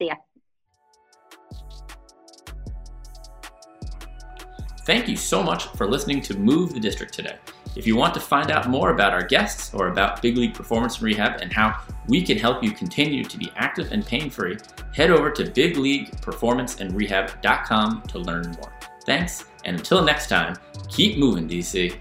See 0.00 0.06
ya. 0.06 0.14
Thank 4.90 5.06
you 5.06 5.16
so 5.16 5.40
much 5.40 5.68
for 5.76 5.86
listening 5.86 6.20
to 6.22 6.36
Move 6.36 6.74
the 6.74 6.80
District 6.80 7.14
today. 7.14 7.36
If 7.76 7.86
you 7.86 7.94
want 7.94 8.12
to 8.14 8.20
find 8.20 8.50
out 8.50 8.68
more 8.68 8.90
about 8.90 9.12
our 9.12 9.22
guests 9.22 9.72
or 9.72 9.86
about 9.86 10.20
Big 10.20 10.36
League 10.36 10.52
Performance 10.52 10.96
and 10.96 11.04
Rehab 11.04 11.40
and 11.40 11.52
how 11.52 11.80
we 12.08 12.22
can 12.22 12.36
help 12.36 12.64
you 12.64 12.72
continue 12.72 13.22
to 13.22 13.38
be 13.38 13.52
active 13.54 13.92
and 13.92 14.04
pain 14.04 14.30
free, 14.30 14.58
head 14.92 15.12
over 15.12 15.30
to 15.30 15.44
bigleagueperformanceandrehab.com 15.44 18.02
to 18.02 18.18
learn 18.18 18.50
more. 18.60 18.72
Thanks, 19.06 19.44
and 19.64 19.76
until 19.76 20.02
next 20.02 20.26
time, 20.26 20.56
keep 20.88 21.18
moving, 21.18 21.48
DC. 21.48 21.96